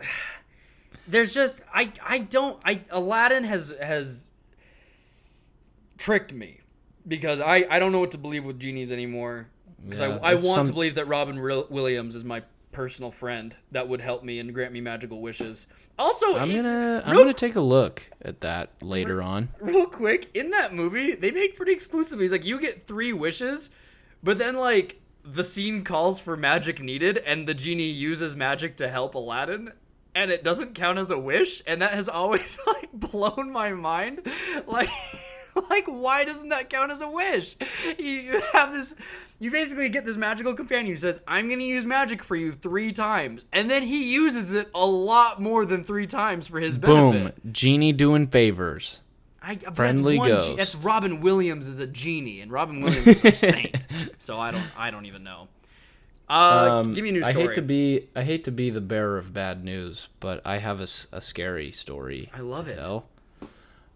there's 1.05 1.33
just 1.33 1.61
I 1.73 1.91
I 2.01 2.19
don't 2.19 2.59
I 2.63 2.81
Aladdin 2.91 3.43
has 3.43 3.75
has 3.81 4.25
tricked 5.97 6.33
me 6.33 6.61
because 7.07 7.41
I 7.41 7.65
I 7.69 7.77
don't 7.79 7.91
know 7.91 7.99
what 7.99 8.11
to 8.11 8.17
believe 8.17 8.45
with 8.45 8.57
genies 8.59 8.91
anymore. 8.91 9.47
Because 9.83 9.99
Yeah, 9.99 10.19
I 10.23 10.31
I 10.31 10.33
want 10.35 10.45
some- 10.45 10.67
to 10.67 10.73
believe 10.73 10.95
that 10.95 11.07
Robin 11.07 11.37
Ril- 11.37 11.67
Williams 11.69 12.15
is 12.15 12.23
my 12.23 12.41
personal 12.71 13.11
friend 13.11 13.55
that 13.71 13.87
would 13.87 14.01
help 14.01 14.23
me 14.23 14.39
and 14.39 14.53
grant 14.53 14.71
me 14.73 14.81
magical 14.81 15.21
wishes. 15.21 15.67
Also, 15.97 16.37
I'm 16.37 16.51
gonna 16.51 17.01
I'm 17.05 17.15
gonna 17.15 17.33
take 17.33 17.55
a 17.55 17.61
look 17.61 18.09
at 18.21 18.41
that 18.41 18.69
later 18.81 19.21
on. 19.21 19.49
real 19.59 19.87
quick 19.87 20.29
in 20.35 20.51
that 20.51 20.73
movie 20.73 21.15
they 21.15 21.31
make 21.31 21.55
pretty 21.55 21.71
exclusive. 21.73 22.19
He's 22.19 22.31
like 22.31 22.45
you 22.45 22.59
get 22.59 22.85
three 22.87 23.13
wishes, 23.13 23.69
but 24.21 24.37
then 24.37 24.55
like 24.57 24.99
the 25.23 25.43
scene 25.43 25.83
calls 25.83 26.19
for 26.19 26.37
magic 26.37 26.81
needed, 26.81 27.17
and 27.17 27.47
the 27.47 27.53
genie 27.53 27.89
uses 27.89 28.35
magic 28.35 28.77
to 28.77 28.87
help 28.89 29.13
Aladdin, 29.15 29.73
and 30.15 30.31
it 30.31 30.43
doesn't 30.43 30.73
count 30.73 30.97
as 30.97 31.11
a 31.11 31.17
wish, 31.19 31.61
and 31.67 31.81
that 31.81 31.93
has 31.93 32.07
always 32.21 32.57
like 32.65 32.91
blown 32.93 33.51
my 33.51 33.71
mind. 33.73 34.21
Like, 34.67 34.89
like 35.69 35.85
why 35.85 36.23
doesn't 36.25 36.49
that 36.49 36.69
count 36.69 36.91
as 36.91 37.01
a 37.01 37.09
wish? 37.09 37.55
You 37.97 38.41
have 38.53 38.73
this. 38.73 38.95
You 39.39 39.51
basically 39.51 39.87
get 39.89 40.03
this 40.05 40.17
magical 40.17 40.53
companion 40.55 40.87
who 40.93 40.97
says, 40.99 41.19
"I'm 41.27 41.47
gonna 41.49 41.63
use 41.63 41.85
magic 41.85 42.23
for 42.23 42.35
you 42.35 42.51
three 42.53 42.91
times," 42.91 43.45
and 43.53 43.69
then 43.69 43.83
he 43.83 44.11
uses 44.11 44.51
it 44.51 44.69
a 44.73 44.85
lot 44.85 45.39
more 45.41 45.65
than 45.65 45.83
three 45.83 46.07
times 46.07 46.47
for 46.47 46.59
his 46.59 46.77
benefit. 46.77 47.35
Boom, 47.43 47.51
genie 47.53 47.91
doing 47.93 48.25
favors. 48.27 49.01
I, 49.41 49.55
that's 49.55 49.75
Friendly 49.75 50.17
ge- 50.17 50.23
ghost. 50.25 50.57
that's 50.57 50.75
Robin 50.75 51.21
Williams 51.21 51.67
is 51.67 51.79
a 51.79 51.85
genie, 51.87 52.41
and 52.41 52.51
Robin 52.51 52.81
Williams 52.81 53.07
is 53.07 53.23
a 53.25 53.31
saint. 53.51 53.85
So 54.17 54.39
I 54.39 54.49
don't, 54.51 54.65
I 54.75 54.89
don't 54.91 55.05
even 55.05 55.23
know. 55.23 55.47
Uh, 56.27 56.81
Um, 56.83 56.93
give 56.93 57.03
me 57.03 57.09
a 57.09 57.13
new 57.13 57.23
I 57.23 57.31
hate 57.31 57.53
to 57.53 57.61
be 57.61 58.07
I 58.15 58.23
hate 58.23 58.43
to 58.45 58.51
be 58.51 58.69
the 58.71 58.81
bearer 58.81 59.17
of 59.19 59.33
bad 59.33 59.63
news, 59.63 60.09
but 60.19 60.41
I 60.45 60.57
have 60.57 60.81
a 60.81 60.87
scary 61.21 61.71
story. 61.71 62.29
I 62.33 62.39
love 62.41 62.65
to 62.65 62.71
it. 62.73 62.75
Tell. 62.81 63.05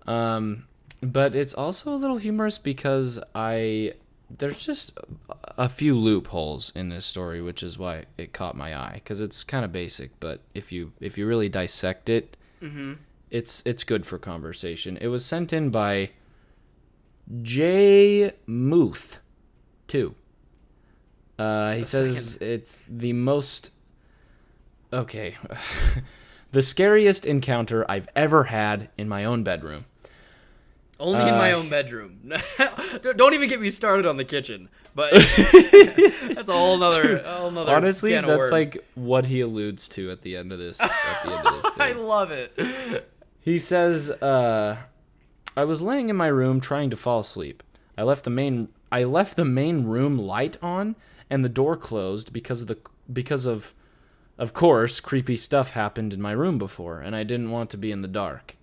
Um, 0.08 0.67
but 1.01 1.36
it's 1.36 1.54
also 1.54 1.93
a 1.93 1.97
little 1.97 2.17
humorous 2.17 2.58
because 2.58 3.19
I 3.36 3.93
there's 4.38 4.58
just 4.58 4.98
a 5.58 5.67
few 5.70 5.98
loopholes 5.98 6.72
in 6.76 6.89
this 6.89 7.06
story, 7.06 7.41
which 7.41 7.63
is 7.63 7.78
why 7.80 8.06
it 8.17 8.34
caught 8.34 8.56
my 8.56 8.76
eye 8.76 8.94
because 8.96 9.22
it's 9.22 9.44
kind 9.44 9.63
of 9.65 9.72
basic. 9.72 10.20
But 10.20 10.41
if 10.54 10.72
you 10.72 10.91
if 11.00 11.17
you 11.17 11.28
really 11.28 11.50
dissect 11.50 12.10
it, 12.10 12.38
Mm-hmm. 12.62 12.94
it's 13.32 13.63
it's 13.65 13.84
good 13.84 14.06
for 14.06 14.17
conversation. 14.20 14.98
It 15.02 15.08
was 15.08 15.26
sent 15.26 15.52
in 15.52 15.70
by 15.72 16.12
J 17.41 18.34
Muth, 18.46 19.17
too. 19.88 20.15
Uh, 21.39 21.74
he 21.74 21.84
says 21.84 22.38
it's 22.41 22.84
the 22.88 23.14
most. 23.14 23.72
Okay, 24.93 25.36
the 26.51 26.62
scariest 26.62 27.26
encounter 27.26 27.86
I've 27.89 28.08
ever 28.16 28.43
had 28.45 28.89
in 28.97 29.08
my 29.08 29.24
own 29.26 29.43
bedroom. 29.43 29.86
Only 31.02 31.28
in 31.28 31.36
my 31.36 31.52
uh, 31.52 31.58
own 31.58 31.68
bedroom. 31.68 32.32
don't 33.02 33.34
even 33.34 33.49
get 33.49 33.60
me 33.60 33.72
started 33.72 34.06
on 34.06 34.18
the 34.18 34.24
kitchen. 34.24 34.70
But 34.93 35.12
that's 35.14 36.49
a 36.49 36.54
whole 36.54 36.78
nother, 36.78 37.18
a 37.18 37.38
whole 37.38 37.52
nother. 37.52 37.74
Honestly, 37.74 38.14
that's 38.14 38.28
worms. 38.28 38.52
like 38.52 38.86
what 38.93 39.26
he 39.26 39.41
alludes 39.41 39.88
to 39.89 40.12
at 40.12 40.22
the 40.22 40.38
end 40.38 40.52
of 40.52 40.60
this. 40.60 40.80
At 40.80 40.91
the 41.26 41.32
end 41.34 41.47
of 41.47 41.64
this 41.64 41.72
I 41.80 41.93
love 41.93 42.32
it. 42.32 43.10
He 43.39 43.58
says, 43.58 44.12
uh, 44.12 44.78
"I 45.58 45.64
was 45.64 45.82
laying 45.82 46.10
in 46.10 46.16
my 46.16 46.28
room 46.28 46.62
trying 46.62 46.91
to 46.91 46.97
fall 46.97 47.22
asleep. 47.22 47.64
I 47.97 48.04
left 48.04 48.24
the 48.24 48.30
main 48.30 48.70
I 48.91 49.04
left 49.04 49.36
the 49.36 49.45
main 49.45 49.86
room 49.86 50.18
light 50.18 50.58
on 50.62 50.95
and 51.30 51.43
the 51.43 51.49
door 51.49 51.78
closed 51.78 52.34
because 52.34 52.62
of 52.62 52.68
the 52.68 52.78
because 53.12 53.45
of 53.45 53.74
of 54.38 54.54
course 54.54 54.99
creepy 54.99 55.38
stuff 55.38 55.72
happened 55.72 56.14
in 56.14 56.22
my 56.22 56.32
room 56.32 56.58
before 56.58 56.99
and 56.99 57.16
I 57.16 57.24
didn't 57.24 57.52
want 57.52 57.70
to 57.72 57.78
be 57.78 57.91
in 57.91 58.02
the 58.02 58.08
dark. 58.08 58.56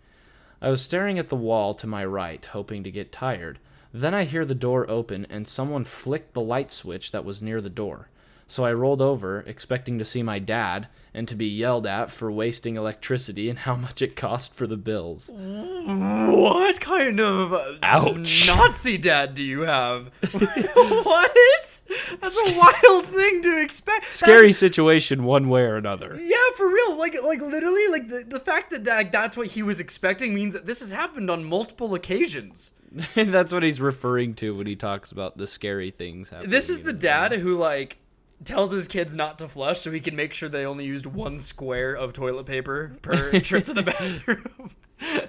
I 0.61 0.71
was 0.71 0.83
staring 0.83 1.19
at 1.19 1.29
the 1.29 1.37
wall 1.37 1.73
to 1.75 1.87
my 1.87 2.05
right, 2.05 2.45
hoping 2.45 2.83
to 2.83 2.91
get 2.91 3.13
tired, 3.13 3.59
Then 3.93 4.13
I 4.13 4.25
hear 4.25 4.45
the 4.45 4.55
door 4.55 4.89
open 4.91 5.27
and 5.31 5.47
someone 5.47 5.85
flicked 5.85 6.35
the 6.35 6.41
light 6.41 6.73
switch 6.73 7.13
that 7.13 7.25
was 7.25 7.41
near 7.43 7.61
the 7.61 7.71
door. 7.71 8.09
So 8.51 8.65
I 8.65 8.73
rolled 8.73 9.03
over, 9.03 9.41
expecting 9.41 9.99
to 9.99 10.07
see 10.07 10.23
my 10.23 10.39
dad 10.39 10.89
and 11.13 11.29
to 11.29 11.35
be 11.35 11.47
yelled 11.47 11.87
at 11.87 12.11
for 12.11 12.33
wasting 12.33 12.77
electricity 12.77 13.51
and 13.51 13.59
how 13.59 13.77
much 13.77 14.01
it 14.01 14.17
cost 14.17 14.55
for 14.55 14.67
the 14.67 14.77
bills. 14.79 15.31
What 15.35 16.81
kind 16.81 17.21
of 17.21 17.79
Ouch. 17.83 18.47
Nazi 18.47 18.97
dad 18.97 19.35
do 19.35 19.43
you 19.43 19.61
have? 19.63 20.07
what? 20.33 21.83
That's 22.21 22.43
a 22.47 22.57
wild 22.57 23.05
thing 23.07 23.43
to 23.43 23.61
expect. 23.61 24.09
Scary 24.09 24.53
situation, 24.53 25.25
one 25.25 25.51
way 25.51 25.63
or 25.63 25.77
another. 25.77 26.19
Yeah, 26.19 26.37
for 26.57 26.69
real. 26.69 26.99
Like, 26.99 27.23
like 27.23 27.43
literally, 27.43 27.89
like 27.89 28.09
the, 28.09 28.25
the 28.27 28.41
fact 28.41 28.71
that, 28.71 28.85
that 28.85 29.13
that's 29.13 29.37
what 29.37 29.49
he 29.49 29.63
was 29.63 29.79
expecting 29.79 30.35
means 30.35 30.55
that 30.55 30.65
this 30.65 30.81
has 30.81 30.91
happened 30.91 31.31
on 31.31 31.45
multiple 31.45 31.95
occasions. 31.95 32.73
That's 33.15 33.53
what 33.53 33.63
he's 33.63 33.83
referring 33.83 34.33
to 34.37 34.57
when 34.57 34.67
he 34.67 34.75
talks 34.75 35.13
about 35.13 35.37
the 35.37 35.47
scary 35.47 35.91
things 35.91 36.31
happening. 36.31 36.51
This 36.51 36.71
is 36.71 36.81
the 36.81 36.95
dad 36.95 37.33
who 37.33 37.55
like 37.55 37.99
tells 38.45 38.71
his 38.71 38.89
kids 38.89 39.15
not 39.15 39.39
to 39.41 39.49
flush 39.49 39.81
so 39.81 39.91
he 39.91 40.01
can 40.01 40.15
make 40.17 40.33
sure 40.35 40.49
they 40.49 40.65
only 40.65 40.85
used 40.85 41.07
one 41.07 41.39
square 41.41 41.95
of 41.95 42.13
toilet 42.13 42.47
paper 42.47 42.97
per 43.03 43.39
trip 43.41 43.67
to 43.67 43.75
the 43.75 43.83
bathroom. 43.83 44.71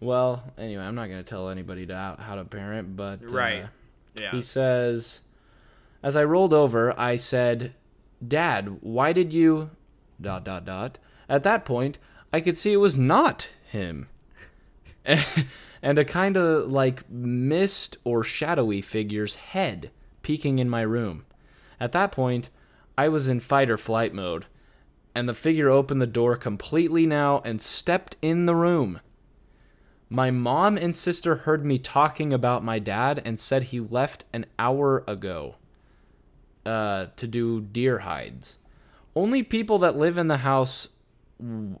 Well, 0.00 0.42
anyway, 0.56 0.82
I'm 0.82 0.94
not 0.94 1.08
going 1.08 1.22
to 1.22 1.28
tell 1.28 1.50
anybody 1.50 1.84
to, 1.86 2.16
how 2.18 2.34
to 2.36 2.44
parent, 2.46 2.96
but 2.96 3.22
uh, 3.22 3.26
Right. 3.26 3.66
yeah. 4.18 4.30
He 4.30 4.40
says, 4.40 5.20
as 6.02 6.16
I 6.16 6.24
rolled 6.24 6.54
over, 6.54 6.98
I 6.98 7.16
said, 7.16 7.74
"Dad, 8.26 8.78
why 8.80 9.12
did 9.12 9.34
you?" 9.34 9.70
Dot 10.18 10.42
dot 10.44 10.64
dot. 10.64 10.98
At 11.28 11.42
that 11.42 11.66
point, 11.66 11.98
I 12.32 12.40
could 12.40 12.56
see 12.56 12.72
it 12.72 12.78
was 12.78 12.96
not 12.96 13.50
him, 13.70 14.08
and 15.04 15.98
a 15.98 16.04
kind 16.06 16.38
of 16.38 16.72
like 16.72 17.10
mist 17.10 17.98
or 18.02 18.24
shadowy 18.24 18.80
figure's 18.80 19.34
head 19.34 19.90
peeking 20.22 20.58
in 20.58 20.70
my 20.70 20.80
room. 20.80 21.26
At 21.80 21.92
that 21.92 22.12
point, 22.12 22.50
I 22.98 23.08
was 23.08 23.28
in 23.28 23.40
fight 23.40 23.70
or 23.70 23.78
flight 23.78 24.12
mode, 24.12 24.46
and 25.14 25.28
the 25.28 25.34
figure 25.34 25.70
opened 25.70 26.02
the 26.02 26.06
door 26.06 26.36
completely 26.36 27.06
now 27.06 27.40
and 27.44 27.62
stepped 27.62 28.16
in 28.20 28.46
the 28.46 28.54
room. 28.54 29.00
My 30.08 30.30
mom 30.30 30.76
and 30.76 30.94
sister 30.94 31.36
heard 31.36 31.64
me 31.64 31.78
talking 31.78 32.32
about 32.32 32.64
my 32.64 32.78
dad 32.78 33.22
and 33.24 33.38
said 33.38 33.64
he 33.64 33.80
left 33.80 34.24
an 34.32 34.44
hour 34.58 35.04
ago 35.06 35.54
uh, 36.66 37.06
to 37.16 37.26
do 37.26 37.60
deer 37.60 38.00
hides. 38.00 38.58
Only 39.14 39.42
people 39.42 39.78
that 39.78 39.96
live 39.96 40.18
in 40.18 40.28
the 40.28 40.38
house 40.38 40.88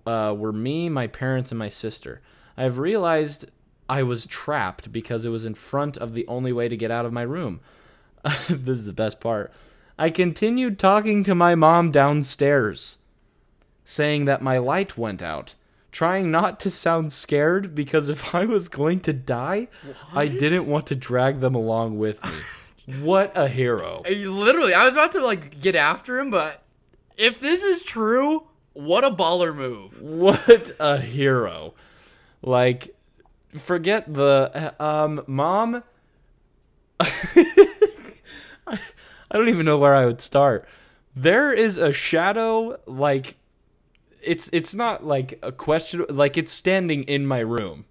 uh, 0.06 0.34
were 0.36 0.52
me, 0.52 0.88
my 0.88 1.06
parents, 1.06 1.50
and 1.50 1.58
my 1.58 1.68
sister. 1.68 2.22
I've 2.56 2.78
realized 2.78 3.50
I 3.88 4.04
was 4.04 4.26
trapped 4.26 4.92
because 4.92 5.24
it 5.24 5.30
was 5.30 5.44
in 5.44 5.54
front 5.54 5.96
of 5.98 6.14
the 6.14 6.26
only 6.28 6.52
way 6.52 6.68
to 6.68 6.76
get 6.76 6.90
out 6.90 7.06
of 7.06 7.12
my 7.12 7.22
room. 7.22 7.60
this 8.48 8.78
is 8.78 8.86
the 8.86 8.92
best 8.92 9.20
part. 9.20 9.52
I 10.00 10.08
continued 10.08 10.78
talking 10.78 11.24
to 11.24 11.34
my 11.34 11.54
mom 11.54 11.90
downstairs, 11.90 12.96
saying 13.84 14.24
that 14.24 14.40
my 14.40 14.56
light 14.56 14.96
went 14.96 15.20
out, 15.20 15.56
trying 15.92 16.30
not 16.30 16.58
to 16.60 16.70
sound 16.70 17.12
scared 17.12 17.74
because 17.74 18.08
if 18.08 18.34
I 18.34 18.46
was 18.46 18.70
going 18.70 19.00
to 19.00 19.12
die, 19.12 19.68
I 20.14 20.26
didn't 20.26 20.66
want 20.66 20.86
to 20.86 20.94
drag 20.94 21.40
them 21.40 21.54
along 21.54 21.98
with 21.98 22.24
me. 22.24 23.00
what 23.02 23.36
a 23.36 23.46
hero. 23.46 24.02
Literally, 24.08 24.72
I 24.72 24.86
was 24.86 24.94
about 24.94 25.12
to 25.12 25.22
like 25.22 25.60
get 25.60 25.76
after 25.76 26.18
him, 26.18 26.30
but 26.30 26.62
if 27.18 27.38
this 27.38 27.62
is 27.62 27.82
true, 27.82 28.44
what 28.72 29.04
a 29.04 29.10
baller 29.10 29.54
move. 29.54 30.00
What 30.00 30.76
a 30.80 30.98
hero. 30.98 31.74
Like 32.40 32.96
forget 33.54 34.10
the 34.14 34.74
um 34.82 35.24
mom 35.26 35.82
I 38.66 38.78
don't 39.36 39.48
even 39.48 39.66
know 39.66 39.78
where 39.78 39.94
I 39.94 40.06
would 40.06 40.20
start. 40.20 40.66
There 41.14 41.52
is 41.52 41.78
a 41.78 41.92
shadow 41.92 42.78
like 42.86 43.36
it's 44.22 44.50
it's 44.52 44.74
not 44.74 45.04
like 45.04 45.38
a 45.42 45.52
question 45.52 46.04
like 46.08 46.36
it's 46.36 46.52
standing 46.52 47.04
in 47.04 47.26
my 47.26 47.40
room 47.40 47.84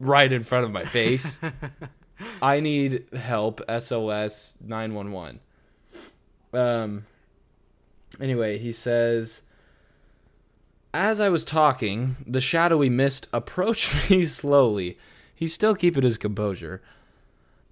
right 0.00 0.32
in 0.32 0.44
front 0.44 0.64
of 0.64 0.70
my 0.70 0.84
face. 0.84 1.40
I 2.42 2.60
need 2.60 3.06
help 3.14 3.60
SOS 3.68 4.54
911. 4.60 5.40
Um 6.52 7.06
anyway, 8.20 8.58
he 8.58 8.72
says 8.72 9.42
as 10.94 11.20
I 11.20 11.30
was 11.30 11.44
talking, 11.44 12.16
the 12.26 12.40
shadowy 12.40 12.90
mist 12.90 13.26
approached 13.32 13.94
me 14.10 14.26
slowly. 14.26 14.98
He's 15.34 15.52
still 15.52 15.74
keeping 15.74 16.02
his 16.02 16.18
composure. 16.18 16.82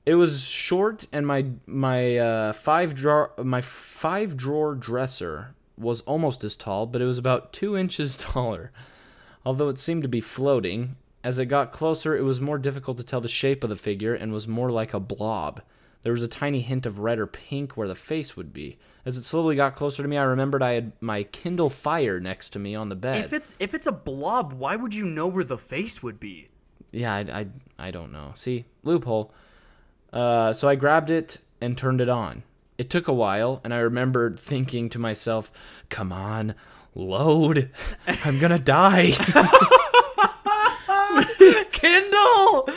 It 0.06 0.14
was 0.14 0.44
short, 0.46 1.06
and 1.12 1.26
my 1.26 1.46
my 1.66 2.16
uh, 2.16 2.52
five 2.52 2.94
drawer 2.94 3.32
my 3.38 3.60
five 3.60 4.36
drawer 4.36 4.74
dresser 4.74 5.54
was 5.76 6.00
almost 6.02 6.44
as 6.44 6.56
tall, 6.56 6.86
but 6.86 7.02
it 7.02 7.06
was 7.06 7.18
about 7.18 7.52
two 7.52 7.76
inches 7.76 8.16
taller. 8.18 8.72
Although 9.44 9.68
it 9.68 9.78
seemed 9.78 10.02
to 10.02 10.08
be 10.08 10.20
floating, 10.20 10.96
as 11.24 11.38
it 11.38 11.46
got 11.46 11.72
closer, 11.72 12.16
it 12.16 12.22
was 12.22 12.40
more 12.40 12.58
difficult 12.58 12.96
to 12.98 13.04
tell 13.04 13.20
the 13.20 13.28
shape 13.28 13.62
of 13.64 13.70
the 13.70 13.76
figure 13.76 14.14
and 14.14 14.32
was 14.32 14.48
more 14.48 14.70
like 14.70 14.94
a 14.94 15.00
blob. 15.00 15.62
There 16.02 16.12
was 16.12 16.22
a 16.22 16.28
tiny 16.28 16.60
hint 16.60 16.86
of 16.86 16.98
red 16.98 17.18
or 17.18 17.26
pink 17.26 17.76
where 17.76 17.88
the 17.88 17.94
face 17.94 18.36
would 18.36 18.52
be. 18.52 18.78
As 19.04 19.16
it 19.16 19.24
slowly 19.24 19.54
got 19.54 19.76
closer 19.76 20.02
to 20.02 20.08
me, 20.08 20.16
I 20.16 20.24
remembered 20.24 20.62
I 20.62 20.72
had 20.72 20.92
my 21.00 21.24
Kindle 21.24 21.68
Fire 21.68 22.20
next 22.20 22.50
to 22.50 22.58
me 22.58 22.74
on 22.74 22.88
the 22.88 22.96
bed. 22.96 23.24
If 23.24 23.32
it's 23.32 23.54
if 23.58 23.74
it's 23.74 23.86
a 23.86 23.92
blob, 23.92 24.54
why 24.54 24.76
would 24.76 24.94
you 24.94 25.04
know 25.04 25.26
where 25.26 25.44
the 25.44 25.58
face 25.58 26.02
would 26.02 26.18
be? 26.18 26.48
Yeah, 26.90 27.14
I, 27.14 27.20
I, 27.20 27.46
I 27.78 27.90
don't 27.90 28.12
know. 28.12 28.32
See, 28.34 28.64
loophole. 28.82 29.32
Uh, 30.12 30.52
so 30.52 30.68
I 30.68 30.74
grabbed 30.74 31.10
it 31.10 31.38
and 31.60 31.76
turned 31.76 32.00
it 32.00 32.08
on. 32.08 32.42
It 32.78 32.88
took 32.90 33.08
a 33.08 33.12
while, 33.12 33.60
and 33.62 33.74
I 33.74 33.78
remembered 33.78 34.40
thinking 34.40 34.88
to 34.90 34.98
myself, 34.98 35.52
come 35.88 36.12
on, 36.12 36.54
load. 36.94 37.70
I'm 38.24 38.38
gonna 38.38 38.58
die. 38.58 39.10
Kindle! 41.72 42.68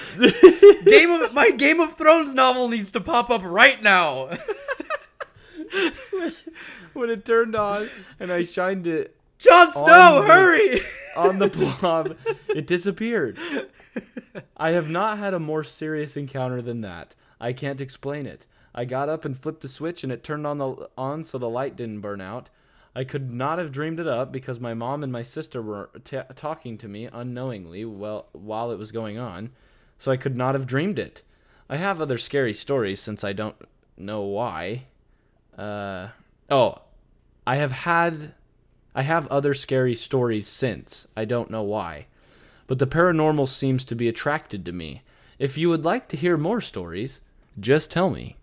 Game 0.85 1.11
of 1.11 1.33
my 1.33 1.51
Game 1.51 1.79
of 1.79 1.95
Thrones 1.95 2.33
novel 2.35 2.67
needs 2.67 2.91
to 2.91 2.99
pop 2.99 3.29
up 3.29 3.41
right 3.43 3.81
now. 3.81 4.27
when 6.93 7.09
it 7.09 7.25
turned 7.25 7.55
on 7.55 7.89
and 8.19 8.31
I 8.31 8.43
shined 8.43 8.85
it 8.85 9.15
Jon 9.39 9.71
Snow, 9.71 10.21
the- 10.21 10.27
hurry! 10.27 10.81
on 11.15 11.39
the 11.39 11.47
blob, 11.47 12.17
it 12.49 12.67
disappeared. 12.67 13.37
I 14.55 14.71
have 14.71 14.89
not 14.89 15.17
had 15.17 15.33
a 15.33 15.39
more 15.39 15.63
serious 15.63 16.15
encounter 16.15 16.61
than 16.61 16.81
that. 16.81 17.15
I 17.43 17.51
can't 17.51 17.81
explain 17.81 18.25
it. 18.25 18.47
I 18.73 18.85
got 18.85 19.09
up 19.09 19.25
and 19.25 19.37
flipped 19.37 19.61
the 19.61 19.67
switch 19.67 20.01
and 20.03 20.13
it 20.13 20.23
turned 20.23 20.47
on 20.47 20.59
the 20.59 20.89
on 20.97 21.25
so 21.25 21.37
the 21.37 21.49
light 21.49 21.75
didn't 21.75 21.99
burn 21.99 22.21
out. 22.21 22.49
I 22.95 23.03
could 23.03 23.29
not 23.31 23.59
have 23.59 23.71
dreamed 23.71 23.99
it 23.99 24.07
up 24.07 24.31
because 24.31 24.61
my 24.61 24.73
mom 24.73 25.03
and 25.03 25.11
my 25.11 25.23
sister 25.23 25.61
were 25.61 25.89
t- 26.05 26.19
talking 26.35 26.77
to 26.77 26.87
me 26.87 27.09
unknowingly 27.11 27.83
while 27.83 28.29
while 28.31 28.71
it 28.71 28.79
was 28.79 28.93
going 28.93 29.17
on, 29.17 29.51
so 29.97 30.09
I 30.09 30.15
could 30.15 30.37
not 30.37 30.55
have 30.55 30.65
dreamed 30.65 30.97
it. 30.97 31.21
I 31.69 31.75
have 31.75 31.99
other 31.99 32.17
scary 32.17 32.53
stories 32.53 33.01
since 33.01 33.25
I 33.25 33.33
don't 33.33 33.57
know 33.97 34.21
why. 34.21 34.85
Uh, 35.57 36.09
oh, 36.49 36.81
I 37.45 37.57
have 37.57 37.73
had 37.73 38.35
I 38.95 39.01
have 39.01 39.27
other 39.27 39.53
scary 39.53 39.95
stories 39.95 40.47
since. 40.47 41.07
I 41.17 41.25
don't 41.25 41.51
know 41.51 41.63
why. 41.63 42.05
But 42.67 42.79
the 42.79 42.87
paranormal 42.87 43.49
seems 43.49 43.83
to 43.85 43.95
be 43.95 44.07
attracted 44.07 44.63
to 44.65 44.71
me. 44.71 45.01
If 45.39 45.57
you 45.57 45.67
would 45.67 45.83
like 45.83 46.07
to 46.07 46.17
hear 46.17 46.37
more 46.37 46.61
stories, 46.61 47.19
just 47.59 47.91
tell 47.91 48.09
me. 48.09 48.37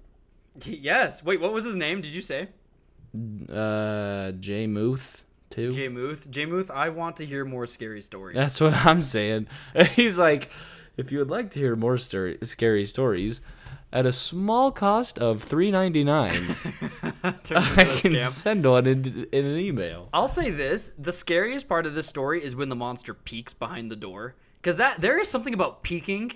yes. 0.64 1.24
Wait, 1.24 1.40
what 1.40 1.52
was 1.52 1.64
his 1.64 1.76
name? 1.76 2.00
Did 2.00 2.10
you 2.12 2.20
say? 2.20 2.48
Uh, 3.52 4.32
Jay 4.32 4.66
Muth, 4.66 5.24
too. 5.50 5.72
Jay 5.72 5.88
Muth. 5.88 6.30
Jay 6.30 6.46
Muth, 6.46 6.70
I 6.70 6.90
want 6.90 7.16
to 7.16 7.26
hear 7.26 7.44
more 7.44 7.66
scary 7.66 8.02
stories. 8.02 8.36
That's 8.36 8.60
what 8.60 8.72
I'm 8.86 9.02
saying. 9.02 9.48
He's 9.94 10.18
like, 10.18 10.50
if 10.96 11.10
you 11.10 11.18
would 11.18 11.30
like 11.30 11.50
to 11.52 11.58
hear 11.58 11.74
more 11.76 11.98
story- 11.98 12.38
scary 12.42 12.86
stories, 12.86 13.40
at 13.92 14.06
a 14.06 14.12
small 14.12 14.70
cost 14.70 15.18
of 15.18 15.42
three 15.42 15.72
ninety 15.72 16.04
nine, 16.04 16.30
I 17.24 17.32
can 17.42 18.12
scam. 18.14 18.18
send 18.20 18.64
one 18.64 18.86
in, 18.86 19.26
in 19.32 19.44
an 19.44 19.58
email. 19.58 20.08
I'll 20.12 20.28
say 20.28 20.50
this: 20.52 20.92
the 20.96 21.10
scariest 21.12 21.68
part 21.68 21.86
of 21.86 21.94
this 21.94 22.06
story 22.06 22.44
is 22.44 22.54
when 22.54 22.68
the 22.68 22.76
monster 22.76 23.14
peeks 23.14 23.52
behind 23.52 23.90
the 23.90 23.96
door, 23.96 24.36
because 24.62 24.76
that 24.76 25.00
there 25.00 25.18
is 25.18 25.28
something 25.28 25.54
about 25.54 25.82
peeking 25.82 26.30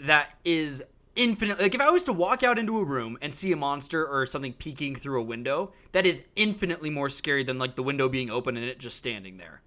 that 0.00 0.36
is 0.44 0.82
infinite. 1.20 1.60
Like 1.60 1.74
if 1.74 1.80
I 1.80 1.90
was 1.90 2.02
to 2.04 2.12
walk 2.12 2.42
out 2.42 2.58
into 2.58 2.78
a 2.78 2.84
room 2.84 3.18
and 3.20 3.32
see 3.34 3.52
a 3.52 3.56
monster 3.56 4.06
or 4.06 4.24
something 4.26 4.54
peeking 4.54 4.96
through 4.96 5.20
a 5.20 5.24
window, 5.24 5.72
that 5.92 6.06
is 6.06 6.24
infinitely 6.34 6.90
more 6.90 7.08
scary 7.08 7.44
than 7.44 7.58
like 7.58 7.76
the 7.76 7.82
window 7.82 8.08
being 8.08 8.30
open 8.30 8.56
and 8.56 8.64
it 8.64 8.78
just 8.78 8.96
standing 8.96 9.36
there. 9.36 9.60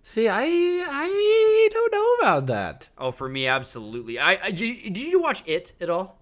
See, 0.00 0.28
I 0.28 0.44
I 0.44 1.68
don't 1.72 1.92
know 1.92 2.14
about 2.20 2.46
that. 2.46 2.88
Oh, 2.96 3.10
for 3.10 3.28
me, 3.28 3.46
absolutely. 3.46 4.18
I, 4.18 4.46
I 4.46 4.50
did, 4.50 4.92
did 4.92 4.98
you 4.98 5.20
watch 5.20 5.42
it 5.46 5.72
at 5.80 5.90
all? 5.90 6.18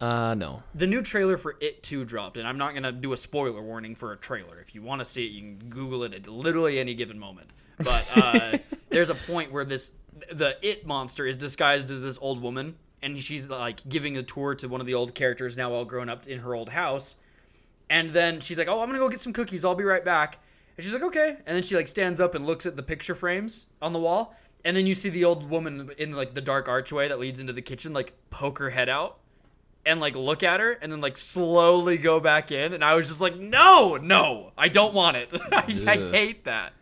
Uh, 0.00 0.34
no. 0.34 0.62
The 0.74 0.86
new 0.86 1.00
trailer 1.00 1.38
for 1.38 1.56
It 1.60 1.82
2 1.82 2.04
dropped, 2.04 2.36
and 2.36 2.46
I'm 2.46 2.58
not 2.58 2.72
going 2.72 2.82
to 2.82 2.92
do 2.92 3.12
a 3.12 3.16
spoiler 3.16 3.62
warning 3.62 3.94
for 3.94 4.12
a 4.12 4.16
trailer. 4.16 4.60
If 4.60 4.74
you 4.74 4.82
want 4.82 5.00
to 5.00 5.04
see 5.04 5.24
it, 5.24 5.30
you 5.30 5.40
can 5.40 5.70
Google 5.70 6.02
it 6.02 6.12
at 6.12 6.26
literally 6.26 6.78
any 6.78 6.94
given 6.94 7.18
moment. 7.18 7.48
But 7.78 8.04
uh, 8.14 8.58
there's 8.90 9.08
a 9.08 9.14
point 9.14 9.52
where 9.52 9.64
this 9.64 9.92
the 10.32 10.56
It 10.62 10.86
monster 10.86 11.26
is 11.26 11.36
disguised 11.36 11.90
as 11.90 12.02
this 12.02 12.18
old 12.20 12.42
woman, 12.42 12.76
and 13.04 13.20
she's 13.20 13.48
like 13.48 13.88
giving 13.88 14.16
a 14.16 14.22
tour 14.22 14.54
to 14.56 14.66
one 14.66 14.80
of 14.80 14.86
the 14.86 14.94
old 14.94 15.14
characters 15.14 15.56
now 15.56 15.72
all 15.72 15.84
grown 15.84 16.08
up 16.08 16.26
in 16.26 16.40
her 16.40 16.54
old 16.54 16.70
house. 16.70 17.16
And 17.90 18.10
then 18.10 18.40
she's 18.40 18.58
like, 18.58 18.66
"Oh, 18.66 18.80
I'm 18.80 18.88
gonna 18.88 18.98
go 18.98 19.08
get 19.08 19.20
some 19.20 19.32
cookies. 19.34 19.64
I'll 19.64 19.74
be 19.74 19.84
right 19.84 20.04
back." 20.04 20.38
And 20.76 20.84
she's 20.84 20.94
like, 20.94 21.02
"Okay." 21.02 21.36
And 21.46 21.54
then 21.54 21.62
she 21.62 21.76
like 21.76 21.86
stands 21.86 22.20
up 22.20 22.34
and 22.34 22.46
looks 22.46 22.64
at 22.66 22.76
the 22.76 22.82
picture 22.82 23.14
frames 23.14 23.66
on 23.82 23.92
the 23.92 23.98
wall, 23.98 24.34
and 24.64 24.76
then 24.76 24.86
you 24.86 24.94
see 24.94 25.10
the 25.10 25.24
old 25.24 25.48
woman 25.50 25.90
in 25.98 26.12
like 26.12 26.34
the 26.34 26.40
dark 26.40 26.66
archway 26.66 27.08
that 27.08 27.18
leads 27.18 27.38
into 27.40 27.52
the 27.52 27.62
kitchen, 27.62 27.92
like 27.92 28.14
poke 28.30 28.58
her 28.58 28.70
head 28.70 28.88
out 28.88 29.18
and 29.86 30.00
like 30.00 30.14
look 30.16 30.42
at 30.42 30.60
her, 30.60 30.72
and 30.72 30.90
then 30.90 31.02
like 31.02 31.18
slowly 31.18 31.98
go 31.98 32.20
back 32.20 32.50
in. 32.50 32.72
And 32.72 32.82
I 32.82 32.94
was 32.94 33.08
just 33.08 33.20
like, 33.20 33.36
"No, 33.36 33.98
no, 34.00 34.52
I 34.56 34.68
don't 34.68 34.94
want 34.94 35.18
it. 35.18 35.28
I, 35.52 35.64
I 35.86 35.96
hate 36.10 36.44
that." 36.46 36.72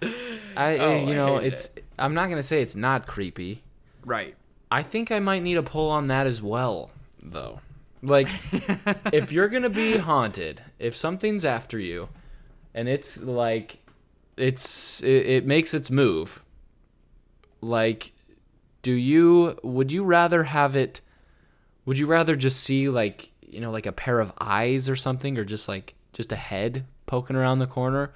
I, 0.57 0.79
Oh, 0.79 0.97
you 1.09 1.15
know, 1.15 1.39
it's. 1.39 1.71
I'm 1.99 2.15
not 2.15 2.29
gonna 2.29 2.43
say 2.43 2.63
it's 2.63 2.77
not 2.77 3.09
creepy. 3.09 3.63
Right. 4.05 4.37
I 4.73 4.83
think 4.83 5.13
I 5.13 5.19
might 5.19 5.43
need 5.43 5.59
a 5.59 5.63
pull 5.63 5.91
on 5.91 6.07
that 6.09 6.27
as 6.27 6.41
well, 6.41 6.91
though. 7.23 7.61
Like, 8.01 8.29
if 9.13 9.31
you're 9.31 9.51
gonna 9.51 9.69
be 9.69 9.99
haunted, 9.99 10.63
if 10.79 10.97
something's 10.97 11.45
after 11.45 11.79
you, 11.79 12.09
and 12.73 12.89
it's 12.89 13.21
like, 13.21 13.81
it's 14.39 15.03
it, 15.03 15.27
it 15.27 15.47
makes 15.47 15.75
its 15.75 15.91
move. 15.91 16.43
Like, 17.61 18.13
do 18.81 18.93
you 18.93 19.59
would 19.63 19.93
you 19.93 20.05
rather 20.05 20.45
have 20.45 20.75
it? 20.75 21.03
Would 21.85 21.99
you 21.99 22.07
rather 22.07 22.35
just 22.35 22.61
see 22.61 22.89
like 22.89 23.31
you 23.43 23.61
know 23.61 23.71
like 23.71 23.85
a 23.85 23.93
pair 23.93 24.21
of 24.21 24.33
eyes 24.41 24.89
or 24.89 24.97
something, 24.97 25.37
or 25.37 25.45
just 25.45 25.69
like 25.69 25.95
just 26.15 26.33
a 26.33 26.37
head 26.37 26.87
poking 27.05 27.37
around 27.37 27.59
the 27.59 27.67
corner, 27.67 28.15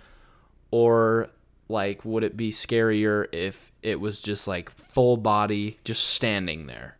or 0.70 1.28
like 1.68 2.04
would 2.04 2.22
it 2.22 2.36
be 2.36 2.50
scarier 2.50 3.26
if 3.32 3.72
it 3.82 4.00
was 4.00 4.20
just 4.20 4.46
like 4.46 4.70
full 4.70 5.16
body 5.16 5.78
just 5.84 6.04
standing 6.04 6.66
there? 6.66 6.96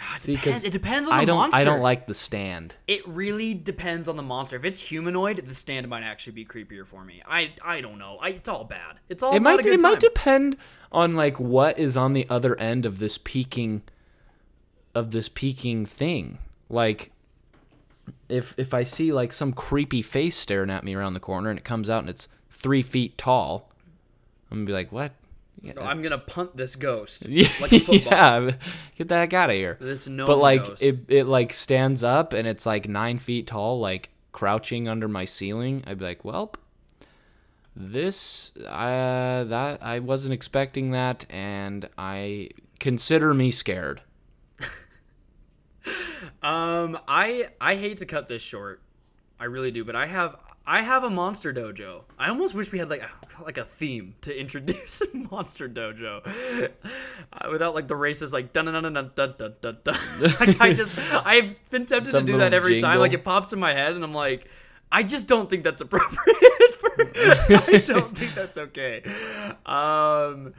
Ah, 0.00 0.14
It 0.14 0.20
See, 0.20 0.36
'cause 0.36 0.44
depends, 0.44 0.64
it 0.64 0.70
depends 0.70 1.08
on 1.08 1.16
the 1.16 1.22
I 1.22 1.24
don't 1.24 1.36
monster. 1.38 1.56
I 1.56 1.64
don't 1.64 1.80
like 1.80 2.06
the 2.06 2.14
stand. 2.14 2.74
It 2.86 3.06
really 3.08 3.52
depends 3.54 4.08
on 4.08 4.14
the 4.16 4.22
monster. 4.22 4.54
If 4.54 4.64
it's 4.64 4.78
humanoid, 4.78 5.38
the 5.38 5.54
stand 5.54 5.88
might 5.88 6.04
actually 6.04 6.34
be 6.34 6.44
creepier 6.44 6.86
for 6.86 7.04
me. 7.04 7.20
I 7.26 7.52
I 7.64 7.80
don't 7.80 7.98
know. 7.98 8.18
I, 8.20 8.28
it's 8.28 8.48
all 8.48 8.64
bad. 8.64 9.00
It's 9.08 9.22
all 9.24 9.34
It 9.34 9.42
might 9.42 9.58
a 9.58 9.62
good 9.64 9.74
it 9.74 9.80
might 9.80 9.98
depend 9.98 10.56
on 10.92 11.16
like 11.16 11.40
what 11.40 11.78
is 11.80 11.96
on 11.96 12.12
the 12.12 12.26
other 12.30 12.58
end 12.60 12.86
of 12.86 12.98
this 13.00 13.18
peaking 13.18 13.82
of 14.94 15.10
this 15.10 15.28
peaking 15.28 15.84
thing. 15.84 16.38
Like 16.68 17.10
if 18.28 18.54
if 18.56 18.72
I 18.72 18.84
see 18.84 19.12
like 19.12 19.32
some 19.32 19.52
creepy 19.52 20.02
face 20.02 20.36
staring 20.36 20.70
at 20.70 20.84
me 20.84 20.94
around 20.94 21.14
the 21.14 21.20
corner 21.20 21.50
and 21.50 21.58
it 21.58 21.64
comes 21.64 21.90
out 21.90 22.00
and 22.00 22.08
it's 22.10 22.28
three 22.58 22.82
feet 22.82 23.16
tall, 23.16 23.70
I'm 24.50 24.58
gonna 24.58 24.66
be 24.66 24.72
like, 24.72 24.92
what? 24.92 25.12
Yeah, 25.60 25.72
I'm 25.80 26.02
gonna 26.02 26.18
punt 26.18 26.56
this 26.56 26.76
ghost 26.76 27.28
like 27.60 27.72
a 27.72 27.80
football. 27.80 28.12
yeah, 28.12 28.50
get 28.96 29.08
that 29.08 29.32
out 29.34 29.50
of 29.50 29.56
here. 29.56 29.76
This 29.80 30.06
no 30.06 30.26
but 30.26 30.38
like 30.38 30.64
ghost. 30.64 30.82
it, 30.82 30.98
it 31.08 31.24
like 31.24 31.52
stands 31.52 32.04
up 32.04 32.32
and 32.32 32.46
it's 32.46 32.64
like 32.64 32.88
nine 32.88 33.18
feet 33.18 33.48
tall, 33.48 33.80
like 33.80 34.10
crouching 34.32 34.88
under 34.88 35.08
my 35.08 35.24
ceiling. 35.24 35.82
I'd 35.86 35.98
be 35.98 36.04
like, 36.04 36.24
well, 36.24 36.52
this 37.74 38.52
uh 38.66 39.44
that 39.44 39.82
I 39.82 39.98
wasn't 39.98 40.34
expecting 40.34 40.92
that, 40.92 41.26
and 41.28 41.88
I 41.98 42.50
consider 42.78 43.34
me 43.34 43.50
scared. 43.50 44.02
Um, 46.42 46.98
I 47.08 47.48
I 47.60 47.74
hate 47.74 47.98
to 47.98 48.06
cut 48.06 48.28
this 48.28 48.42
short, 48.42 48.80
I 49.40 49.44
really 49.44 49.70
do, 49.70 49.84
but 49.84 49.96
I 49.96 50.06
have 50.06 50.36
I 50.70 50.82
have 50.82 51.02
a 51.02 51.08
monster 51.08 51.50
dojo. 51.50 52.02
I 52.18 52.28
almost 52.28 52.52
wish 52.52 52.70
we 52.70 52.78
had 52.78 52.90
like 52.90 53.00
a, 53.00 53.42
like 53.42 53.56
a 53.56 53.64
theme 53.64 54.14
to 54.20 54.38
introduce 54.38 55.00
a 55.00 55.16
monster 55.30 55.66
dojo, 55.66 56.20
uh, 57.32 57.48
without 57.50 57.74
like 57.74 57.88
the 57.88 57.94
racist 57.94 58.34
like 58.34 58.52
dun 58.52 58.66
dun 58.66 58.82
dun 58.82 58.92
dun 58.92 59.10
dun 59.16 59.34
dun 59.38 59.54
dun. 59.62 59.78
dun. 59.82 59.96
like 60.40 60.60
I 60.60 60.74
just 60.74 60.96
I've 61.24 61.56
been 61.70 61.86
tempted 61.86 62.10
Some 62.10 62.26
to 62.26 62.32
do 62.32 62.38
that 62.38 62.52
every 62.52 62.82
time. 62.82 62.98
Like 62.98 63.14
it 63.14 63.24
pops 63.24 63.54
in 63.54 63.58
my 63.58 63.72
head, 63.72 63.94
and 63.94 64.04
I'm 64.04 64.12
like, 64.12 64.46
I 64.92 65.02
just 65.02 65.26
don't 65.26 65.48
think 65.48 65.64
that's 65.64 65.80
appropriate. 65.80 66.36
For, 66.78 67.00
I 67.16 67.82
don't 67.86 68.16
think 68.16 68.34
that's 68.34 68.58
okay. 68.58 69.02
Um. 69.64 70.52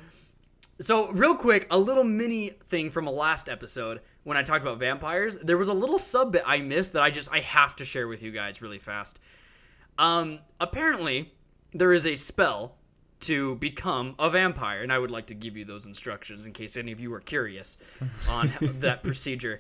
So, 0.82 1.12
real 1.12 1.36
quick, 1.36 1.68
a 1.70 1.78
little 1.78 2.06
mini 2.06 2.50
thing 2.50 2.90
from 2.90 3.06
a 3.06 3.12
last 3.12 3.50
episode 3.50 4.00
when 4.24 4.38
I 4.38 4.44
talked 4.44 4.64
about 4.64 4.80
vampires. 4.80 5.36
There 5.36 5.58
was 5.58 5.68
a 5.68 5.74
little 5.74 6.00
sub 6.00 6.32
bit 6.32 6.42
I 6.48 6.60
missed 6.60 6.94
that 6.94 7.04
I 7.04 7.12
just 7.12 7.32
I 7.32 7.42
have 7.42 7.76
to 7.76 7.86
share 7.86 8.08
with 8.08 8.24
you 8.24 8.32
guys 8.32 8.60
really 8.62 8.80
fast. 8.80 9.20
Um, 10.00 10.40
apparently, 10.60 11.34
there 11.74 11.94
is 11.94 12.08
a 12.08 12.16
spell 12.16 12.76
to 13.22 13.56
become 13.56 14.16
a 14.18 14.30
vampire, 14.30 14.82
and 14.82 14.94
I 14.94 14.98
would 14.98 15.12
like 15.12 15.28
to 15.28 15.34
give 15.34 15.58
you 15.58 15.66
those 15.66 15.86
instructions 15.86 16.46
in 16.46 16.54
case 16.54 16.78
any 16.78 16.94
of 16.94 17.00
you 17.02 17.14
are 17.14 17.20
curious 17.20 17.78
on 18.30 18.52
that 18.62 19.04
procedure. 19.04 19.60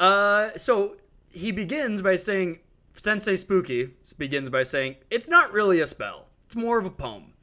Uh, 0.00 0.50
so 0.56 0.96
he 1.30 1.52
begins 1.52 2.00
by 2.00 2.16
saying, 2.16 2.60
Sensei 2.94 3.36
Spooky 3.36 3.90
begins 4.16 4.48
by 4.48 4.62
saying, 4.62 4.96
it's 5.10 5.28
not 5.28 5.52
really 5.52 5.80
a 5.80 5.86
spell. 5.86 6.28
It's 6.46 6.56
more 6.56 6.78
of 6.78 6.86
a 6.86 6.90
poem. 6.90 7.34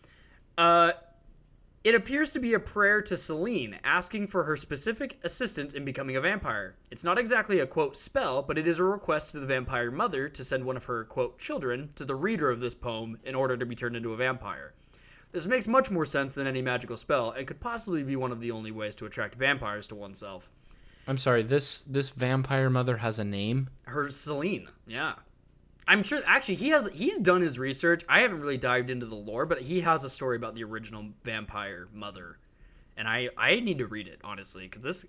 Uh, 0.57 0.93
it 1.84 1.96
appears 1.96 2.32
to 2.32 2.40
be 2.40 2.54
a 2.54 2.60
prayer 2.60 3.02
to 3.02 3.16
Selene, 3.16 3.80
asking 3.84 4.28
for 4.28 4.44
her 4.44 4.58
specific 4.58 5.18
assistance 5.24 5.74
in 5.74 5.86
becoming 5.86 6.18
a 6.18 6.22
vampire. 6.22 6.76
It's 6.92 7.06
not 7.06 7.18
exactly 7.18 7.60
a 7.60 7.68
quote 7.68 7.96
spell, 7.96 8.42
but 8.42 8.58
it 8.58 8.68
is 8.68 8.80
a 8.80 8.84
request 8.84 9.32
to 9.32 9.40
the 9.40 9.46
vampire 9.46 9.90
mother 9.90 10.28
to 10.28 10.44
send 10.44 10.66
one 10.66 10.76
of 10.76 10.86
her 10.86 11.06
quote 11.06 11.40
children 11.40 11.90
to 11.96 12.04
the 12.04 12.16
reader 12.16 12.50
of 12.50 12.60
this 12.60 12.76
poem 12.76 13.20
in 13.24 13.34
order 13.34 13.56
to 13.56 13.66
be 13.66 13.76
turned 13.76 13.96
into 13.96 14.14
a 14.14 14.18
vampire. 14.18 14.74
This 15.32 15.46
makes 15.46 15.68
much 15.68 15.90
more 15.90 16.06
sense 16.06 16.34
than 16.34 16.48
any 16.48 16.62
magical 16.62 16.98
spell, 16.98 17.32
and 17.32 17.48
could 17.48 17.60
possibly 17.60 18.04
be 18.04 18.16
one 18.16 18.32
of 18.32 18.42
the 18.42 18.52
only 18.52 18.72
ways 18.72 18.96
to 18.96 19.06
attract 19.06 19.36
vampires 19.36 19.88
to 19.88 19.96
oneself. 19.96 20.50
I'm 21.08 21.18
sorry. 21.18 21.44
This 21.44 21.82
this 21.82 22.10
vampire 22.10 22.70
mother 22.70 22.98
has 22.98 23.20
a 23.20 23.24
name. 23.24 23.70
Her 23.84 24.10
Selene, 24.12 24.68
yeah. 24.86 25.14
I'm 25.90 26.04
sure 26.04 26.22
actually 26.28 26.56
he 26.56 26.70
has 26.70 26.88
he's 26.94 27.18
done 27.18 27.42
his 27.42 27.58
research. 27.58 28.04
I 28.08 28.20
haven't 28.20 28.42
really 28.42 28.58
dived 28.58 28.92
into 28.92 29.08
the 29.08 29.16
lore, 29.16 29.48
but 29.48 29.60
he 29.60 29.82
has 29.82 30.04
a 30.04 30.10
story 30.10 30.38
about 30.38 30.54
the 30.54 30.64
original 30.64 31.04
vampire 31.24 31.88
mother. 31.92 32.38
And 32.96 33.08
I 33.08 33.30
I 33.36 33.60
need 33.60 33.80
to 33.80 33.88
read 33.88 34.08
it 34.08 34.20
honestly 34.24 34.68
cuz 34.70 34.84
this 34.84 35.06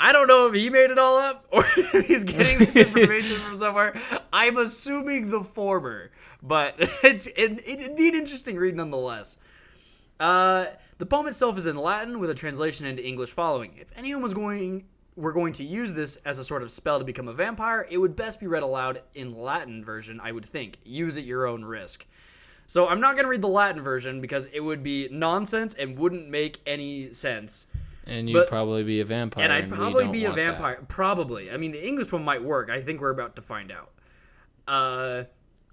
I 0.00 0.12
don't 0.12 0.26
know 0.26 0.46
if 0.46 0.54
he 0.54 0.70
made 0.70 0.90
it 0.90 0.98
all 0.98 1.18
up 1.18 1.44
or 1.52 1.62
he's 2.00 2.24
getting 2.24 2.58
this 2.58 2.76
information 2.76 3.40
from 3.40 3.58
somewhere. 3.58 4.00
I'm 4.32 4.56
assuming 4.56 5.28
the 5.28 5.44
former, 5.44 6.10
but 6.42 6.76
it's 7.04 7.26
it, 7.26 7.62
it'd 7.66 7.96
be 7.96 8.08
an 8.08 8.14
interesting 8.14 8.56
read 8.56 8.74
nonetheless. 8.76 9.36
Uh, 10.18 10.64
the 10.96 11.04
poem 11.04 11.26
itself 11.26 11.58
is 11.58 11.66
in 11.66 11.76
Latin 11.76 12.20
with 12.20 12.30
a 12.30 12.34
translation 12.34 12.86
into 12.86 13.06
English 13.06 13.32
following. 13.32 13.76
If 13.78 13.88
anyone 13.94 14.22
was 14.22 14.32
going 14.32 14.86
were 15.16 15.32
going 15.32 15.52
to 15.54 15.64
use 15.64 15.94
this 15.94 16.16
as 16.24 16.38
a 16.38 16.44
sort 16.44 16.62
of 16.62 16.70
spell 16.70 16.98
to 16.98 17.04
become 17.04 17.28
a 17.28 17.32
vampire, 17.32 17.86
it 17.90 17.98
would 17.98 18.16
best 18.16 18.40
be 18.40 18.46
read 18.46 18.62
aloud 18.62 19.02
in 19.14 19.34
Latin 19.38 19.84
version, 19.84 20.20
I 20.22 20.32
would 20.32 20.46
think. 20.46 20.78
Use 20.84 21.18
at 21.18 21.24
your 21.24 21.46
own 21.46 21.64
risk. 21.64 22.06
So 22.66 22.86
I'm 22.88 23.00
not 23.00 23.14
going 23.14 23.24
to 23.24 23.30
read 23.30 23.42
the 23.42 23.48
Latin 23.48 23.82
version 23.82 24.20
because 24.20 24.46
it 24.52 24.60
would 24.60 24.82
be 24.82 25.08
nonsense 25.10 25.74
and 25.74 25.98
wouldn't 25.98 26.28
make 26.28 26.58
any 26.66 27.12
sense. 27.12 27.66
And 28.06 28.28
you'd 28.30 28.38
But- 28.38 28.48
probably 28.48 28.84
be 28.84 29.00
a 29.00 29.04
vampire. 29.04 29.44
And 29.44 29.52
I'd 29.52 29.70
we 29.70 29.76
probably 29.76 30.08
be 30.08 30.24
a 30.24 30.28
want 30.28 30.36
that. 30.36 30.52
vampire. 30.52 30.84
Probably. 30.88 31.50
I 31.50 31.56
mean, 31.56 31.72
the 31.72 31.84
English 31.86 32.12
one 32.12 32.24
might 32.24 32.42
work. 32.42 32.70
I 32.70 32.80
think 32.80 33.00
we're 33.00 33.10
about 33.10 33.36
to 33.36 33.42
find 33.42 33.70
out. 33.72 33.90
Uh, 34.66 35.24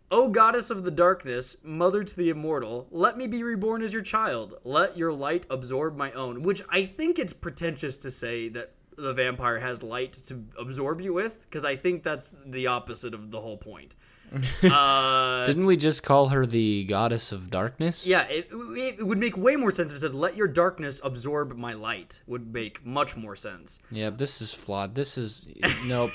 O 0.09 0.29
goddess 0.29 0.69
of 0.69 0.85
the 0.85 0.91
darkness, 0.91 1.57
mother 1.63 2.01
to 2.03 2.15
the 2.15 2.29
immortal, 2.29 2.88
let 2.91 3.17
me 3.17 3.27
be 3.27 3.43
reborn 3.43 3.81
as 3.81 3.91
your 3.91 4.01
child. 4.01 4.55
Let 4.63 4.97
your 4.97 5.11
light 5.11 5.45
absorb 5.49 5.97
my 5.97 6.11
own. 6.13 6.43
Which 6.43 6.63
I 6.69 6.85
think 6.85 7.19
it's 7.19 7.33
pretentious 7.33 7.97
to 7.97 8.09
say 8.11 8.47
that 8.49 8.71
the 8.97 9.13
vampire 9.13 9.59
has 9.59 9.83
light 9.83 10.13
to 10.13 10.43
absorb 10.59 11.01
you 11.01 11.13
with, 11.13 11.45
because 11.49 11.63
I 11.65 11.75
think 11.75 12.03
that's 12.03 12.35
the 12.45 12.67
opposite 12.67 13.13
of 13.13 13.31
the 13.31 13.39
whole 13.39 13.57
point. 13.57 13.95
uh, 14.63 15.45
Didn't 15.45 15.65
we 15.65 15.77
just 15.77 16.03
call 16.03 16.27
her 16.27 16.45
the 16.45 16.83
goddess 16.83 17.31
of 17.31 17.49
darkness? 17.49 18.05
yeah, 18.05 18.23
it, 18.23 18.49
it 18.51 19.07
would 19.07 19.17
make 19.17 19.37
way 19.37 19.55
more 19.55 19.71
sense 19.71 19.91
if 19.93 19.97
it 19.97 20.01
said, 20.01 20.13
"Let 20.13 20.35
your 20.35 20.49
darkness 20.49 20.99
absorb 21.01 21.55
my 21.55 21.73
light." 21.73 22.21
Would 22.27 22.51
make 22.53 22.85
much 22.85 23.15
more 23.15 23.37
sense. 23.37 23.79
Yeah, 23.89 24.09
this 24.09 24.41
is 24.41 24.53
flawed. 24.53 24.95
This 24.95 25.17
is 25.17 25.47
nope. 25.87 26.09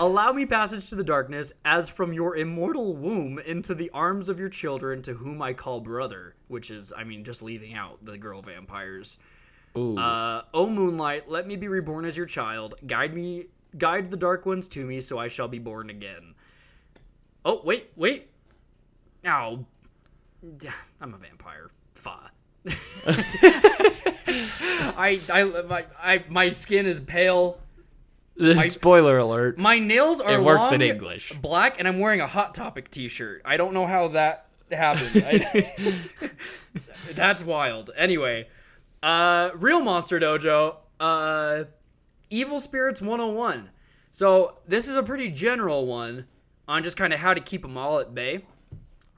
Allow 0.00 0.32
me 0.32 0.44
passage 0.44 0.88
to 0.88 0.96
the 0.96 1.04
darkness, 1.04 1.52
as 1.64 1.88
from 1.88 2.12
your 2.12 2.36
immortal 2.36 2.96
womb 2.96 3.38
into 3.38 3.76
the 3.76 3.90
arms 3.90 4.28
of 4.28 4.40
your 4.40 4.48
children, 4.48 5.02
to 5.02 5.14
whom 5.14 5.40
I 5.40 5.52
call 5.52 5.80
brother. 5.80 6.34
Which 6.48 6.72
is, 6.72 6.92
I 6.96 7.04
mean, 7.04 7.22
just 7.22 7.42
leaving 7.42 7.74
out 7.74 8.04
the 8.04 8.18
girl 8.18 8.42
vampires. 8.42 9.18
Ooh. 9.76 9.96
Uh, 9.96 10.42
o 10.52 10.68
moonlight, 10.68 11.30
let 11.30 11.46
me 11.46 11.56
be 11.56 11.68
reborn 11.68 12.04
as 12.04 12.16
your 12.16 12.26
child. 12.26 12.74
Guide 12.86 13.14
me, 13.14 13.46
guide 13.78 14.10
the 14.10 14.16
dark 14.16 14.44
ones 14.46 14.68
to 14.68 14.84
me, 14.84 15.00
so 15.00 15.18
I 15.18 15.28
shall 15.28 15.48
be 15.48 15.58
born 15.58 15.88
again. 15.90 16.34
Oh 17.44 17.60
wait, 17.64 17.90
wait. 17.96 18.28
Ow. 19.26 19.64
I'm 21.00 21.14
a 21.14 21.18
vampire. 21.18 21.70
Fa. 21.94 22.30
I, 24.26 25.20
I, 25.32 25.44
my, 25.68 25.84
I, 26.00 26.24
my 26.28 26.50
skin 26.50 26.86
is 26.86 27.00
pale. 27.00 27.58
Spoiler 28.68 29.18
alert. 29.18 29.58
My 29.58 29.78
nails 29.78 30.20
are 30.20 30.34
It 30.34 30.42
works 30.42 30.72
in 30.72 30.80
long, 30.80 30.88
English. 30.88 31.32
black, 31.34 31.78
and 31.78 31.86
I'm 31.86 31.98
wearing 31.98 32.20
a 32.20 32.26
Hot 32.26 32.54
Topic 32.54 32.90
T-shirt. 32.90 33.42
I 33.44 33.56
don't 33.56 33.74
know 33.74 33.86
how 33.86 34.08
that 34.08 34.46
happened. 34.70 35.10
I- 35.26 36.30
that's 37.14 37.44
wild. 37.44 37.90
Anyway, 37.96 38.48
uh, 39.02 39.50
real 39.54 39.80
Monster 39.80 40.20
Dojo. 40.20 40.76
Uh, 41.00 41.64
Evil 42.30 42.60
Spirits 42.60 43.02
101. 43.02 43.70
So, 44.10 44.58
this 44.66 44.88
is 44.88 44.96
a 44.96 45.02
pretty 45.02 45.30
general 45.30 45.86
one 45.86 46.26
on 46.68 46.84
just 46.84 46.96
kind 46.96 47.12
of 47.12 47.20
how 47.20 47.34
to 47.34 47.40
keep 47.40 47.62
them 47.62 47.76
all 47.76 47.98
at 47.98 48.14
bay. 48.14 48.44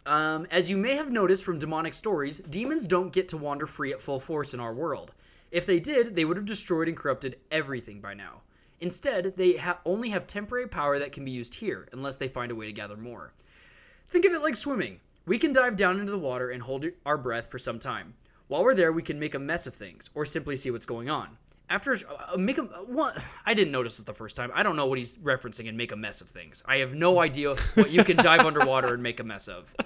Um, 0.06 0.46
as 0.50 0.68
you 0.68 0.76
may 0.76 0.96
have 0.96 1.10
noticed 1.10 1.44
from 1.44 1.58
demonic 1.58 1.94
stories, 1.94 2.38
demons 2.38 2.86
don't 2.86 3.12
get 3.12 3.28
to 3.28 3.36
wander 3.36 3.66
free 3.66 3.92
at 3.92 4.00
full 4.00 4.20
force 4.20 4.52
in 4.54 4.60
our 4.60 4.74
world. 4.74 5.12
If 5.50 5.66
they 5.66 5.78
did, 5.80 6.14
they 6.14 6.24
would 6.24 6.36
have 6.36 6.46
destroyed 6.46 6.88
and 6.88 6.96
corrupted 6.96 7.38
everything 7.50 8.00
by 8.00 8.14
now. 8.14 8.42
Instead, 8.80 9.34
they 9.36 9.52
ha- 9.52 9.78
only 9.84 10.10
have 10.10 10.26
temporary 10.26 10.66
power 10.66 10.98
that 10.98 11.12
can 11.12 11.24
be 11.24 11.30
used 11.30 11.54
here, 11.54 11.88
unless 11.92 12.16
they 12.16 12.28
find 12.28 12.50
a 12.50 12.56
way 12.56 12.66
to 12.66 12.72
gather 12.72 12.96
more. 12.96 13.32
Think 14.08 14.24
of 14.24 14.32
it 14.32 14.42
like 14.42 14.56
swimming. 14.56 15.00
We 15.26 15.38
can 15.38 15.52
dive 15.52 15.76
down 15.76 16.00
into 16.00 16.12
the 16.12 16.18
water 16.18 16.50
and 16.50 16.62
hold 16.62 16.84
our 17.06 17.16
breath 17.16 17.50
for 17.50 17.58
some 17.58 17.78
time. 17.78 18.14
While 18.48 18.62
we're 18.64 18.74
there, 18.74 18.92
we 18.92 19.02
can 19.02 19.18
make 19.18 19.34
a 19.34 19.38
mess 19.38 19.66
of 19.66 19.74
things, 19.74 20.10
or 20.14 20.24
simply 20.26 20.56
see 20.56 20.70
what's 20.70 20.86
going 20.86 21.08
on. 21.08 21.38
After 21.70 21.92
uh, 21.94 22.36
make 22.36 22.58
a 22.58 22.62
one, 22.62 23.14
I 23.46 23.54
didn't 23.54 23.72
notice 23.72 23.96
this 23.96 24.04
the 24.04 24.12
first 24.12 24.36
time. 24.36 24.50
I 24.54 24.62
don't 24.62 24.76
know 24.76 24.84
what 24.86 24.98
he's 24.98 25.16
referencing 25.16 25.66
and 25.66 25.78
make 25.78 25.92
a 25.92 25.96
mess 25.96 26.20
of 26.20 26.28
things. 26.28 26.62
I 26.66 26.76
have 26.76 26.94
no 26.94 27.20
idea 27.20 27.54
what 27.74 27.90
you 27.90 28.04
can 28.04 28.18
dive 28.18 28.40
underwater 28.44 28.92
and 28.92 29.02
make 29.02 29.18
a 29.20 29.24
mess 29.24 29.48
of. 29.48 29.74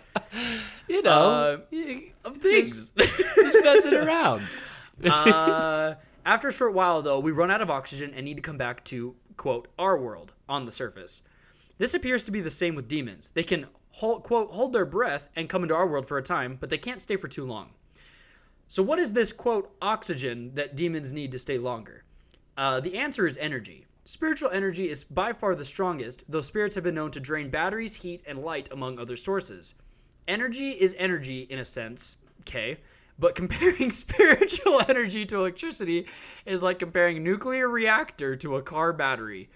You 0.88 1.02
know, 1.02 1.60
Uh, 1.72 1.96
Of 2.24 2.36
things. 2.38 2.90
just 2.90 3.64
messing 3.64 3.94
around. 3.94 4.46
uh, 5.04 5.94
after 6.26 6.48
a 6.48 6.52
short 6.52 6.74
while, 6.74 7.00
though, 7.02 7.18
we 7.18 7.30
run 7.32 7.50
out 7.50 7.60
of 7.62 7.70
oxygen 7.70 8.12
and 8.14 8.24
need 8.24 8.36
to 8.36 8.42
come 8.42 8.56
back 8.58 8.84
to, 8.84 9.14
quote, 9.36 9.68
our 9.78 9.98
world 9.98 10.32
on 10.48 10.64
the 10.66 10.72
surface. 10.72 11.22
This 11.78 11.94
appears 11.94 12.24
to 12.24 12.30
be 12.30 12.40
the 12.40 12.50
same 12.50 12.74
with 12.74 12.88
demons. 12.88 13.30
They 13.34 13.42
can, 13.42 13.66
hold, 13.92 14.22
quote, 14.22 14.50
hold 14.50 14.72
their 14.72 14.84
breath 14.86 15.28
and 15.36 15.48
come 15.48 15.62
into 15.62 15.74
our 15.74 15.86
world 15.86 16.06
for 16.08 16.18
a 16.18 16.22
time, 16.22 16.56
but 16.60 16.70
they 16.70 16.78
can't 16.78 17.00
stay 17.00 17.16
for 17.16 17.28
too 17.28 17.44
long. 17.46 17.70
So, 18.70 18.82
what 18.82 18.98
is 18.98 19.14
this, 19.14 19.32
quote, 19.32 19.74
oxygen 19.80 20.52
that 20.54 20.76
demons 20.76 21.10
need 21.10 21.32
to 21.32 21.38
stay 21.38 21.56
longer? 21.56 22.04
Uh, 22.54 22.80
the 22.80 22.98
answer 22.98 23.26
is 23.26 23.38
energy. 23.38 23.86
Spiritual 24.04 24.50
energy 24.50 24.90
is 24.90 25.04
by 25.04 25.32
far 25.32 25.54
the 25.54 25.64
strongest, 25.64 26.24
though 26.28 26.42
spirits 26.42 26.74
have 26.74 26.84
been 26.84 26.94
known 26.94 27.10
to 27.12 27.20
drain 27.20 27.48
batteries, 27.48 27.94
heat, 27.94 28.22
and 28.26 28.40
light, 28.40 28.68
among 28.70 28.98
other 28.98 29.16
sources. 29.16 29.74
Energy 30.26 30.72
is 30.72 30.94
energy 30.98 31.46
in 31.48 31.58
a 31.58 31.64
sense, 31.64 32.16
okay? 32.40 32.76
But 33.18 33.34
comparing 33.34 33.90
spiritual 33.90 34.82
energy 34.86 35.24
to 35.24 35.36
electricity 35.36 36.06
is 36.44 36.62
like 36.62 36.78
comparing 36.78 37.16
a 37.16 37.20
nuclear 37.20 37.70
reactor 37.70 38.36
to 38.36 38.56
a 38.56 38.62
car 38.62 38.92
battery. 38.92 39.48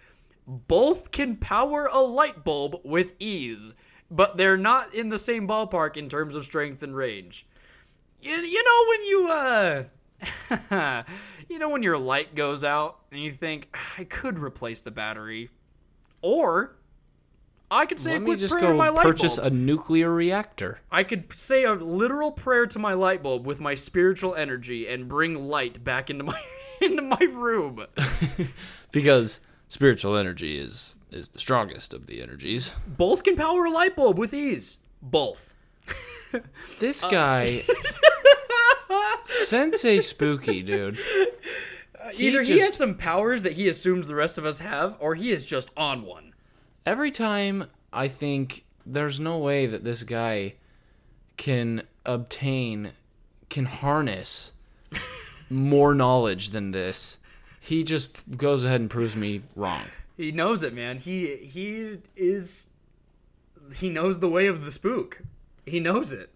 Both 0.47 1.11
can 1.11 1.37
power 1.37 1.87
a 1.93 2.01
light 2.01 2.45
bulb 2.45 2.81
with 2.83 3.15
ease, 3.19 3.75
but 4.11 4.39
they're 4.39 4.57
not 4.57 4.95
in 4.95 5.11
the 5.11 5.19
same 5.19 5.47
ballpark 5.47 5.99
in 5.99 6.09
terms 6.09 6.35
of 6.35 6.45
strength 6.45 6.83
and 6.83 6.97
range. 6.97 7.47
You, 8.23 8.37
you 8.37 8.64
know 8.64 8.85
when 8.89 9.05
you 9.05 9.29
uh 10.70 11.03
you 11.49 11.59
know 11.59 11.68
when 11.70 11.83
your 11.83 11.99
light 11.99 12.37
goes 12.37 12.62
out 12.62 13.01
and 13.11 13.20
you 13.20 13.33
think 13.33 13.77
I 13.99 14.05
could 14.05 14.39
replace 14.39 14.81
the 14.81 14.93
battery 14.93 15.51
or 16.20 16.77
I 17.68 17.87
could 17.87 17.99
say 17.99 18.12
Let 18.12 18.23
a 18.23 18.25
quick 18.25 18.51
prayer 18.51 18.70
to 18.70 18.75
my 18.75 18.89
go 18.89 18.95
light 18.95 19.03
purchase 19.03 19.39
a 19.39 19.51
nuclear 19.51 20.12
reactor. 20.12 20.81
I 20.91 21.03
could 21.03 21.33
say 21.33 21.64
a 21.64 21.73
literal 21.73 22.31
prayer 22.31 22.66
to 22.66 22.79
my 22.79 22.93
light 22.93 23.23
bulb 23.23 23.45
with 23.45 23.61
my 23.61 23.75
spiritual 23.75 24.35
energy 24.37 24.87
and 24.87 25.09
bring 25.09 25.49
light 25.49 25.83
back 25.83 26.09
into 26.11 26.23
my 26.23 26.41
into 26.81 27.03
my 27.03 27.27
room. 27.33 27.87
because 28.93 29.41
spiritual 29.68 30.16
energy 30.16 30.59
is 30.59 30.95
is 31.11 31.29
the 31.29 31.39
strongest 31.39 31.93
of 31.93 32.07
the 32.07 32.23
energies. 32.23 32.75
Both 32.87 33.25
can 33.25 33.37
power 33.37 33.64
a 33.64 33.70
light 33.70 33.97
bulb 33.97 34.18
with 34.18 34.33
ease. 34.33 34.79
Both. 35.01 35.55
This 36.79 37.03
guy, 37.03 37.62
Sensei 39.47 40.01
Spooky, 40.01 40.62
dude. 40.62 40.99
Uh, 42.01 42.11
either 42.18 42.43
he 42.43 42.55
just- 42.55 42.64
has 42.66 42.74
some 42.76 42.95
powers 42.97 43.43
that 43.43 43.53
he 43.53 43.68
assumes 43.68 44.09
the 44.09 44.14
rest 44.14 44.38
of 44.38 44.45
us 44.45 44.59
have, 44.61 44.97
or 44.99 45.14
he 45.14 45.32
is 45.32 45.45
just 45.47 45.70
on 45.76 46.03
one. 46.03 46.34
Every 46.84 47.11
time 47.11 47.66
I 47.93 48.09
think 48.09 48.64
there's 48.84 49.20
no 49.20 49.38
way 49.38 49.66
that 49.66 49.84
this 49.84 50.03
guy 50.03 50.55
can 51.36 51.84
obtain, 52.05 52.93
can 53.49 53.66
harness 53.66 54.53
more 55.51 55.95
knowledge 55.95 56.51
than 56.51 56.72
this, 56.72 57.18
he 57.61 57.84
just 57.84 58.16
goes 58.36 58.64
ahead 58.64 58.80
and 58.80 58.90
proves 58.90 59.14
me 59.14 59.43
wrong. 59.55 59.84
He 60.16 60.32
knows 60.32 60.62
it, 60.64 60.74
man. 60.74 60.99
He 60.99 61.36
he 61.36 61.99
is 62.16 62.68
he 63.74 63.88
knows 63.88 64.18
the 64.18 64.28
way 64.28 64.47
of 64.49 64.64
the 64.64 64.70
spook. 64.72 65.22
He 65.64 65.78
knows 65.78 66.12
it. 66.12 66.30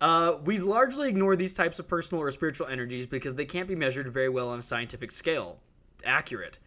Uh, 0.00 0.38
we 0.44 0.58
largely 0.58 1.08
ignore 1.08 1.36
these 1.36 1.52
types 1.52 1.78
of 1.78 1.86
personal 1.86 2.22
or 2.22 2.30
spiritual 2.30 2.66
energies 2.66 3.06
because 3.06 3.34
they 3.34 3.44
can't 3.44 3.68
be 3.68 3.74
measured 3.74 4.08
very 4.08 4.28
well 4.28 4.48
on 4.48 4.58
a 4.58 4.62
scientific 4.62 5.12
scale. 5.12 5.58
Accurate. 6.04 6.58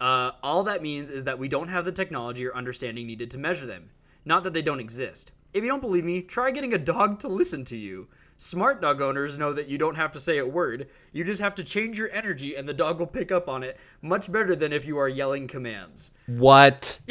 Uh, 0.00 0.30
all 0.42 0.62
that 0.64 0.82
means 0.82 1.10
is 1.10 1.24
that 1.24 1.38
we 1.38 1.48
don't 1.48 1.68
have 1.68 1.84
the 1.84 1.92
technology 1.92 2.46
or 2.46 2.54
understanding 2.54 3.06
needed 3.06 3.30
to 3.30 3.38
measure 3.38 3.66
them. 3.66 3.90
Not 4.24 4.42
that 4.44 4.54
they 4.54 4.62
don't 4.62 4.80
exist. 4.80 5.32
If 5.52 5.64
you 5.64 5.68
don't 5.68 5.80
believe 5.80 6.04
me, 6.04 6.22
try 6.22 6.50
getting 6.50 6.74
a 6.74 6.78
dog 6.78 7.18
to 7.20 7.28
listen 7.28 7.64
to 7.66 7.76
you. 7.76 8.08
Smart 8.36 8.80
dog 8.80 9.00
owners 9.00 9.36
know 9.36 9.52
that 9.52 9.68
you 9.68 9.78
don't 9.78 9.96
have 9.96 10.12
to 10.12 10.20
say 10.20 10.38
a 10.38 10.46
word. 10.46 10.88
You 11.12 11.24
just 11.24 11.40
have 11.40 11.56
to 11.56 11.64
change 11.64 11.98
your 11.98 12.10
energy 12.12 12.54
and 12.54 12.68
the 12.68 12.74
dog 12.74 13.00
will 13.00 13.06
pick 13.06 13.32
up 13.32 13.48
on 13.48 13.64
it 13.64 13.76
much 14.00 14.30
better 14.30 14.54
than 14.54 14.72
if 14.72 14.84
you 14.84 14.96
are 14.98 15.08
yelling 15.08 15.48
commands. 15.48 16.12
What? 16.26 17.00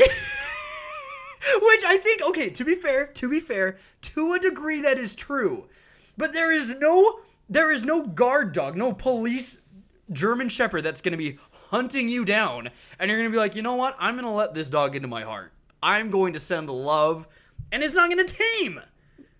Which 1.61 1.83
I 1.85 1.97
think, 1.97 2.21
okay, 2.21 2.49
to 2.49 2.65
be 2.65 2.75
fair, 2.75 3.07
to 3.07 3.29
be 3.29 3.39
fair, 3.39 3.77
to 4.01 4.33
a 4.33 4.39
degree 4.39 4.81
that 4.81 4.97
is 4.97 5.15
true. 5.15 5.67
But 6.17 6.33
there 6.33 6.51
is 6.51 6.79
no 6.79 7.19
there 7.49 7.71
is 7.71 7.85
no 7.85 8.05
guard 8.05 8.51
dog, 8.51 8.75
no 8.75 8.91
police 8.93 9.61
German 10.11 10.49
shepherd 10.49 10.81
that's 10.81 11.01
going 11.01 11.11
to 11.11 11.17
be 11.17 11.37
hunting 11.69 12.09
you 12.09 12.25
down 12.25 12.69
and 12.99 13.09
you're 13.09 13.19
going 13.19 13.29
to 13.29 13.35
be 13.35 13.39
like, 13.39 13.55
"You 13.55 13.61
know 13.61 13.75
what? 13.75 13.95
I'm 13.99 14.15
going 14.15 14.25
to 14.25 14.31
let 14.31 14.53
this 14.53 14.69
dog 14.69 14.95
into 14.95 15.07
my 15.07 15.23
heart. 15.23 15.53
I'm 15.81 16.09
going 16.09 16.33
to 16.33 16.39
send 16.39 16.69
love 16.69 17.27
and 17.71 17.83
it's 17.83 17.95
not 17.95 18.09
going 18.11 18.25
to 18.25 18.35
tame." 18.35 18.81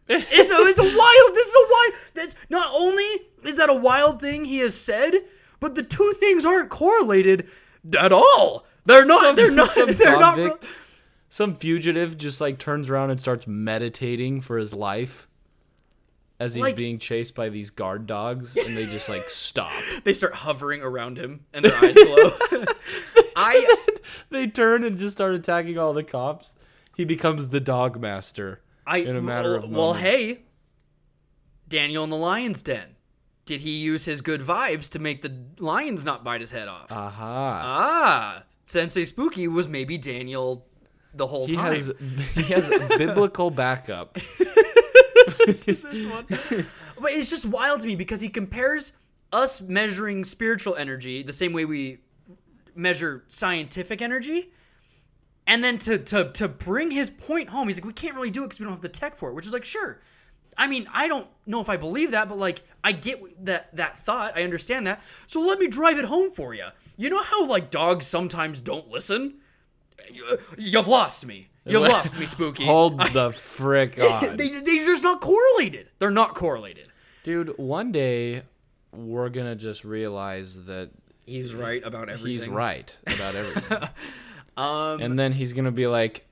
It's 0.10 0.24
a, 0.52 0.56
it's 0.56 0.80
a 0.80 0.84
wild. 0.84 1.36
This 1.36 1.48
is 1.50 1.56
a 1.56 1.68
wild. 1.70 1.94
That's 2.14 2.36
not 2.50 2.70
only 2.74 3.04
is 3.44 3.58
that 3.58 3.70
a 3.70 3.74
wild 3.74 4.22
thing 4.22 4.46
he 4.46 4.60
has 4.60 4.74
said, 4.74 5.14
but 5.60 5.76
the 5.76 5.84
two 5.84 6.14
things 6.18 6.46
aren't 6.46 6.70
correlated 6.70 7.50
at 8.00 8.14
all. 8.14 8.66
They're 8.86 9.06
not. 9.06 9.22
Some- 9.22 9.36
they're 9.36 9.52
not. 9.52 9.76
They're 9.76 10.18
not. 10.18 10.66
Some 11.30 11.56
fugitive 11.56 12.18
just 12.18 12.40
like 12.42 12.58
turns 12.58 12.90
around 12.90 13.12
and 13.12 13.20
starts 13.22 13.48
meditating 13.48 14.42
for 14.42 14.58
his 14.58 14.74
life 14.74 15.28
as 16.40 16.54
he's 16.54 16.64
Like- 16.64 16.76
being 16.76 17.00
chased 17.00 17.34
by 17.36 17.50
these 17.50 17.70
guard 17.72 18.06
dogs, 18.06 18.56
and 18.56 18.78
they 18.78 18.86
just 18.86 19.10
like 19.10 19.30
stop. 19.30 19.72
They 20.04 20.14
start 20.14 20.34
hovering 20.36 20.82
around 20.82 21.18
him, 21.18 21.42
and 21.54 21.66
their 21.66 21.76
eyes 21.76 21.94
glow. 21.96 22.66
I 23.36 23.76
they 24.30 24.48
turn 24.48 24.84
and 24.84 24.98
just 24.98 25.18
start 25.18 25.34
attacking 25.34 25.78
all 25.78 25.94
the 25.94 26.04
cops. 26.04 26.56
He 26.96 27.06
becomes 27.06 27.50
the 27.50 27.60
dog 27.60 28.00
master 28.00 28.62
I 28.86 28.98
in 28.98 29.16
a 29.16 29.22
matter 29.22 29.56
of 29.56 29.70
well, 29.70 29.94
hey, 29.94 30.42
Daniel 31.68 32.04
in 32.04 32.10
the 32.10 32.16
lion's 32.18 32.62
den. 32.62 32.96
Did 33.46 33.62
he 33.62 33.72
use 33.78 34.06
his 34.06 34.22
good 34.22 34.42
vibes 34.42 34.90
to 34.92 35.00
make 35.00 35.22
the 35.22 35.34
lions 35.60 36.04
not 36.04 36.24
bite 36.24 36.42
his 36.42 36.52
head 36.52 36.68
off? 36.68 36.92
Aha. 36.92 37.62
ah, 37.66 38.44
Sensei 38.66 39.06
Spooky 39.06 39.48
was 39.48 39.68
maybe 39.68 39.98
Daniel 39.98 40.66
the 41.14 41.28
whole 41.28 41.48
he 41.48 41.56
time. 41.56 41.74
has 41.76 41.92
he 42.34 42.44
has 42.44 42.70
biblical 42.98 43.50
backup. 43.50 44.18
this 45.46 46.06
one. 46.06 46.26
But 47.00 47.12
it's 47.12 47.30
just 47.30 47.46
wild 47.46 47.82
to 47.82 47.88
me 47.88 47.96
because 47.96 48.22
he 48.22 48.30
compares 48.30 48.94
us 49.32 49.62
measuring 49.62 50.26
spiritual 50.26 50.76
energy 50.76 51.24
the 51.24 51.34
same 51.34 51.54
way 51.54 51.66
we 51.66 52.00
measure 52.76 53.24
scientific 53.28 54.02
energy. 54.02 54.52
And 55.46 55.64
then 55.64 55.78
to, 55.80 55.98
to, 55.98 56.32
to 56.34 56.48
bring 56.50 56.92
his 56.92 57.10
point 57.10 57.50
home, 57.50 57.68
he's 57.68 57.78
like, 57.78 57.86
we 57.86 57.94
can't 57.94 58.16
really 58.16 58.30
do 58.32 58.44
it 58.44 58.48
because 58.48 58.60
we 58.60 58.66
don't 58.66 58.74
have 58.74 58.82
the 58.82 58.90
tech 58.90 59.16
for 59.16 59.30
it, 59.30 59.34
which 59.34 59.48
is 59.48 59.54
like, 59.54 59.64
sure. 59.64 60.02
I 60.58 60.68
mean, 60.68 60.88
I 60.92 61.08
don't 61.08 61.28
know 61.46 61.62
if 61.62 61.70
I 61.70 61.78
believe 61.78 62.12
that, 62.12 62.28
but 62.28 62.38
like, 62.38 62.64
I 62.84 62.92
get 62.92 63.46
that 63.46 63.76
that 63.76 63.98
thought. 63.98 64.36
I 64.36 64.44
understand 64.44 64.88
that. 64.88 65.02
So 65.28 65.42
let 65.42 65.60
me 65.60 65.68
drive 65.68 66.00
it 66.00 66.06
home 66.06 66.32
for 66.32 66.54
you. 66.54 66.66
You 66.98 67.10
know 67.10 67.22
how 67.22 67.46
like 67.46 67.70
dogs 67.70 68.08
sometimes 68.08 68.60
don't 68.60 68.90
listen? 68.90 69.36
You- 70.12 70.38
You've 70.58 70.88
lost 70.88 71.26
me. 71.26 71.48
You've 71.66 71.82
lost 71.88 72.18
me, 72.18 72.26
Spooky. 72.26 72.66
Hold 72.66 73.00
the 73.14 73.32
frick 73.34 74.00
on. 74.00 74.38
they 74.38 74.48
they're 74.50 74.86
just 74.86 75.04
not 75.04 75.22
correlated. 75.22 75.88
They're 76.00 76.12
not 76.12 76.34
correlated. 76.36 76.88
Dude, 77.24 77.58
one 77.58 77.92
day 77.92 78.44
we're 78.94 79.30
gonna 79.30 79.56
just 79.56 79.84
realize 79.84 80.64
that 80.66 80.92
He's 81.26 81.54
right 81.54 81.84
about 81.84 82.08
everything. 82.10 82.32
he's 82.32 82.48
right 82.48 82.96
about 83.06 83.36
everything. 83.36 83.90
Um, 84.56 85.02
and 85.02 85.20
then 85.20 85.34
he's 85.34 85.54
gonna 85.54 85.72
be 85.72 85.86
like, 85.86 86.26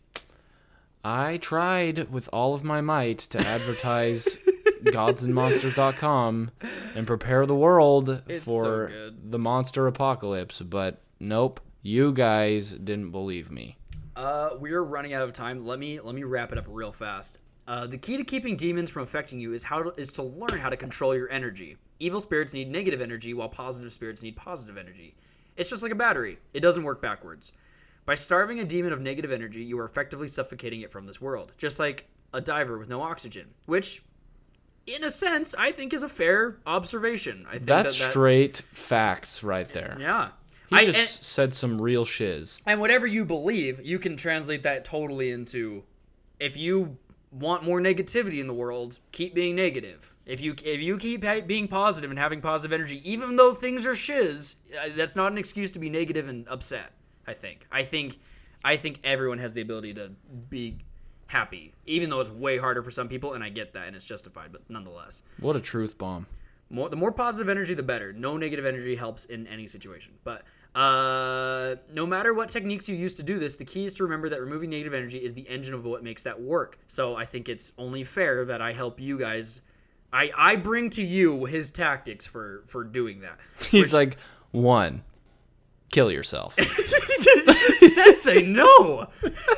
I 1.03 1.37
tried 1.37 2.09
with 2.11 2.27
all 2.33 2.55
of 2.55 2.63
my 2.63 2.81
might 2.81 3.19
to 3.19 3.37
advertise 3.39 4.39
godsandmonsters.com 4.83 6.51
and 6.95 7.05
prepare 7.07 7.45
the 7.45 7.55
world 7.55 8.21
It's 8.27 8.43
for 8.45 8.87
good. 8.87 9.31
the 9.31 9.39
monster 9.39 9.85
apocalypse, 9.87 10.59
but 10.61 11.01
nope, 11.19 11.59
you 11.85 12.11
guys 12.11 12.71
didn't 12.71 13.11
believe 13.11 13.51
me. 13.51 13.77
uh, 14.15 14.49
we're 14.59 14.81
running 14.81 15.13
out 15.13 15.21
of 15.21 15.33
time. 15.33 15.65
Let 15.65 15.77
me 15.77 15.99
let 15.99 16.15
me 16.15 16.23
wrap 16.23 16.51
it 16.51 16.57
up 16.57 16.65
real 16.67 16.91
fast. 16.91 17.37
Uh, 17.67 17.85
the 17.85 17.97
key 17.97 18.17
to 18.17 18.23
keeping 18.23 18.55
demons 18.55 18.89
from 18.89 19.03
affecting 19.03 19.39
you 19.39 19.53
is 19.53 19.63
how 19.63 19.83
to, 19.83 19.93
is 19.99 20.11
to 20.13 20.23
learn 20.23 20.57
how 20.59 20.69
to 20.69 20.77
control 20.77 21.15
your 21.15 21.29
energy. 21.31 21.77
Evil 21.99 22.21
spirits 22.21 22.53
need 22.53 22.69
negative 22.71 23.01
energy, 23.01 23.33
while 23.33 23.49
positive 23.49 23.93
spirits 23.93 24.23
need 24.23 24.35
positive 24.35 24.77
energy. 24.77 25.15
It's 25.57 25.69
just 25.69 25.83
like 25.83 25.91
a 25.91 25.95
battery. 25.95 26.37
It 26.53 26.59
doesn't 26.61 26.83
work 26.83 27.01
backwards. 27.01 27.53
By 28.05 28.15
starving 28.15 28.59
a 28.59 28.63
demon 28.65 28.93
of 28.93 29.01
negative 29.01 29.31
energy, 29.31 29.63
you 29.63 29.79
are 29.79 29.85
effectively 29.85 30.27
suffocating 30.27 30.81
it 30.81 30.91
from 30.91 31.05
this 31.05 31.19
world, 31.21 31.53
just 31.57 31.79
like 31.79 32.07
a 32.33 32.41
diver 32.41 32.77
with 32.77 32.89
no 32.89 33.01
oxygen, 33.01 33.47
which 33.65 34.03
in 34.87 35.03
a 35.03 35.09
sense, 35.09 35.55
I 35.57 35.71
think 35.71 35.93
is 35.93 36.03
a 36.03 36.09
fair 36.09 36.57
observation. 36.67 37.45
I 37.47 37.53
think 37.53 37.65
That's 37.65 37.97
that, 37.97 38.03
that- 38.05 38.11
straight 38.11 38.57
facts 38.57 39.43
right 39.43 39.67
there. 39.69 39.97
Yeah. 39.99 40.29
He 40.69 40.75
I, 40.75 40.85
just 40.85 41.17
and, 41.17 41.25
said 41.25 41.53
some 41.53 41.81
real 41.81 42.05
shiz. 42.05 42.59
and 42.65 42.79
whatever 42.79 43.05
you 43.05 43.25
believe, 43.25 43.79
you 43.83 43.99
can 43.99 44.17
translate 44.17 44.63
that 44.63 44.85
totally 44.85 45.31
into 45.31 45.83
if 46.39 46.57
you 46.57 46.97
want 47.31 47.63
more 47.63 47.79
negativity 47.79 48.39
in 48.39 48.47
the 48.47 48.53
world, 48.53 48.99
keep 49.11 49.33
being 49.33 49.55
negative. 49.55 50.15
If 50.25 50.41
you 50.41 50.55
if 50.63 50.81
you 50.81 50.97
keep 50.97 51.23
being 51.45 51.67
positive 51.67 52.09
and 52.09 52.19
having 52.19 52.41
positive 52.41 52.73
energy, 52.73 53.01
even 53.09 53.35
though 53.35 53.53
things 53.53 53.85
are 53.85 53.95
shiz, 53.95 54.55
uh, 54.79 54.89
that's 54.95 55.15
not 55.15 55.31
an 55.31 55.37
excuse 55.37 55.71
to 55.71 55.79
be 55.79 55.89
negative 55.89 56.27
and 56.27 56.47
upset. 56.47 56.93
I 57.27 57.33
think. 57.33 57.67
I 57.71 57.83
think. 57.83 58.19
I 58.63 58.77
think 58.77 58.99
everyone 59.03 59.37
has 59.39 59.53
the 59.53 59.61
ability 59.61 59.93
to 59.95 60.11
be 60.49 60.77
happy, 61.27 61.73
even 61.85 62.09
though 62.09 62.21
it's 62.21 62.31
way 62.31 62.57
harder 62.57 62.81
for 62.81 62.89
some 62.89 63.07
people, 63.07 63.33
and 63.33 63.43
I 63.43 63.49
get 63.49 63.73
that, 63.73 63.87
and 63.87 63.95
it's 63.95 64.05
justified. 64.05 64.51
But 64.51 64.67
nonetheless, 64.69 65.21
What 65.39 65.55
a 65.55 65.59
truth 65.59 65.97
bomb. 65.97 66.25
More 66.69 66.89
the 66.89 66.95
more 66.95 67.11
positive 67.11 67.49
energy 67.49 67.73
the 67.73 67.83
better. 67.83 68.13
No 68.13 68.37
negative 68.37 68.65
energy 68.65 68.95
helps 68.95 69.25
in 69.25 69.47
any 69.47 69.67
situation. 69.67 70.13
But 70.23 70.43
uh, 70.73 71.75
no 71.93 72.05
matter 72.05 72.33
what 72.33 72.49
techniques 72.49 72.89
you 72.89 72.95
use 72.95 73.13
to 73.13 73.23
do 73.23 73.39
this 73.39 73.55
the 73.55 73.63
key 73.63 73.85
is 73.85 73.93
to 73.93 74.03
remember 74.03 74.27
that 74.29 74.41
removing 74.41 74.69
negative 74.69 74.93
energy 74.93 75.17
is 75.17 75.33
the 75.33 75.47
engine 75.47 75.73
of 75.73 75.85
what 75.85 76.03
makes 76.03 76.23
that 76.23 76.39
work. 76.39 76.77
So 76.87 77.15
i 77.15 77.25
think 77.25 77.49
it's 77.49 77.71
only 77.77 78.03
fair 78.03 78.45
that 78.45 78.61
i 78.61 78.73
help 78.73 78.99
you 78.99 79.17
guys. 79.17 79.61
I 80.11 80.31
i 80.35 80.55
bring 80.55 80.89
to 80.91 81.03
you 81.03 81.45
his 81.45 81.71
tactics 81.71 82.25
for 82.25 82.63
for 82.67 82.83
doing 82.83 83.21
that. 83.21 83.39
He's 83.69 83.93
like, 83.93 84.17
one, 84.51 85.03
kill 85.89 86.11
yourself. 86.11 86.55
sensei 86.59 88.45
no! 88.45 89.07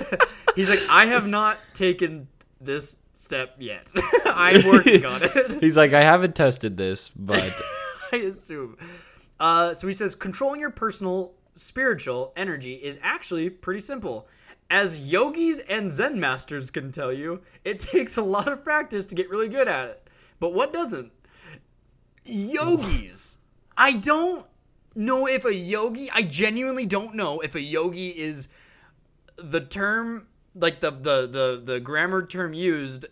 He's 0.56 0.70
like 0.70 0.82
i 0.90 1.06
have 1.06 1.28
not 1.28 1.58
taken 1.74 2.28
this 2.60 2.98
step 3.18 3.56
yet 3.58 3.90
i'm 4.26 4.66
working 4.68 5.06
on 5.06 5.22
it 5.24 5.48
He's 5.62 5.78
like, 5.78 5.94
I 5.94 6.02
haven't 6.02 6.36
tested 6.36 6.78
this, 6.78 7.10
but 7.10 7.54
I 8.12 8.18
assume. 8.18 8.78
Uh, 9.40 9.74
so 9.74 9.88
he 9.88 9.94
says 9.94 10.16
controlling 10.16 10.60
your 10.60 10.70
personal 10.70 11.34
spiritual 11.56 12.34
energy 12.36 12.76
is 12.76 12.98
actually 13.02 13.50
pretty 13.50 13.80
simple. 13.80 14.28
As 14.70 15.00
yogis 15.00 15.60
and 15.60 15.90
Zen 15.90 16.20
masters 16.20 16.70
can 16.70 16.92
tell 16.92 17.12
you, 17.14 17.42
it 17.64 17.80
takes 17.80 18.18
a 18.18 18.22
lot 18.22 18.48
of 18.48 18.64
practice 18.64 19.06
to 19.08 19.16
get 19.16 19.30
really 19.30 19.48
good 19.48 19.68
at 19.68 19.90
it. 19.90 20.10
But 20.40 20.54
what 20.54 20.74
doesn't? 20.74 21.12
Yogis. 22.26 23.38
I 23.78 23.94
don't 23.94 24.46
know 24.96 25.28
if 25.28 25.46
a 25.46 25.54
yogi, 25.54 26.10
I 26.12 26.24
genuinely 26.24 26.86
don't 26.86 27.16
know 27.16 27.40
if 27.40 27.56
a 27.56 27.62
yogi 27.62 28.10
is 28.10 28.48
the 29.38 29.62
term 29.62 30.28
like 30.60 30.80
the 30.80 30.92
the 30.92 31.28
the, 31.28 31.62
the 31.64 31.80
grammar 31.80 32.26
term 32.26 32.54
used 32.54 33.06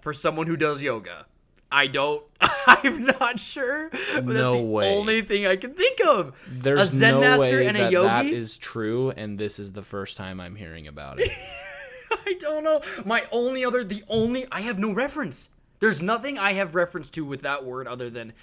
for 0.00 0.12
someone 0.12 0.46
who 0.46 0.56
does 0.56 0.82
yoga. 0.82 1.26
I 1.70 1.86
don't. 1.86 2.22
I'm 2.66 3.06
not 3.06 3.40
sure. 3.40 3.88
But 3.90 4.00
that's 4.12 4.26
No 4.26 4.52
the 4.58 4.62
way. 4.62 4.94
only 4.98 5.22
thing 5.22 5.46
I 5.46 5.56
can 5.56 5.72
think 5.74 6.00
of. 6.06 6.34
there's 6.46 6.80
a 6.82 6.86
Zen 6.86 7.14
no 7.14 7.20
master 7.20 7.58
way 7.60 7.66
and 7.66 7.76
a 7.76 7.80
that 7.84 7.92
yogi. 7.92 8.08
that 8.08 8.26
is 8.26 8.58
true, 8.58 9.10
and 9.10 9.38
this 9.38 9.58
is 9.58 9.72
the 9.72 9.82
first 9.82 10.16
time 10.18 10.38
I'm 10.40 10.54
hearing 10.56 10.86
about 10.86 11.18
it. 11.20 11.30
I 12.26 12.34
don't 12.34 12.62
know. 12.62 12.82
My 13.06 13.24
only 13.32 13.64
other, 13.64 13.82
the 13.84 14.04
only, 14.08 14.46
I 14.52 14.60
have 14.60 14.78
no 14.78 14.92
reference. 14.92 15.48
There's 15.80 16.02
nothing 16.02 16.38
I 16.38 16.52
have 16.52 16.74
reference 16.74 17.08
to 17.10 17.24
with 17.24 17.40
that 17.42 17.64
word 17.64 17.88
other 17.88 18.10
than 18.10 18.34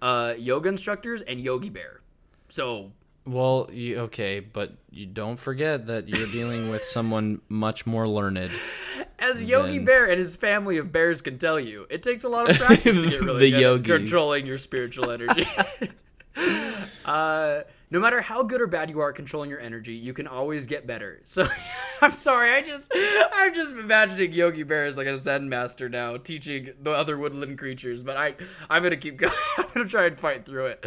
uh, 0.00 0.34
yoga 0.38 0.70
instructors 0.70 1.20
and 1.20 1.38
Yogi 1.38 1.68
Bear. 1.68 2.00
So 2.48 2.92
well, 3.26 3.68
you, 3.72 3.98
okay, 4.00 4.40
but 4.40 4.72
you 4.90 5.06
don't 5.06 5.38
forget 5.38 5.86
that 5.86 6.08
you're 6.08 6.26
dealing 6.28 6.70
with 6.70 6.84
someone 6.84 7.40
much 7.48 7.86
more 7.86 8.08
learned. 8.08 8.50
As 9.18 9.42
Yogi 9.42 9.76
Then- 9.76 9.84
Bear 9.84 10.06
and 10.06 10.18
his 10.18 10.34
family 10.34 10.78
of 10.78 10.90
bears 10.92 11.20
can 11.20 11.38
tell 11.38 11.60
you, 11.60 11.86
it 11.90 12.02
takes 12.02 12.24
a 12.24 12.28
lot 12.28 12.50
of 12.50 12.56
practice 12.56 12.96
to 12.96 13.10
get 13.10 13.20
really 13.22 13.50
good 13.50 13.80
at 13.80 13.84
controlling 13.84 14.46
your 14.46 14.58
spiritual 14.58 15.10
energy. 15.10 15.46
uh, 17.04 17.60
no 17.90 17.98
matter 17.98 18.20
how 18.20 18.42
good 18.42 18.60
or 18.60 18.68
bad 18.68 18.88
you 18.88 19.00
are 19.00 19.10
at 19.10 19.16
controlling 19.16 19.50
your 19.50 19.58
energy, 19.58 19.94
you 19.94 20.12
can 20.12 20.26
always 20.26 20.66
get 20.66 20.86
better. 20.86 21.20
So, 21.30 21.44
I'm 22.02 22.10
sorry, 22.12 22.50
I 22.50 22.62
just, 22.62 22.90
I'm 22.94 23.54
just 23.54 23.72
imagining 23.72 24.32
Yogi 24.32 24.64
Bear 24.64 24.86
as 24.86 24.96
like 24.96 25.06
a 25.06 25.16
Zen 25.16 25.48
master 25.48 25.88
now, 25.88 26.16
teaching 26.16 26.70
the 26.80 26.90
other 26.90 27.16
woodland 27.16 27.56
creatures. 27.58 28.02
But 28.02 28.16
I, 28.16 28.34
I'm 28.68 28.82
gonna 28.82 28.96
keep 28.96 29.16
going. 29.18 29.32
I'm 29.58 29.66
gonna 29.72 29.88
try 29.88 30.06
and 30.06 30.18
fight 30.18 30.44
through 30.44 30.66
it. 30.66 30.86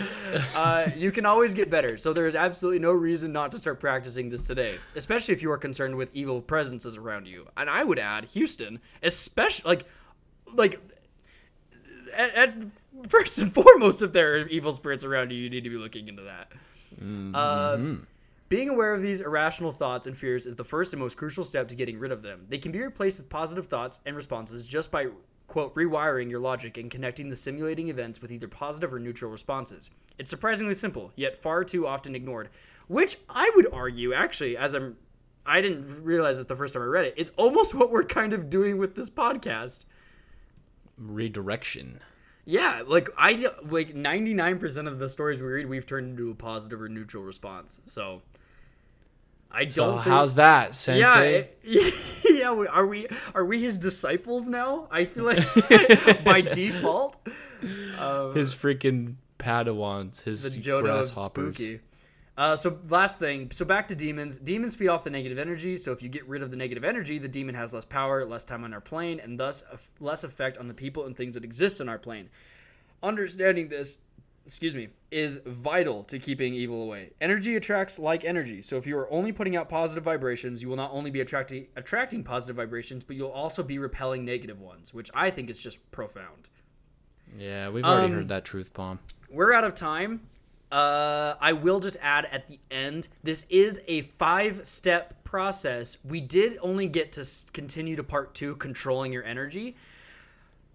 Uh, 0.54 0.89
you 0.97 1.12
can 1.12 1.26
always 1.26 1.54
get 1.54 1.70
better. 1.70 1.97
So 1.97 2.12
there 2.12 2.28
is 2.28 2.36
absolutely 2.36 2.80
no 2.80 2.91
reason 2.91 3.32
not 3.32 3.51
to 3.54 3.58
start 3.58 3.80
practicing 3.80 4.30
this 4.30 4.43
today, 4.43 4.78
especially 4.95 5.34
if 5.34 5.41
you 5.41 5.51
are 5.51 5.58
concerned 5.58 5.95
with 5.95 6.14
evil 6.14 6.41
presences 6.41 6.97
around 6.97 7.28
you. 7.28 7.47
And 7.56 7.70
I 7.70 7.84
would 7.84 7.99
add 7.99 8.26
Houston, 8.26 8.82
especially 9.01 9.70
like, 9.70 9.86
like 10.54 10.82
at, 12.16 12.36
at 12.36 12.56
first 13.08 13.38
and 13.38 13.54
foremost, 13.54 14.01
if 14.01 14.14
there 14.14 14.36
are 14.36 14.47
evil 14.47 14.74
spirits 14.74 15.04
around 15.04 15.32
you, 15.32 15.38
you 15.38 15.49
need 15.49 15.64
to 15.64 15.70
be 15.70 15.78
looking 15.78 16.08
into 16.08 16.24
that. 16.24 16.51
Uh, 17.35 18.05
being 18.49 18.69
aware 18.69 18.93
of 18.93 19.01
these 19.01 19.21
irrational 19.21 19.71
thoughts 19.71 20.05
and 20.05 20.15
fears 20.15 20.45
is 20.45 20.55
the 20.55 20.63
first 20.63 20.93
and 20.93 21.01
most 21.01 21.17
crucial 21.17 21.43
step 21.43 21.67
to 21.69 21.75
getting 21.75 21.97
rid 21.97 22.11
of 22.11 22.21
them. 22.21 22.45
They 22.49 22.59
can 22.59 22.71
be 22.71 22.79
replaced 22.79 23.17
with 23.17 23.29
positive 23.29 23.67
thoughts 23.67 23.99
and 24.05 24.15
responses 24.15 24.65
just 24.65 24.91
by 24.91 25.07
quote 25.47 25.75
rewiring 25.75 26.29
your 26.29 26.39
logic 26.39 26.77
and 26.77 26.89
connecting 26.89 27.29
the 27.29 27.35
simulating 27.35 27.89
events 27.89 28.21
with 28.21 28.31
either 28.31 28.47
positive 28.47 28.93
or 28.93 28.99
neutral 28.99 29.31
responses. 29.31 29.89
It's 30.17 30.29
surprisingly 30.29 30.75
simple, 30.75 31.11
yet 31.15 31.41
far 31.41 31.63
too 31.63 31.87
often 31.87 32.15
ignored. 32.15 32.49
Which 32.87 33.17
I 33.29 33.51
would 33.55 33.71
argue, 33.73 34.13
actually, 34.13 34.57
as 34.57 34.73
I'm, 34.73 34.97
I 35.45 35.61
didn't 35.61 36.03
realize 36.03 36.39
it 36.39 36.47
the 36.47 36.55
first 36.55 36.73
time 36.73 36.83
I 36.83 36.85
read 36.85 37.05
it. 37.05 37.13
It's 37.17 37.31
almost 37.37 37.73
what 37.75 37.91
we're 37.91 38.03
kind 38.03 38.33
of 38.33 38.49
doing 38.49 38.77
with 38.77 38.95
this 38.95 39.09
podcast. 39.09 39.85
Redirection. 40.97 42.01
Yeah, 42.45 42.83
like 42.85 43.09
I 43.17 43.47
like 43.69 43.95
ninety 43.95 44.33
nine 44.33 44.59
percent 44.59 44.87
of 44.87 44.99
the 44.99 45.07
stories 45.09 45.39
we 45.39 45.47
read, 45.47 45.67
we've 45.67 45.85
turned 45.85 46.11
into 46.11 46.29
a 46.31 46.35
positive 46.35 46.81
or 46.81 46.89
neutral 46.89 47.23
response. 47.23 47.79
So 47.85 48.21
I 49.51 49.65
don't. 49.65 49.93
think, 49.95 50.05
how's 50.05 50.35
that, 50.35 50.67
yeah, 50.87 51.13
Sensei? 51.13 51.49
yeah. 52.33 52.51
we- 52.53 52.67
Are 52.67 52.85
we 52.85 53.07
are 53.33 53.45
we 53.45 53.61
his 53.61 53.77
disciples 53.77 54.49
now? 54.49 54.87
I 54.91 55.05
feel 55.05 55.23
like 55.23 56.23
by 56.25 56.41
default. 56.41 57.17
Um, 57.97 58.33
his 58.35 58.53
freaking 58.53 59.15
Padawans, 59.39 60.23
his 60.23 60.45
grasshoppers. 60.49 61.55
spooky. 61.55 61.79
Uh, 62.36 62.55
so 62.55 62.79
last 62.89 63.19
thing, 63.19 63.51
so 63.51 63.63
back 63.63 63.88
to 63.88 63.95
demons. 63.95 64.38
Demons 64.38 64.73
feed 64.73 64.88
off 64.88 65.03
the 65.03 65.09
negative 65.11 65.38
energy. 65.38 65.77
So 65.77 65.91
if 65.91 66.01
you 66.01 66.09
get 66.09 66.27
rid 66.27 66.41
of 66.41 66.49
the 66.49 66.57
negative 66.57 66.84
energy, 66.84 67.19
the 67.19 67.27
demon 67.27 67.53
has 67.53 67.73
less 67.75 67.86
power, 67.86 68.25
less 68.25 68.43
time 68.43 68.63
on 68.63 68.73
our 68.73 68.81
plane, 68.81 69.19
and 69.19 69.39
thus 69.39 69.63
less 69.99 70.23
effect 70.23 70.57
on 70.57 70.67
the 70.67 70.73
people 70.73 71.05
and 71.05 71.15
things 71.15 71.36
that 71.36 71.43
exist 71.43 71.79
on 71.79 71.88
our 71.89 71.99
plane. 71.99 72.29
Understanding 73.03 73.67
this, 73.67 73.97
excuse 74.47 74.73
me, 74.75 74.88
is 75.11 75.41
vital 75.45 76.03
to 76.05 76.17
keeping 76.17 76.55
evil 76.55 76.81
away. 76.81 77.11
Energy 77.21 77.55
attracts 77.55 77.99
like 77.99 78.25
energy. 78.25 78.63
So 78.63 78.77
if 78.77 78.88
you 78.88 78.97
are 78.97 79.11
only 79.11 79.31
putting 79.31 79.55
out 79.55 79.69
positive 79.69 80.03
vibrations, 80.03 80.61
you 80.63 80.69
will 80.69 80.75
not 80.77 80.89
only 80.91 81.11
be 81.11 81.21
attracting 81.21 81.67
attracting 81.75 82.23
positive 82.23 82.55
vibrations, 82.55 83.03
but 83.03 83.15
you'll 83.15 83.29
also 83.29 83.61
be 83.61 83.77
repelling 83.77 84.25
negative 84.25 84.59
ones, 84.59 84.91
which 84.91 85.11
I 85.13 85.29
think 85.29 85.49
is 85.51 85.59
just 85.59 85.79
profound. 85.91 86.49
Yeah, 87.38 87.69
we've 87.69 87.84
already 87.84 88.05
Um, 88.05 88.13
heard 88.13 88.27
that 88.29 88.45
truth 88.45 88.73
bomb. 88.73 88.99
we're 89.29 89.53
out 89.53 89.63
of 89.63 89.75
time. 89.75 90.21
Uh, 90.74 91.36
I 91.39 91.53
will 91.53 91.80
just 91.80 91.97
add 92.01 92.26
at 92.32 92.47
the 92.47 92.57
end 92.71 93.07
this 93.21 93.45
is 93.47 93.80
a 93.88 94.01
five 94.17 94.65
step 94.65 95.24
process. 95.24 95.97
We 96.03 96.19
did 96.19 96.57
only 96.63 96.88
get 96.88 97.11
to 97.11 97.30
continue 97.53 97.95
to 97.95 98.03
part 98.03 98.34
two, 98.34 98.55
controlling 98.55 99.13
your 99.13 99.24
energy. 99.24 99.76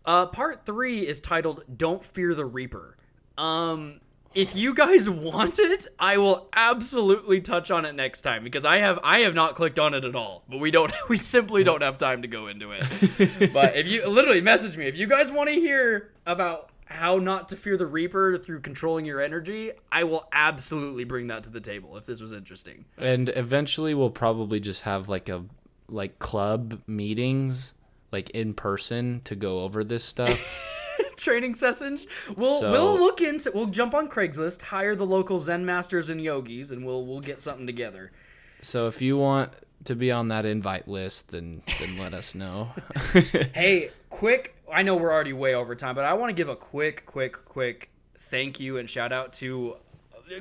Uh, 0.04 0.26
part 0.26 0.64
three 0.64 1.04
is 1.04 1.18
titled 1.18 1.64
Don't 1.76 2.04
Fear 2.04 2.34
the 2.34 2.44
Reaper. 2.44 2.96
Um, 3.36 3.98
if 4.36 4.54
you 4.54 4.72
guys 4.72 5.10
want 5.10 5.58
it, 5.58 5.88
I 5.98 6.18
will 6.18 6.48
absolutely 6.52 7.40
touch 7.40 7.72
on 7.72 7.84
it 7.84 7.96
next 7.96 8.20
time 8.20 8.44
because 8.44 8.64
I 8.64 8.78
have 8.78 9.00
I 9.02 9.20
have 9.20 9.34
not 9.34 9.56
clicked 9.56 9.80
on 9.80 9.94
it 9.94 10.04
at 10.04 10.14
all. 10.14 10.44
But 10.48 10.60
we 10.60 10.70
don't 10.70 10.92
we 11.08 11.18
simply 11.18 11.64
don't 11.64 11.82
have 11.82 11.98
time 11.98 12.22
to 12.22 12.28
go 12.28 12.46
into 12.46 12.70
it. 12.70 13.52
but 13.52 13.76
if 13.76 13.88
you 13.88 14.08
literally 14.08 14.42
message 14.42 14.76
me 14.76 14.86
if 14.86 14.96
you 14.96 15.08
guys 15.08 15.32
want 15.32 15.48
to 15.48 15.56
hear 15.56 16.12
about 16.24 16.70
how 16.88 17.18
not 17.18 17.48
to 17.50 17.56
fear 17.56 17.76
the 17.76 17.86
reaper 17.86 18.38
through 18.38 18.60
controlling 18.60 19.04
your 19.04 19.20
energy, 19.20 19.72
I 19.92 20.04
will 20.04 20.26
absolutely 20.32 21.04
bring 21.04 21.26
that 21.28 21.44
to 21.44 21.50
the 21.50 21.60
table 21.60 21.96
if 21.96 22.06
this 22.06 22.20
was 22.20 22.32
interesting. 22.32 22.84
And 22.96 23.28
eventually 23.36 23.94
we'll 23.94 24.10
probably 24.10 24.58
just 24.60 24.82
have 24.82 25.08
like 25.08 25.28
a 25.28 25.44
like 25.88 26.18
club 26.18 26.80
meetings 26.86 27.74
like 28.12 28.30
in 28.30 28.54
person 28.54 29.20
to 29.24 29.34
go 29.36 29.60
over 29.60 29.84
this 29.84 30.02
stuff. 30.04 30.74
Training 31.16 31.54
sessions. 31.56 32.06
We'll 32.36 32.60
So- 32.60 32.70
we'll 32.70 32.98
look 32.98 33.20
into 33.20 33.50
we'll 33.54 33.66
jump 33.66 33.92
on 33.94 34.08
Craigslist, 34.08 34.62
hire 34.62 34.94
the 34.96 35.06
local 35.06 35.38
Zen 35.38 35.66
masters 35.66 36.08
and 36.08 36.20
yogis, 36.22 36.70
and 36.70 36.86
we'll 36.86 37.04
we'll 37.04 37.20
get 37.20 37.40
something 37.40 37.66
together. 37.66 38.12
so 38.60 38.86
if 38.86 39.02
you 39.02 39.16
want 39.16 39.52
to 39.84 39.94
be 39.94 40.10
on 40.10 40.28
that 40.28 40.44
invite 40.44 40.88
list 40.88 41.28
then 41.30 41.62
then 41.80 41.98
let 41.98 42.14
us 42.14 42.34
know. 42.34 42.70
Hey, 43.54 43.90
quick! 44.10 44.54
I 44.72 44.82
know 44.82 44.96
we're 44.96 45.12
already 45.12 45.32
way 45.32 45.54
over 45.54 45.74
time, 45.74 45.94
but 45.94 46.04
I 46.04 46.14
want 46.14 46.30
to 46.30 46.34
give 46.34 46.48
a 46.48 46.56
quick, 46.56 47.06
quick, 47.06 47.44
quick 47.44 47.90
thank 48.16 48.60
you 48.60 48.76
and 48.76 48.88
shout 48.88 49.12
out 49.12 49.32
to 49.34 49.76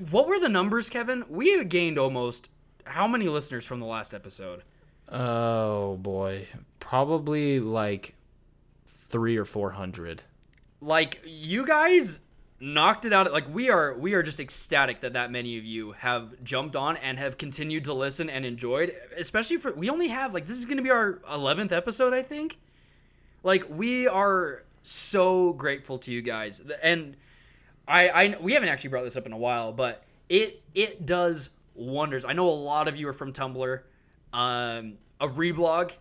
what 0.10 0.28
were 0.28 0.40
the 0.40 0.50
numbers, 0.50 0.90
Kevin? 0.90 1.24
We 1.30 1.64
gained 1.66 1.98
almost 1.98 2.50
how 2.84 3.08
many 3.08 3.28
listeners 3.28 3.66
from 3.66 3.80
the 3.80 3.86
last 3.86 4.14
episode? 4.14 4.64
Oh 5.10 5.96
boy, 5.98 6.48
probably 6.80 7.60
like 7.60 8.16
three 9.10 9.38
or 9.38 9.46
four 9.46 9.72
hundred. 9.72 10.24
Like 10.82 11.22
you 11.26 11.66
guys 11.66 12.20
knocked 12.60 13.06
it 13.06 13.14
out. 13.14 13.32
Like 13.32 13.54
we 13.54 13.70
are, 13.70 13.98
we 13.98 14.14
are 14.14 14.24
just 14.24 14.40
ecstatic 14.40 15.02
that 15.02 15.14
that 15.14 15.32
many 15.32 15.58
of 15.58 15.64
you 15.64 15.94
have 15.94 16.44
jumped 16.44 16.76
on 16.76 16.98
and 16.98 17.18
have 17.18 17.38
continued 17.38 17.86
to 17.86 17.94
listen 17.94 18.30
and 18.30 18.46
enjoyed. 18.46 18.94
Especially 19.18 19.58
for 19.58 19.72
we 19.72 19.90
only 19.90 20.10
have 20.10 20.34
like 20.34 20.48
this 20.48 20.58
is 20.58 20.66
going 20.66 20.78
to 20.78 20.84
be 20.84 20.92
our 20.92 21.22
eleventh 21.32 21.72
episode, 21.72 22.14
I 22.14 22.22
think. 22.22 22.58
Like 23.44 23.66
we 23.70 24.08
are 24.08 24.64
so 24.84 25.54
grateful 25.54 25.98
to 26.00 26.12
you 26.12 26.22
guys, 26.22 26.62
and 26.82 27.16
I, 27.88 28.10
I 28.10 28.38
we 28.40 28.54
haven't 28.54 28.70
actually 28.70 28.90
brought 28.90 29.04
this 29.04 29.16
up 29.16 29.26
in 29.26 29.34
a 29.34 29.38
while, 29.38 29.72
but 29.72 30.04
it 30.30 30.62
it 30.74 31.06
does 31.06 31.50
wonders. 31.76 32.26
I 32.26 32.34
know 32.34 32.50
a 32.50 32.52
lot 32.52 32.88
of 32.88 32.96
you 32.96 33.08
are 33.08 33.14
from 33.14 33.32
Tumblr. 33.34 33.82
Um, 34.34 34.98
a 35.20 35.28
reblog 35.28 35.94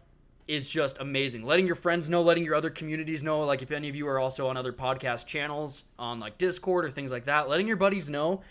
is 0.49 0.71
just 0.71 0.99
amazing. 0.99 1.45
Letting 1.45 1.67
your 1.67 1.75
friends 1.75 2.09
know, 2.09 2.23
letting 2.23 2.45
your 2.45 2.55
other 2.55 2.71
communities 2.71 3.23
know, 3.23 3.41
like 3.41 3.63
if 3.63 3.71
any 3.71 3.89
of 3.89 3.97
you 3.97 4.07
are 4.09 4.19
also 4.19 4.49
on 4.49 4.57
other 4.57 4.73
podcast 4.73 5.27
channels, 5.27 5.85
on 5.99 6.21
like 6.21 6.39
Discord 6.39 6.85
or 6.85 6.91
things 6.91 7.11
like 7.11 7.25
that, 7.27 7.49
letting 7.49 7.67
your 7.67 7.77
buddies 7.77 8.09
know. 8.09 8.43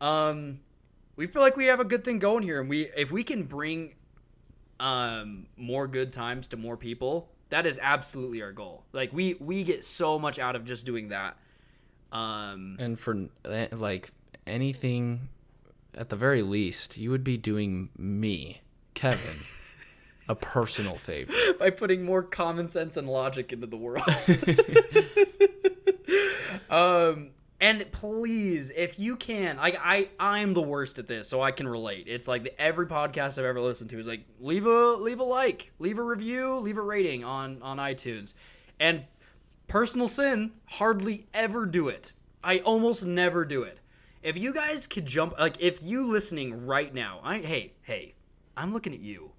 Um, 0.00 0.60
we 1.16 1.26
feel 1.26 1.42
like 1.42 1.56
we 1.56 1.66
have 1.66 1.80
a 1.80 1.84
good 1.84 2.04
thing 2.04 2.18
going 2.18 2.42
here, 2.42 2.60
and 2.60 2.68
we 2.68 2.88
if 2.96 3.10
we 3.10 3.22
can 3.24 3.44
bring 3.44 3.94
um 4.80 5.46
more 5.56 5.86
good 5.86 6.12
times 6.12 6.48
to 6.48 6.56
more 6.56 6.76
people, 6.76 7.28
that 7.54 7.66
is 7.66 7.78
absolutely 7.80 8.42
our 8.42 8.50
goal. 8.50 8.82
Like 8.92 9.12
we 9.12 9.34
we 9.34 9.62
get 9.62 9.84
so 9.84 10.18
much 10.18 10.40
out 10.40 10.56
of 10.56 10.64
just 10.64 10.84
doing 10.84 11.10
that. 11.10 11.36
Um, 12.10 12.76
And 12.80 12.98
for 12.98 13.28
eh, 13.44 13.68
like 13.70 14.10
anything, 14.44 15.28
at 15.94 16.08
the 16.08 16.16
very 16.16 16.42
least, 16.42 16.98
you 16.98 17.10
would 17.10 17.22
be 17.22 17.36
doing 17.36 17.90
me, 17.96 18.60
Kevin, 18.94 19.36
a 20.28 20.34
personal 20.34 20.96
favor. 20.96 21.32
by 21.60 21.70
putting 21.70 22.04
more 22.04 22.24
common 22.24 22.66
sense 22.66 22.96
and 22.96 23.08
logic 23.08 23.52
into 23.52 23.68
the 23.68 23.76
world. 23.76 24.02
um, 26.70 27.30
and 27.64 27.90
please, 27.92 28.70
if 28.76 28.98
you 28.98 29.16
can, 29.16 29.56
like 29.56 29.74
I, 29.82 30.10
I'm 30.20 30.52
the 30.52 30.60
worst 30.60 30.98
at 30.98 31.08
this, 31.08 31.30
so 31.30 31.40
I 31.40 31.50
can 31.50 31.66
relate. 31.66 32.04
It's 32.08 32.28
like 32.28 32.42
the, 32.42 32.60
every 32.60 32.86
podcast 32.86 33.38
I've 33.38 33.46
ever 33.46 33.58
listened 33.58 33.88
to 33.88 33.98
is 33.98 34.06
like 34.06 34.26
leave 34.38 34.66
a 34.66 34.92
leave 34.96 35.18
a 35.18 35.24
like, 35.24 35.72
leave 35.78 35.98
a 35.98 36.02
review, 36.02 36.58
leave 36.58 36.76
a 36.76 36.82
rating 36.82 37.24
on 37.24 37.62
on 37.62 37.78
iTunes, 37.78 38.34
and 38.78 39.04
personal 39.66 40.08
sin 40.08 40.52
hardly 40.66 41.26
ever 41.32 41.64
do 41.64 41.88
it. 41.88 42.12
I 42.42 42.58
almost 42.58 43.02
never 43.02 43.46
do 43.46 43.62
it. 43.62 43.78
If 44.22 44.36
you 44.36 44.52
guys 44.52 44.86
could 44.86 45.06
jump, 45.06 45.38
like 45.38 45.56
if 45.58 45.82
you 45.82 46.04
listening 46.06 46.66
right 46.66 46.92
now, 46.92 47.20
I 47.24 47.38
hey 47.38 47.72
hey, 47.80 48.12
I'm 48.58 48.74
looking 48.74 48.92
at 48.92 49.00
you. 49.00 49.30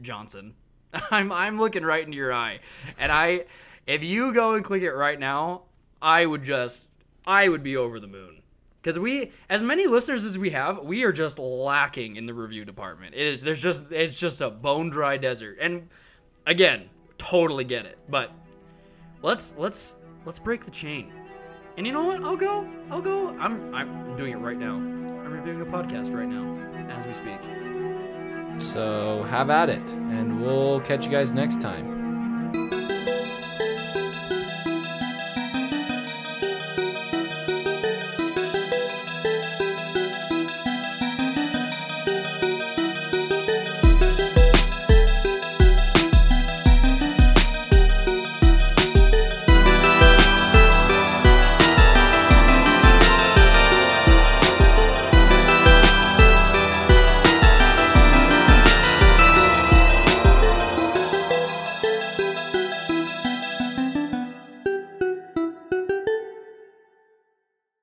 Johnson. 0.00 0.54
I'm 1.10 1.32
I'm 1.32 1.58
looking 1.58 1.82
right 1.82 2.04
into 2.04 2.16
your 2.16 2.32
eye. 2.32 2.60
And 3.00 3.10
I 3.10 3.46
if 3.84 4.04
you 4.04 4.32
go 4.32 4.54
and 4.54 4.64
click 4.64 4.82
it 4.82 4.92
right 4.92 5.18
now, 5.18 5.62
I 6.00 6.24
would 6.24 6.44
just 6.44 6.88
I 7.26 7.48
would 7.48 7.62
be 7.62 7.76
over 7.76 7.98
the 8.00 8.06
moon. 8.06 8.42
Cuz 8.82 8.98
we 8.98 9.32
as 9.48 9.62
many 9.62 9.86
listeners 9.86 10.24
as 10.24 10.36
we 10.36 10.50
have, 10.50 10.84
we 10.84 11.04
are 11.04 11.12
just 11.12 11.38
lacking 11.38 12.16
in 12.16 12.26
the 12.26 12.34
review 12.34 12.64
department. 12.64 13.14
It 13.14 13.26
is 13.26 13.42
there's 13.42 13.62
just 13.62 13.90
it's 13.90 14.18
just 14.18 14.40
a 14.40 14.50
bone 14.50 14.90
dry 14.90 15.16
desert. 15.16 15.58
And 15.60 15.88
again, 16.46 16.90
totally 17.18 17.64
get 17.64 17.86
it. 17.86 17.98
But 18.08 18.30
let's 19.22 19.54
let's 19.56 19.96
let's 20.26 20.38
break 20.38 20.64
the 20.64 20.70
chain. 20.70 21.12
And 21.76 21.86
you 21.86 21.92
know 21.92 22.04
what? 22.04 22.22
I'll 22.22 22.36
go. 22.36 22.68
I'll 22.90 23.02
go. 23.02 23.36
I'm 23.38 23.74
I'm 23.74 24.16
doing 24.16 24.32
it 24.32 24.36
right 24.38 24.58
now. 24.58 24.74
I'm 24.74 25.32
reviewing 25.32 25.60
a 25.62 25.66
podcast 25.66 26.14
right 26.14 26.28
now 26.28 26.44
as 26.90 27.06
we 27.06 27.12
speak. 27.12 27.40
So 28.60 29.24
have 29.24 29.50
at 29.50 29.70
it, 29.70 29.88
and 29.90 30.40
we'll 30.40 30.80
catch 30.80 31.04
you 31.04 31.10
guys 31.10 31.32
next 31.32 31.60
time. 31.60 32.83